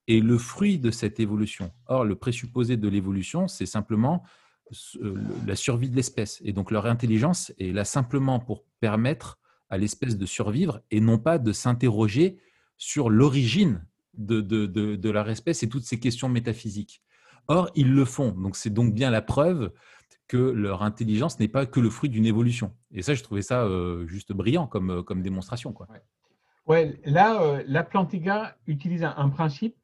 [0.07, 1.71] est le fruit de cette évolution.
[1.85, 4.23] Or, le présupposé de l'évolution, c'est simplement
[5.01, 5.15] euh,
[5.45, 6.41] la survie de l'espèce.
[6.43, 9.38] Et donc, leur intelligence est là simplement pour permettre
[9.69, 12.38] à l'espèce de survivre et non pas de s'interroger
[12.77, 13.85] sur l'origine
[14.17, 17.01] de, de, leur espèce et toutes ces questions métaphysiques.
[17.48, 18.32] Or, ils le font.
[18.32, 19.72] Donc, c'est donc bien la preuve
[20.28, 22.74] que leur intelligence n'est pas que le fruit d'une évolution.
[22.91, 25.72] Et ça, je trouvais ça euh, juste brillant comme, euh, comme démonstration.
[25.72, 25.88] Quoi.
[26.68, 26.99] Ouais.
[27.06, 29.76] là, euh, la Plantiga utilise un, principe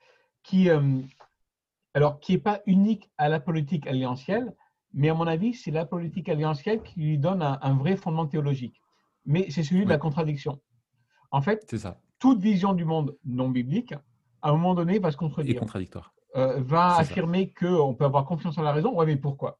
[0.44, 0.69] qui
[1.94, 4.53] alors qui n'est pas unique à la politique alliantielle,
[4.94, 8.81] mais à mon avis, c'est la politique alliantielle qui lui donne un, vrai fondement théologique.
[9.26, 10.60] Mais c'est celui de la contradiction.
[11.31, 12.02] En fait, ça.
[12.19, 13.94] toute vision du monde non biblique,
[14.41, 15.56] à un moment donné, va se contredire.
[15.56, 16.14] Et contradictoire.
[16.35, 18.95] Euh, va affirmer qu'on peut avoir confiance en la raison.
[18.95, 19.60] Ouais, mais pourquoi?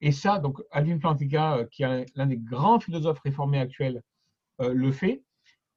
[0.00, 4.02] Et ça, donc, Alvin Plantinga, euh, qui est l'un des grands philosophes réformés actuels,
[4.60, 5.22] euh, le fait.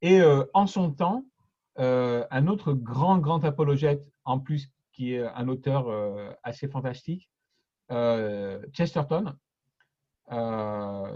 [0.01, 0.22] Et
[0.53, 1.23] en son temps,
[1.77, 5.88] un autre grand, grand apologète, en plus, qui est un auteur
[6.43, 7.30] assez fantastique,
[8.73, 9.34] Chesterton,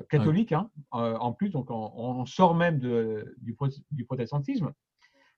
[0.09, 3.57] catholique, hein, en plus, donc on, sort même de, du,
[3.91, 4.71] du, protestantisme,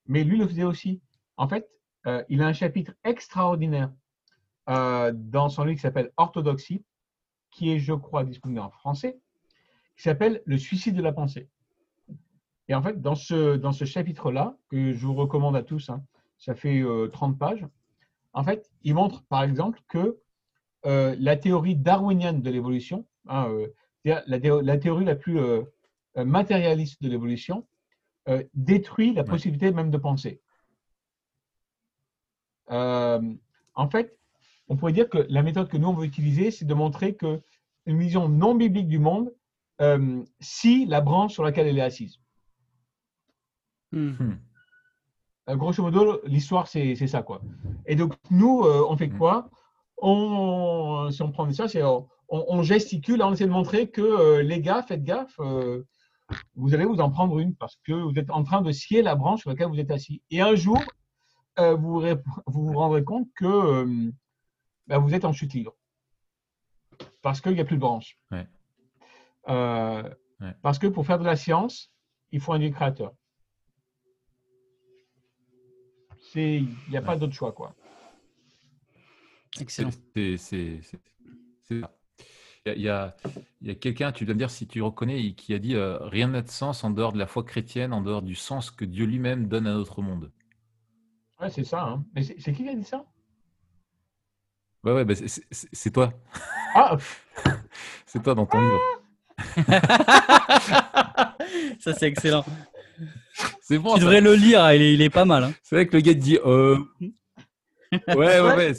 [0.05, 1.01] mais lui le faisait aussi.
[1.37, 1.67] En fait,
[2.07, 3.91] euh, il a un chapitre extraordinaire
[4.69, 6.83] euh, dans son livre qui s'appelle Orthodoxie,
[7.51, 9.19] qui est, je crois, disponible en français,
[9.97, 11.49] qui s'appelle Le suicide de la pensée.
[12.67, 16.03] Et en fait, dans ce, dans ce chapitre-là, que je vous recommande à tous, hein,
[16.37, 17.65] ça fait 30 euh, pages,
[18.33, 20.19] en fait, il montre, par exemple, que
[20.85, 23.51] la théorie darwinienne de l'évolution, hein,
[24.05, 25.39] la, la, théorie la plus
[26.15, 27.67] matérialiste de l'évolution,
[28.53, 30.41] détruit la possibilité même de penser.
[32.71, 33.21] Euh,
[33.75, 34.17] en fait,
[34.67, 37.41] on pourrait dire que la méthode que nous, on veut utiliser, c'est de montrer que
[37.85, 39.33] une vision non biblique du monde
[39.81, 42.19] euh, si la branche sur laquelle elle est assise.
[43.91, 44.11] Hmm.
[44.19, 44.37] Hmm.
[45.49, 47.23] Euh, grosso modo, l'histoire, c'est ça.
[47.23, 47.41] quoi.
[47.87, 49.17] Et donc, nous, on fait hmm.
[49.17, 49.49] quoi?
[49.97, 51.81] On, Si on prend ça, c'est
[52.31, 55.39] on, gesticule, on essaie de montrer que les gars, faites gaffe,
[56.55, 59.15] vous allez vous en prendre une parce que vous êtes en train de scier la
[59.15, 60.21] branche sur laquelle vous êtes assis.
[60.29, 60.79] Et un jour,
[61.59, 62.01] euh, vous,
[62.45, 64.11] vous, rendrez compte que euh,
[64.87, 65.75] bah, vous êtes en chute libre.
[67.21, 68.17] Parce qu'il n'y a plus de branches.
[69.47, 70.03] Euh,
[70.61, 71.91] parce que pour faire de la science,
[72.31, 73.13] il faut un Dieu créateur.
[76.35, 77.51] Il n'y a pas d'autre choix.
[77.51, 77.75] Quoi.
[79.59, 79.89] Excellent.
[80.13, 80.37] C'est
[81.63, 81.91] ça.
[82.65, 83.15] Il y a,
[83.67, 86.49] a quelqu'un, tu dois me dire si tu reconnais, qui a dit Rien n'a de
[86.49, 89.65] sens en dehors de la foi chrétienne, en dehors du sens que Dieu lui-même donne
[89.65, 90.31] à notre monde.
[91.39, 91.83] Ouais, c'est ça.
[91.83, 92.03] Hein.
[92.13, 93.05] Mais c'est qui qui a dit ça?
[94.83, 96.13] Ouais, ouais, bah c'est toi.
[96.73, 96.95] Ah
[98.05, 98.79] C'est toi dans ton livre.
[101.79, 102.45] ça, c'est excellent.
[103.61, 103.95] C'est bon.
[103.95, 105.43] Tu devrais le lire, hein, il est, il est pas mal.
[105.43, 105.53] Hein.
[105.63, 106.77] C'est vrai que le gars te dit euh...
[108.07, 108.71] Ouais, ouais, ouais.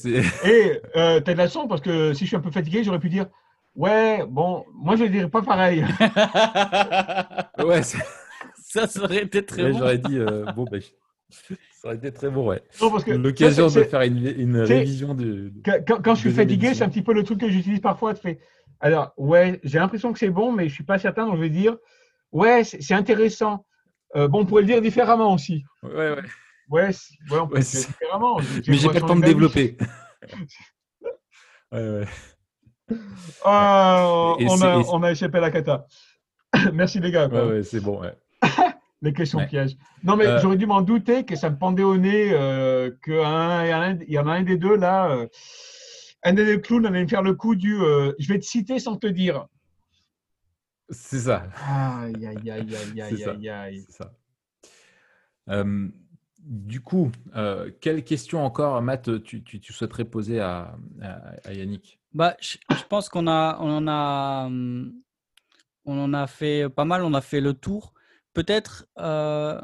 [0.45, 3.01] Et euh, t'as de la chance parce que si je suis un peu fatigué, j'aurais
[3.01, 3.27] pu dire
[3.75, 5.85] Ouais, bon, moi je ne dirais pas pareil.
[7.59, 9.79] ouais, ça, serait été très bon.
[9.79, 10.81] J'aurais dit euh, Bon, ben.
[11.81, 12.63] Ça aurait été très bon, ouais.
[13.07, 15.51] L'occasion de faire une, révision du.
[15.65, 18.13] Quand, je suis fatigué, c'est un petit peu le truc que j'utilise parfois.
[18.81, 21.49] Alors, ouais, j'ai l'impression que c'est bon, mais je suis pas certain, donc je vais
[21.49, 21.79] dire,
[22.33, 23.65] ouais, c'est intéressant.
[24.15, 25.65] Euh, bon, on pourrait le dire différemment aussi.
[25.83, 26.23] Ouais, ouais.
[26.69, 26.91] Ouais,
[27.31, 28.41] on peut le dire différemment.
[28.69, 29.79] Mais j'ai pas le temps de développer.
[31.73, 32.07] ouais, ouais.
[33.43, 35.87] On, a, on a échappé à la cata.
[36.75, 37.27] Merci les gars.
[37.29, 38.13] Ouais, ouais, c'est bon, ouais
[39.03, 39.77] les questions pièges.
[40.05, 43.15] Non, mais euh, j'aurais dû m'en douter que ça me pendait au nez, euh, qu'il
[43.15, 45.11] y en a un des deux là.
[45.11, 45.27] Euh,
[46.23, 48.97] un des deux clowns allait me faire le coup du je vais te citer sans
[48.97, 49.47] te dire.
[50.91, 51.47] C'est ça.
[51.67, 53.85] Aïe, aïe, aïe, aïe, aïe, aïe, aïe.
[53.89, 55.65] C'est ça.
[56.41, 57.11] du coup,
[57.81, 60.77] quelle question encore, Matt, tu, tu, tu souhaiterais poser à,
[61.45, 61.99] à, Yannick?
[62.13, 64.93] Bah, je, je pense qu'on a, on en a, hum,
[65.87, 67.95] on en a fait pas mal, on a fait le tour
[68.41, 69.61] peut-être euh,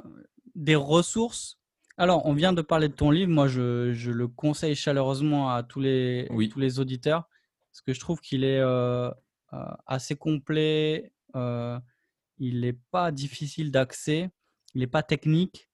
[0.54, 1.58] des ressources.
[1.96, 3.30] Alors, on vient de parler de ton livre.
[3.32, 7.26] Moi, je, le conseille chaleureusement à tous les, tous les auditeurs
[7.70, 9.10] parce que je trouve qu'il est euh,
[9.54, 11.12] euh, assez complet.
[11.34, 14.30] il n'est pas difficile d'accès.
[14.74, 15.70] Il n'est pas technique.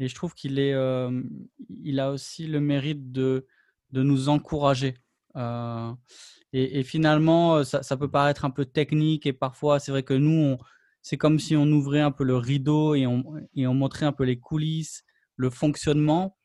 [0.00, 0.74] Et je trouve qu'il est,
[1.68, 3.46] il a aussi le mérite de,
[3.92, 4.94] de nous encourager.
[6.52, 10.56] Et, finalement, ça, ça, peut paraître un peu technique et parfois, c'est vrai que nous,
[11.04, 13.22] c'est comme si on ouvrait un peu le rideau et on,
[13.54, 15.04] et on montrait un peu les coulisses,
[15.36, 16.38] le fonctionnement.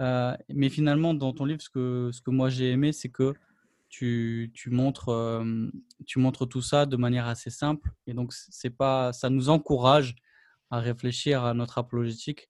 [0.00, 3.34] Euh, mais finalement, dans ton livre, ce que, ce que moi j'ai aimé, c'est que
[3.88, 5.42] tu, tu, montres,
[6.06, 7.90] tu montres tout ça de manière assez simple.
[8.06, 10.14] Et donc, c'est pas, ça nous encourage
[10.70, 12.48] à réfléchir à notre apologétique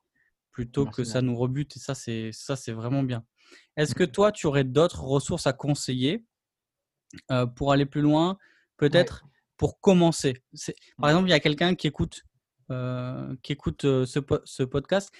[0.50, 1.74] plutôt que ça nous rebute.
[1.76, 3.24] Et ça, c'est, ça, c'est vraiment bien.
[3.78, 6.26] Est-ce que toi, tu aurais d'autres ressources à conseiller
[7.30, 8.36] euh, pour aller plus loin?
[8.76, 9.24] Peut-être
[9.56, 10.42] pour commencer.
[10.98, 12.22] Par exemple, il y a quelqu'un qui écoute,
[12.70, 15.12] euh, qui écoute euh, ce, ce, podcast.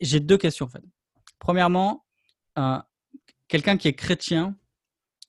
[0.00, 0.82] J'ai deux questions en fait.
[1.38, 2.04] Premièrement,
[3.48, 4.56] quelqu'un qui est chrétien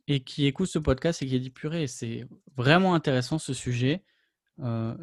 [0.07, 2.25] et qui écoute ce podcast et qui dit purée, c'est
[2.55, 4.03] vraiment intéressant ce sujet.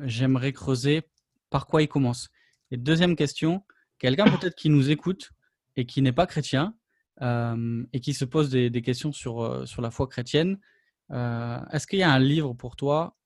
[0.03, 1.03] J'aimerais creuser
[1.51, 2.29] par quoi il commence.
[2.71, 3.65] Et deuxième question,
[3.99, 5.31] quelqu'un peut-être qui nous écoute
[5.77, 6.75] et qui n'est pas chrétien
[7.23, 10.59] et qui se pose des, questions sur, sur la foi chrétienne.
[11.11, 13.18] Est-ce qu'il y a un livre pour toi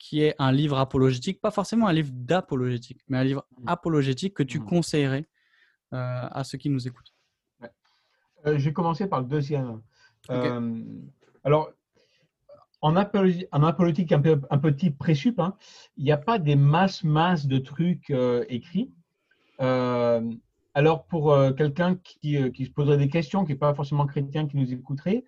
[0.00, 3.68] qui est un livre apologétique, pas forcément un livre d'apologétique, mais un livre mmh.
[3.68, 4.64] apologétique que tu mmh.
[4.64, 5.28] conseillerais
[5.92, 7.12] à ceux qui nous écoutent
[8.46, 9.82] euh, Je vais commencer par le deuxième.
[11.42, 11.72] alors,
[12.82, 15.56] en, apologétique un, peu, un petit présup, hein,
[15.96, 18.90] il n'y a pas des masses, masses de trucs euh, écrits.
[19.60, 20.32] Euh,
[20.72, 24.46] alors, pour euh, quelqu'un qui, qui, se poserait des questions, qui n'est pas forcément chrétien,
[24.46, 25.24] qui nous écouterait,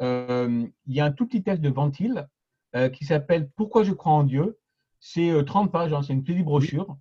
[0.00, 1.68] il y a un tout petit texte de
[2.72, 4.58] Ventile qui s'appelle Pourquoi je crois en Dieu.
[5.00, 6.96] C'est 30 pages, hein, c'est une petite brochure,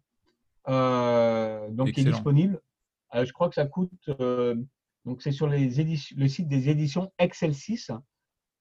[0.68, 2.62] donc qui est disponible.
[3.14, 4.10] je crois que ça coûte,
[5.06, 5.70] donc c'est sur les
[6.16, 7.92] le site des éditions Excel 6.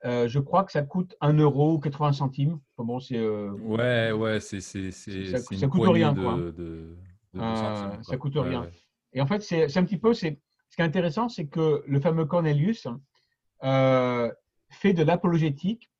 [0.05, 2.61] Euh, je crois que ça coûte 1 euro 80 centimes.
[2.77, 6.15] bon, c'est, euh, ouais, ouais, c'est, c'est, ça, ça coûte rien.
[6.15, 6.37] quoi.
[6.37, 6.97] De,
[7.37, 8.69] euh, ça coûte rien.
[9.13, 12.01] Et en fait, c'est, un petit peu, c'est, ce qui est intéressant, c'est que le
[12.01, 12.87] fameux Cornelius
[13.61, 15.91] fait de l'apologétique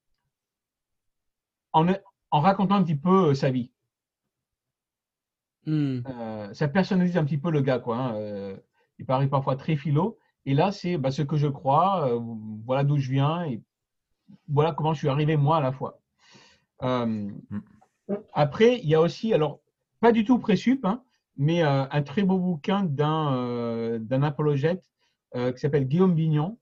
[1.73, 1.87] en,
[2.31, 3.71] en, racontant un petit peu sa vie.
[5.67, 6.01] Hmm.
[6.55, 7.97] ça personnalise un petit peu le gars, quoi.
[7.99, 8.57] Hein.
[8.99, 10.19] il paraît parfois très philo.
[10.47, 12.11] Et là, c'est bah, ce que je crois,
[12.65, 13.61] voilà d'où je viens, et
[14.49, 16.01] voilà comment je suis arrivé moi à la fois.
[16.83, 17.61] Euh, mm.
[18.33, 19.61] après, il y a aussi, alors
[20.01, 21.03] pas du tout présup, hein,
[21.37, 24.85] mais euh, un très beau bouquin d'un euh, d'un apologète
[25.35, 26.59] qui s'appelle Guillaume Bignon,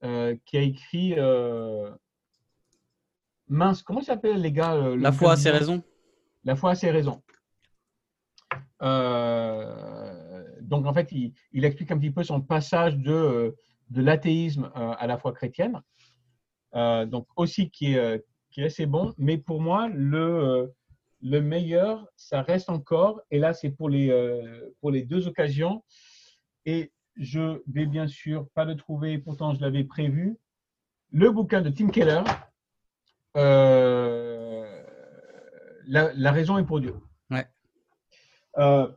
[0.00, 1.16] qui a écrit
[3.48, 5.82] mince, comment s'appelle les gars La foi a ses raisons.
[6.44, 7.22] La foi a ses raisons.
[8.80, 8.86] donc
[10.86, 13.54] en fait, il, il, explique un petit peu son passage de,
[13.90, 15.82] de l'athéisme à la foi chrétienne.
[16.74, 18.18] Euh, donc aussi qui est, euh,
[18.50, 19.14] qui est assez bon.
[19.18, 20.66] Mais pour moi, le, euh,
[21.22, 24.12] le meilleur, ça reste encore, et là c'est pour les,
[24.80, 25.82] pour les deux occasions,
[26.64, 30.38] et je vais bien sûr pas le trouver, pourtant je l'avais prévu,
[31.10, 32.22] le bouquin de Tim Keller,
[33.34, 34.64] la,
[36.32, 36.94] raison est pour Dieu.
[37.30, 37.46] Ouais.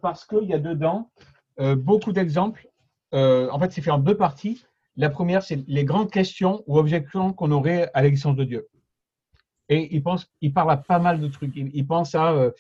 [0.02, 1.10] parce qu'il y a dedans
[1.58, 2.68] beaucoup d'exemples.
[3.12, 4.66] en fait, c'est fait en deux parties.
[4.98, 8.68] La première, c'est les grandes questions ou objections qu'on aurait à l'existence de Dieu.
[9.72, 11.56] Et il, pense, il parle à pas mal de trucs.
[11.56, 12.52] Il, pense à, euh,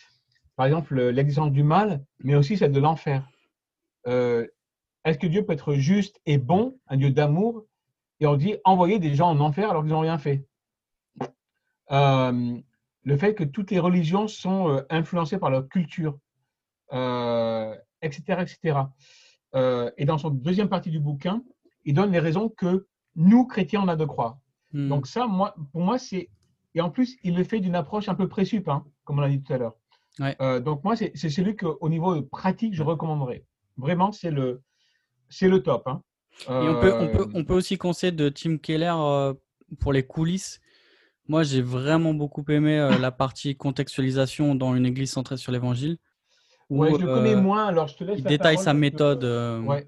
[0.55, 3.27] par exemple, l'existence du mal, mais aussi celle de l'enfer.
[4.07, 4.47] Euh,
[5.03, 7.65] est-ce que Dieu peut être juste et bon, un Dieu d'amour?
[8.21, 10.45] Et on dit envoyer des gens en enfer alors qu'ils n'ont rien fait.
[11.91, 12.57] Euh,
[13.03, 16.17] le fait que toutes les religions sont influencées par leur culture,
[18.01, 18.21] etc.
[18.41, 18.79] etc.
[19.97, 21.41] et dans son deuxième partie du bouquin,
[21.85, 22.85] il donne les raisons que
[23.15, 24.37] nous, chrétiens, on a de croire.
[24.73, 24.89] Hmm.
[24.89, 26.29] Donc ça, moi, pour moi, c'est...
[26.73, 29.29] Et en plus, il le fait d'une approche un peu présup, hein, comme on l'a
[29.29, 29.75] dit tout à l'heure.
[30.41, 33.45] Euh, donc moi, c'est celui qu'au niveau pratique, je recommanderais.
[33.77, 34.61] Vraiment, c'est le,
[35.29, 35.87] c'est le top.
[35.87, 36.01] Hein.
[36.47, 39.33] Et on peut, on, peut, on peut aussi conseiller de Tim Keller euh,
[39.79, 40.61] pour les coulisses.
[41.31, 45.97] Moi, j'ai vraiment beaucoup aimé euh, la partie contextualisation dans une église centrée sur l'évangile.
[46.69, 48.19] Ouais, je le connais moins, alors je te laisse.
[48.19, 49.23] Il détaille sa méthode.
[49.65, 49.87] Ouais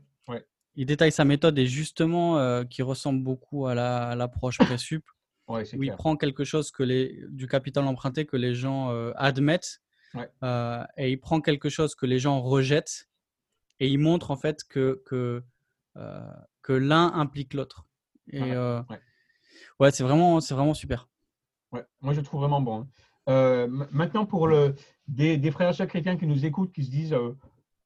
[0.76, 3.76] il détaille sa méthode et justement euh, qui ressemble beaucoup à
[4.16, 5.06] l'approche la, présup,
[5.48, 9.82] où il prend quelque chose que les, du capital emprunté que les gens euh, admettent
[10.44, 13.10] euh, et il prend quelque chose que les gens rejettent
[13.80, 15.44] et il montre en fait que, que,
[16.62, 17.86] que l'un implique l'autre.
[18.32, 18.56] Et
[19.80, 21.08] ouais, c'est vraiment, vraiment super.
[22.02, 22.88] Moi je trouve vraiment bon.
[23.28, 23.68] Hein.
[23.92, 24.76] maintenant, pour le,
[25.08, 27.16] des, frères chrétiens qui nous écoutent, qui se disent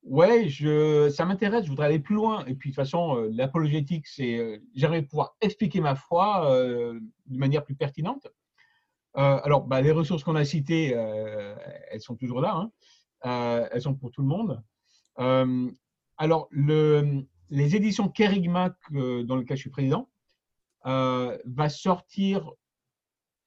[0.08, 2.46] ouais, je, ça m'intéresse, je voudrais aller plus loin.
[2.46, 7.00] Et puis, de toute façon, euh, l'apologétique, c'est euh, j'aimerais pouvoir expliquer ma foi euh,
[7.28, 8.28] de manière plus pertinente.
[9.14, 10.90] alors, bah, les ressources qu'on a citées,
[11.90, 12.70] elles sont toujours là.
[13.24, 13.68] Hein.
[13.72, 14.62] elles sont pour tout le monde.
[16.18, 20.08] Alors, le, les éditions Kerigma, dans lequel je suis président,
[20.86, 22.52] euh, va sortir,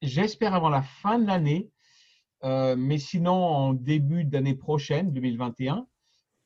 [0.03, 1.71] j'espère, avant la fin de l'année,
[2.45, 5.87] euh, mais sinon en début d'année prochaine, 2021,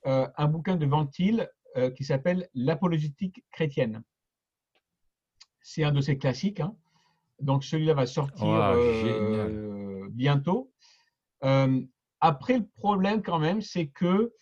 [0.06, 1.50] euh, un bouquin de Ventile
[1.96, 4.04] qui s'appelle L'apologétique chrétienne.
[5.60, 6.60] C'est un de ses classiques.
[6.60, 6.76] Hein.
[7.40, 8.76] Donc celui-là va sortir
[10.12, 10.70] bientôt.
[12.20, 14.32] après, le problème quand même, c'est que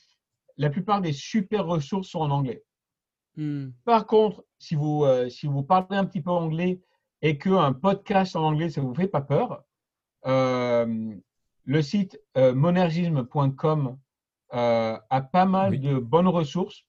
[0.56, 2.62] la plupart des super ressources sont en anglais.
[3.36, 3.70] Hmm.
[3.84, 6.80] Par contre, si vous, euh, si vous parlez un petit peu anglais
[7.22, 9.64] et qu'un podcast en anglais, ça ne vous fait pas peur,
[10.26, 11.14] euh,
[11.64, 13.96] le site euh, monergisme.com
[14.54, 16.84] a pas mal de bonnes ressources.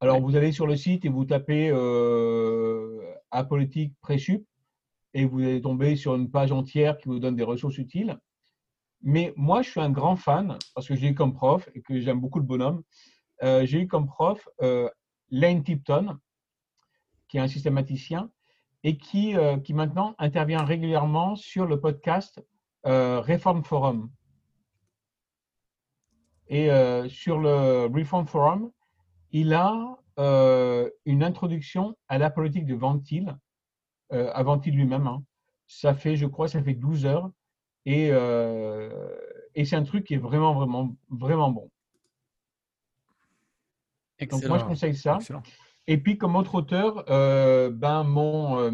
[0.00, 1.70] Alors, vous allez sur le site et vous tapez
[3.30, 4.44] Apolitique Présup
[5.14, 8.18] et vous allez tomber sur une page entière qui vous donne des ressources utiles.
[9.00, 12.00] Mais moi, je suis un grand fan, parce que j'ai eu comme prof et que
[12.00, 12.82] j'aime beaucoup le bonhomme,
[13.42, 14.48] j'ai eu comme prof
[15.30, 16.18] Lane Tipton,
[17.28, 18.28] qui est un systématicien
[18.84, 22.42] et qui, euh, qui maintenant intervient régulièrement sur le podcast
[22.86, 24.10] euh, Reform Forum.
[26.48, 28.70] Et euh, sur le Reform Forum,
[29.32, 29.96] il a
[31.04, 33.36] une introduction à la politique de Ventile,
[34.10, 35.06] à Ventile lui-même.
[35.06, 35.22] Hein.
[35.68, 37.30] Ça fait, je crois, ça fait 12 heures.
[37.86, 38.08] Et,
[39.54, 41.70] et c'est un truc qui est vraiment, vraiment, vraiment bon.
[44.28, 45.18] Donc moi, je conseille ça.
[45.90, 48.70] Et puis, comme autre auteur, euh, ben, mon, euh,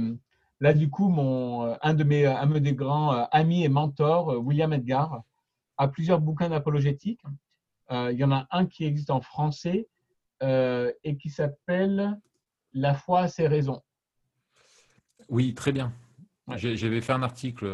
[0.59, 4.36] là, du coup, mon, euh, un, de mes, un de mes grands amis et mentors,
[4.45, 5.23] William Edgar,
[5.77, 7.20] a plusieurs bouquins d'apologétique.
[7.91, 9.89] il y en a un qui existe en français
[10.41, 12.20] et qui s'appelle
[12.73, 13.81] La foi a ses raisons.
[15.28, 15.93] Oui, très bien.
[16.57, 17.66] J'avais fait un article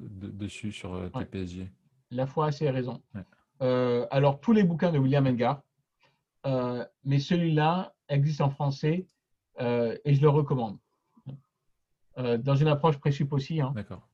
[0.00, 1.70] dessus sur TPSG.
[2.10, 3.02] La foi a ses raisons.
[3.60, 5.62] alors, tous les bouquins de William Edgar,
[6.46, 9.06] euh, mais celui-là existe en français
[9.60, 10.78] euh, et je le recommande.
[12.18, 13.60] Euh, dans une approche précipe aussi.
[13.60, 13.72] Hein.
[13.74, 14.08] D'accord.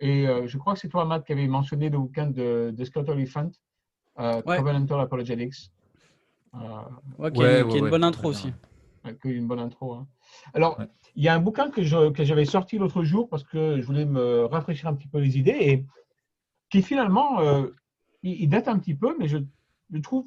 [0.00, 3.50] et je crois que c'est toi, Matt, qui avait mentionné le bouquin de, Scott Oliphant,
[4.16, 5.70] Covenantal Apologetics.
[7.18, 8.52] ouais, qui, est, une bonne intro aussi.
[9.20, 9.94] qui est une bonne intro.
[9.94, 10.08] Hein.
[10.54, 10.80] Alors,
[11.14, 14.44] il y a un bouquin que, j'avais sorti l'autre jour parce que je voulais me
[14.46, 15.86] rafraîchir un petit peu les idées et
[16.70, 17.38] qui finalement,
[18.22, 19.38] il, date un petit peu, mais je,
[19.92, 20.26] je trouve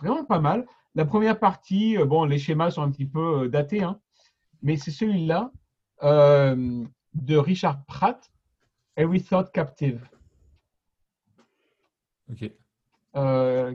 [0.00, 0.66] vraiment pas mal.
[0.94, 4.00] La première partie, euh, bon, les schémas sont un petit peu euh, datés, hein,
[4.62, 5.50] mais c'est celui-là
[6.02, 6.84] euh,
[7.14, 8.30] de Richard Pratt,
[8.96, 10.06] Every Thought Captive.
[12.30, 12.50] Ok.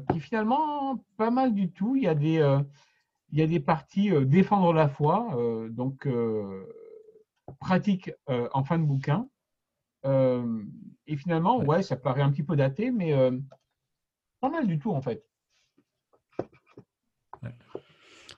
[0.10, 1.96] qui finalement pas mal du tout.
[1.96, 2.38] Il y a des,
[3.32, 5.38] il y a des parties défendre la foi,
[5.70, 6.08] donc
[7.60, 9.28] pratique en fin de bouquin.
[10.04, 13.14] et finalement, ouais, ça paraît un petit peu daté, mais
[14.40, 15.27] pas mal du tout en fait.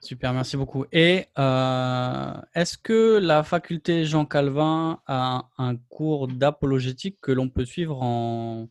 [0.00, 0.86] Super, merci beaucoup.
[0.92, 7.66] Et euh, est-ce que la faculté Jean Calvin a un cours d'apologétique que l'on peut
[7.66, 8.68] suivre en,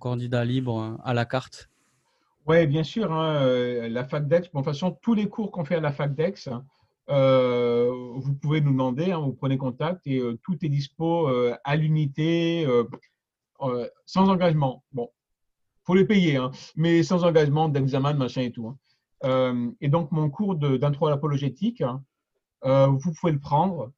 [0.00, 1.68] candidat libre à la carte?
[2.46, 3.12] Oui, bien sûr.
[3.12, 5.92] Hein, euh, la fac d'Aix, de toute façon, tous les cours qu'on fait à la
[5.92, 6.48] fac d'Aix,
[7.10, 11.28] euh, vous pouvez nous demander, hein, vous prenez contact et tout est dispo
[11.62, 12.66] à l'unité,
[14.06, 14.82] sans engagement.
[14.92, 15.10] Bon,
[15.84, 18.74] faut les payer, hein, mais sans engagement d'examen, de machin et tout.
[19.24, 21.82] Et donc, mon cours d'intro à l'apologétique,
[22.64, 23.92] euh, vous pouvez le prendre.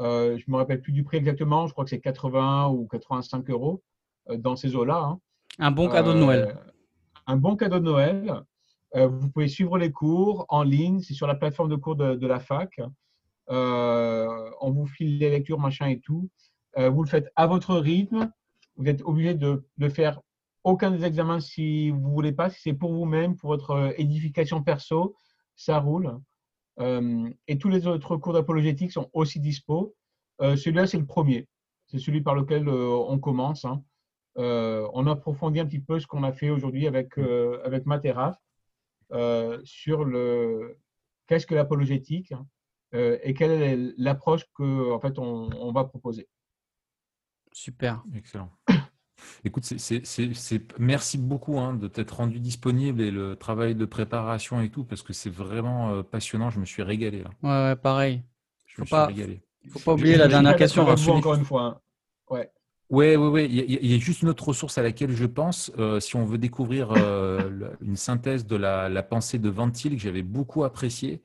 [0.00, 2.86] Euh, je ne me rappelle plus du prix exactement, je crois que c'est 80 ou
[2.86, 3.82] 85 euros
[4.36, 5.02] dans ces eaux-là.
[5.04, 5.20] Hein.
[5.58, 6.56] Un bon cadeau de Noël.
[7.26, 8.42] Un bon cadeau de Noël.
[8.94, 12.40] vous pouvez suivre les cours en ligne, c'est sur la plateforme de cours de, la
[12.40, 12.80] fac.
[13.48, 16.28] on vous file les lectures, machin et tout.
[16.76, 18.30] vous le faites à votre rythme.
[18.76, 20.20] Vous êtes obligé de, de faire
[20.64, 22.50] aucun des examens si vous ne voulez pas.
[22.50, 25.16] Si c'est pour vous-même, pour votre euh, édification perso,
[25.56, 26.18] ça roule.
[26.80, 29.94] Euh, et tous les autres cours d'apologétique sont aussi dispo.
[30.40, 31.48] Euh, celui-là, c'est le premier.
[31.86, 33.66] C'est celui par lequel on commence.
[33.66, 33.82] Hein.
[34.36, 38.34] on approfondit un petit peu ce qu'on a fait aujourd'hui avec, avec Materaf
[39.64, 40.78] sur le
[41.26, 42.32] qu'est-ce que l'apologétique
[42.94, 46.28] et quelle est l'approche qu'on en fait, on, on va proposer.
[47.52, 48.02] Super.
[48.14, 48.50] Excellent.
[49.44, 54.70] Écoute, c'est, merci beaucoup hein, de t'être rendu disponible et le travail de préparation et
[54.70, 56.50] tout, parce que c'est vraiment euh, passionnant.
[56.50, 57.22] Je me suis régalé.
[57.22, 57.30] Là.
[57.42, 58.22] Ouais, ouais, pareil.
[58.66, 59.42] Je me suis pas, régalé.
[59.62, 60.86] Il ne faut pas oublier la dernière question.
[60.88, 61.62] Encore une fois.
[61.62, 61.80] Hein.
[62.30, 62.50] Ouais.
[62.90, 63.48] Ouais, ouais, ouais.
[63.48, 66.36] Il y, a, juste une autre ressource à laquelle je pense, euh, si on veut
[66.36, 71.22] découvrir euh, une synthèse de la, pensée de Ventil que j'avais beaucoup appréciée.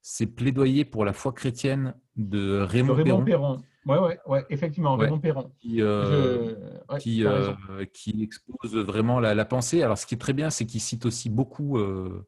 [0.00, 3.58] c'est Plaidoyer pour la foi chrétienne de Raymond, Raymond Perron.
[3.86, 5.50] Oui, ouais, ouais, effectivement, Raymond Perron.
[5.60, 6.54] Qui, euh,
[6.98, 7.54] qui, euh,
[7.92, 9.82] qui, expose vraiment la, pensée.
[9.82, 12.26] Alors, ce qui est très bien, c'est qu'il cite aussi beaucoup euh,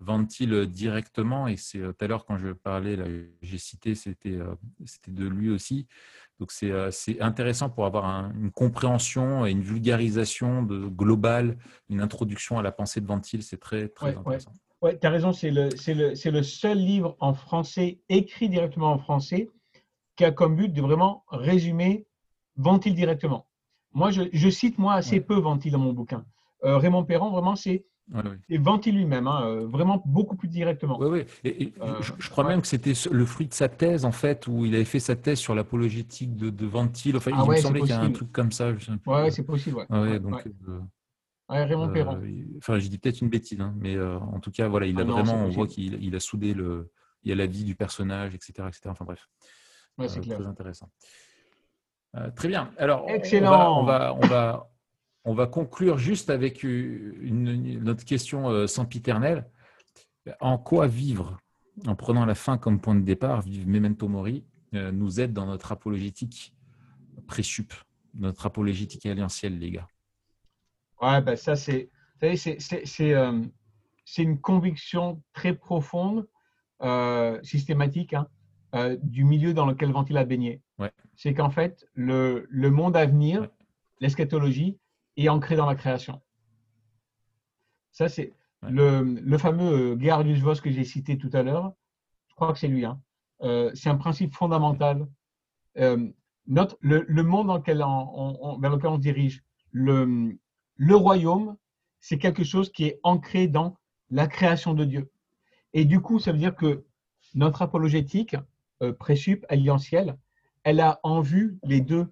[0.00, 1.46] Ventil directement.
[1.46, 2.98] Et c'est tout à l'heure, quand je parlais,
[3.42, 4.38] j'ai cité, c'était
[5.08, 5.86] de lui aussi.
[6.40, 11.58] Donc, c'est intéressant pour avoir une compréhension et une vulgarisation de, globale,
[11.88, 13.42] une introduction à la pensée de Ventil.
[13.42, 14.52] C'est très, très intéressant.
[14.82, 18.98] Oui, tu as raison, c'est le, le, le, seul livre en français, écrit directement en
[18.98, 19.50] français,
[20.20, 22.06] qui a comme but de vraiment résumer
[22.56, 23.46] Ventil directement.
[23.94, 26.26] Moi, je, je cite moi assez peu Ventil dans mon bouquin.
[26.62, 27.86] Euh, Raymond Perron, vraiment, c'est
[28.50, 30.98] Ventil lui-même, hein, euh, vraiment beaucoup plus directement.
[31.00, 31.24] Oui, oui.
[31.44, 34.66] Et, euh, je, crois même que c'était le fruit de sa thèse, en fait, où
[34.66, 37.16] il avait fait sa thèse sur l'apologétique de, de Ventil.
[37.16, 38.72] Enfin, ah il me semblait qu'il y a un truc comme ça.
[39.06, 39.78] Oui, c'est possible.
[39.78, 39.86] Ouais.
[39.88, 40.44] Ah donc,
[41.48, 42.20] Raymond euh, Perron.
[42.58, 45.00] Enfin, je dis peut-être une bêtise, hein, mais euh, en tout cas, voilà, il a
[45.00, 46.90] ah vraiment, on voit qu'il a soudé le,
[47.22, 48.80] il y a la vie du personnage, etc., etc.
[48.86, 49.28] Enfin bref,
[49.98, 50.90] c'est euh, très intéressant.
[52.36, 52.72] très bien.
[52.78, 53.80] Alors, Excellent.
[53.80, 54.70] On va, on va,
[55.24, 59.48] on va, conclure juste avec une, notre question sempiternelle.
[60.40, 61.38] En quoi vivre,
[61.86, 65.72] en prenant la fin comme point de départ, vivre Memento Mori, nous aide dans notre
[65.72, 66.54] apologétique
[67.26, 67.72] présup,
[68.14, 69.88] notre apologétique alliantielle, les gars?
[71.00, 71.90] Ouais, ben ça, c'est
[72.22, 73.44] euh,
[74.04, 76.28] c'est une conviction très profonde,
[76.82, 78.26] euh, systématique, hein,
[78.74, 80.60] euh, du milieu dans lequel Ventil a baigné.
[80.78, 80.92] Ouais.
[81.16, 83.48] C'est qu'en fait, le, le, monde à venir,
[84.00, 84.78] l'eschatologie,
[85.16, 86.20] est ancré dans la création.
[87.92, 88.32] Ça, c'est
[88.62, 91.72] le, le, fameux Gerhardus Voss que j'ai cité tout à l'heure.
[92.28, 92.84] Je crois que c'est lui.
[92.84, 93.00] Hein.
[93.74, 95.06] c'est un principe fondamental.
[96.46, 99.42] notre, le, le, monde dans lequel on, vers lequel on se dirige,
[99.72, 100.38] le,
[100.76, 101.56] le royaume,
[102.00, 103.76] c'est quelque chose qui est ancré dans
[104.10, 105.10] la création de Dieu.
[105.72, 106.84] Et du coup, ça veut dire que
[107.34, 108.40] notre apologétique, euh,
[108.98, 110.16] présup, alliantielle,
[110.64, 112.06] elle a en vue les deux.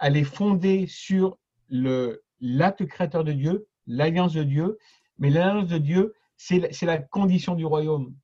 [0.00, 1.38] Elle est fondée sur
[1.70, 4.78] l'acte créateur de Dieu, l'alliance de Dieu.
[5.18, 8.14] Mais l'alliance de Dieu, c'est la condition du royaume.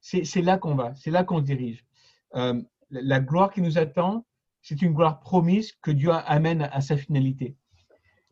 [0.00, 1.84] C'est là qu'on va, c'est là qu'on se dirige.
[2.34, 2.60] Euh,
[2.90, 4.26] la gloire qui nous attend,
[4.62, 7.56] c'est une gloire promise que Dieu amène à sa finalité.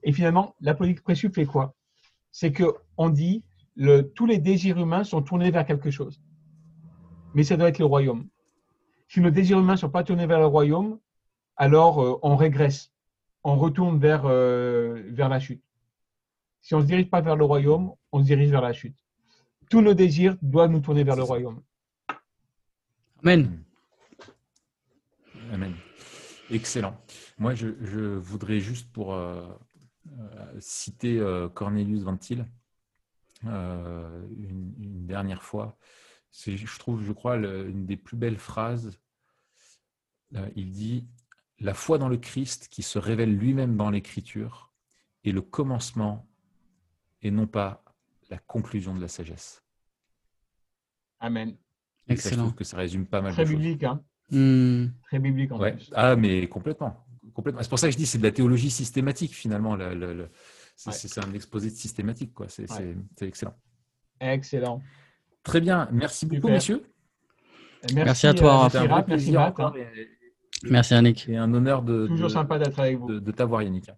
[0.03, 1.74] Et finalement, la politique précieux fait quoi?
[2.31, 6.20] C'est qu'on dit le, tous les désirs humains sont tournés vers quelque chose.
[7.35, 8.28] Mais ça doit être le royaume.
[9.09, 10.98] Si nos désirs humains ne sont pas tournés vers le royaume,
[11.56, 12.93] alors euh, on régresse.
[13.44, 15.62] On retourne vers, euh, vers la chute.
[16.60, 18.97] Si on ne se dirige pas vers le royaume, on se dirige vers la chute.
[19.70, 21.62] Tous nos désirs doivent nous tourner vers le royaume.
[23.22, 23.62] Amen.
[25.52, 25.74] Amen.
[26.51, 26.97] Excellent.
[27.39, 27.68] Moi, je,
[28.16, 29.47] voudrais juste pour, euh,
[30.59, 32.44] citer euh, Cornelius Ventil
[33.44, 35.76] euh, une, dernière fois.
[36.31, 38.99] C'est, je trouve, je crois, une des plus belles phrases.
[40.57, 41.07] il dit
[41.59, 44.73] La foi dans le Christ qui se révèle lui-même dans l'Écriture
[45.25, 46.29] est le commencement
[47.23, 47.85] et non pas
[48.31, 49.65] la conclusion de la sagesse.
[51.21, 51.57] Amen.
[52.09, 52.37] Excellent.
[52.37, 54.87] je trouve que ça résume pas mal Très biblique, hein hmm.
[55.03, 55.91] Très biblique en plus.
[55.95, 57.05] Ah, mais complètement.
[57.61, 59.77] C'est pour ça que je dis c'est de la théologie systématique finalement.
[60.77, 62.33] c'est un exposé systématique.
[62.49, 62.67] C'est
[63.21, 63.55] excellent.
[64.21, 64.83] Excellent.
[65.43, 65.89] Très bien.
[65.93, 66.85] Merci beaucoup, messieurs.
[67.94, 68.74] Merci, à toi, Raph.
[68.74, 69.55] Un merci, hein.
[70.65, 71.28] merci, Yannick.
[71.28, 73.20] Et un honneur de, Toujours sympa d'être avec vous.
[73.20, 73.90] De, t'avoir, Yannick.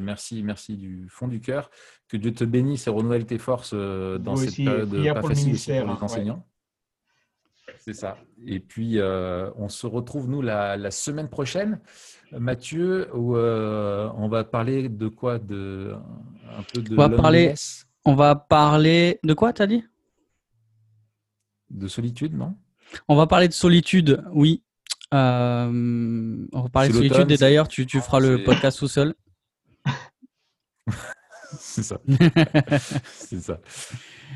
[0.00, 1.70] merci, merci du fond du cœur.
[2.08, 5.72] Que Dieu te bénisse et renouvelle tes forces euh, dans cette période pas facile pour
[5.72, 6.46] les hein, enseignants.
[7.78, 8.16] C'est ça.
[8.46, 11.80] Et puis, euh, on se retrouve, nous, la, semaine prochaine,
[12.32, 15.38] Mathieu, où euh, on va parler de quoi?
[15.38, 15.94] De,
[16.56, 17.54] Un peu de on va, parler,
[18.04, 19.84] on va parler de quoi, t'as dit?
[21.74, 22.56] De solitude, non?
[23.08, 24.62] On va parler de solitude, oui.
[25.12, 29.14] Euh, on va parler de solitude et d'ailleurs, tu, tu feras le podcast tout seul.
[31.58, 32.00] c'est ça.
[33.12, 33.60] c'est ça.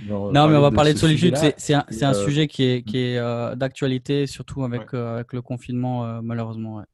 [0.07, 1.37] Non, mais on va parler de, solitude.
[1.57, 5.33] C'est un, un euh, sujet qui est, qui est euh, d'actualité, surtout avec, euh, avec
[5.33, 6.85] le confinement, malheureusement.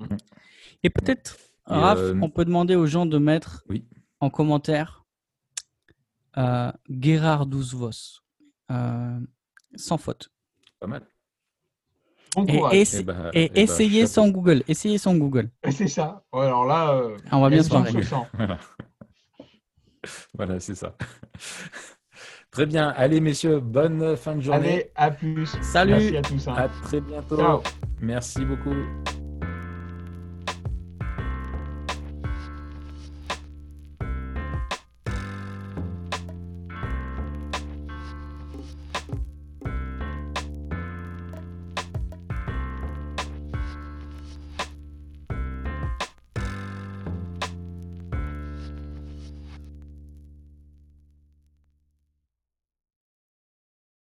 [0.00, 0.18] Mm-hmm.
[0.84, 1.36] Et peut-être,
[1.66, 3.64] Raph, on peut demander aux gens de mettre
[4.20, 5.04] en commentaire
[6.36, 8.22] euh, Gérard Douzvos,
[9.74, 10.30] sans faute.
[10.80, 11.02] Pas mal.
[12.46, 14.62] et, et, eh ben, et, eh ben, essayez sans Google.
[14.68, 15.50] Essayez sans Google.
[15.70, 16.24] C'est ça.
[16.32, 17.92] alors là, on va bien se marrer.
[20.34, 20.96] voilà c'est ça.
[22.50, 22.88] Très bien.
[22.96, 24.68] Allez, messieurs, bonne fin de journée.
[24.68, 25.46] Allez, à plus.
[25.62, 25.92] Salut.
[25.92, 26.48] Merci à tous.
[26.48, 26.54] Hein.
[26.56, 27.62] À très bientôt.
[28.00, 28.74] Merci beaucoup.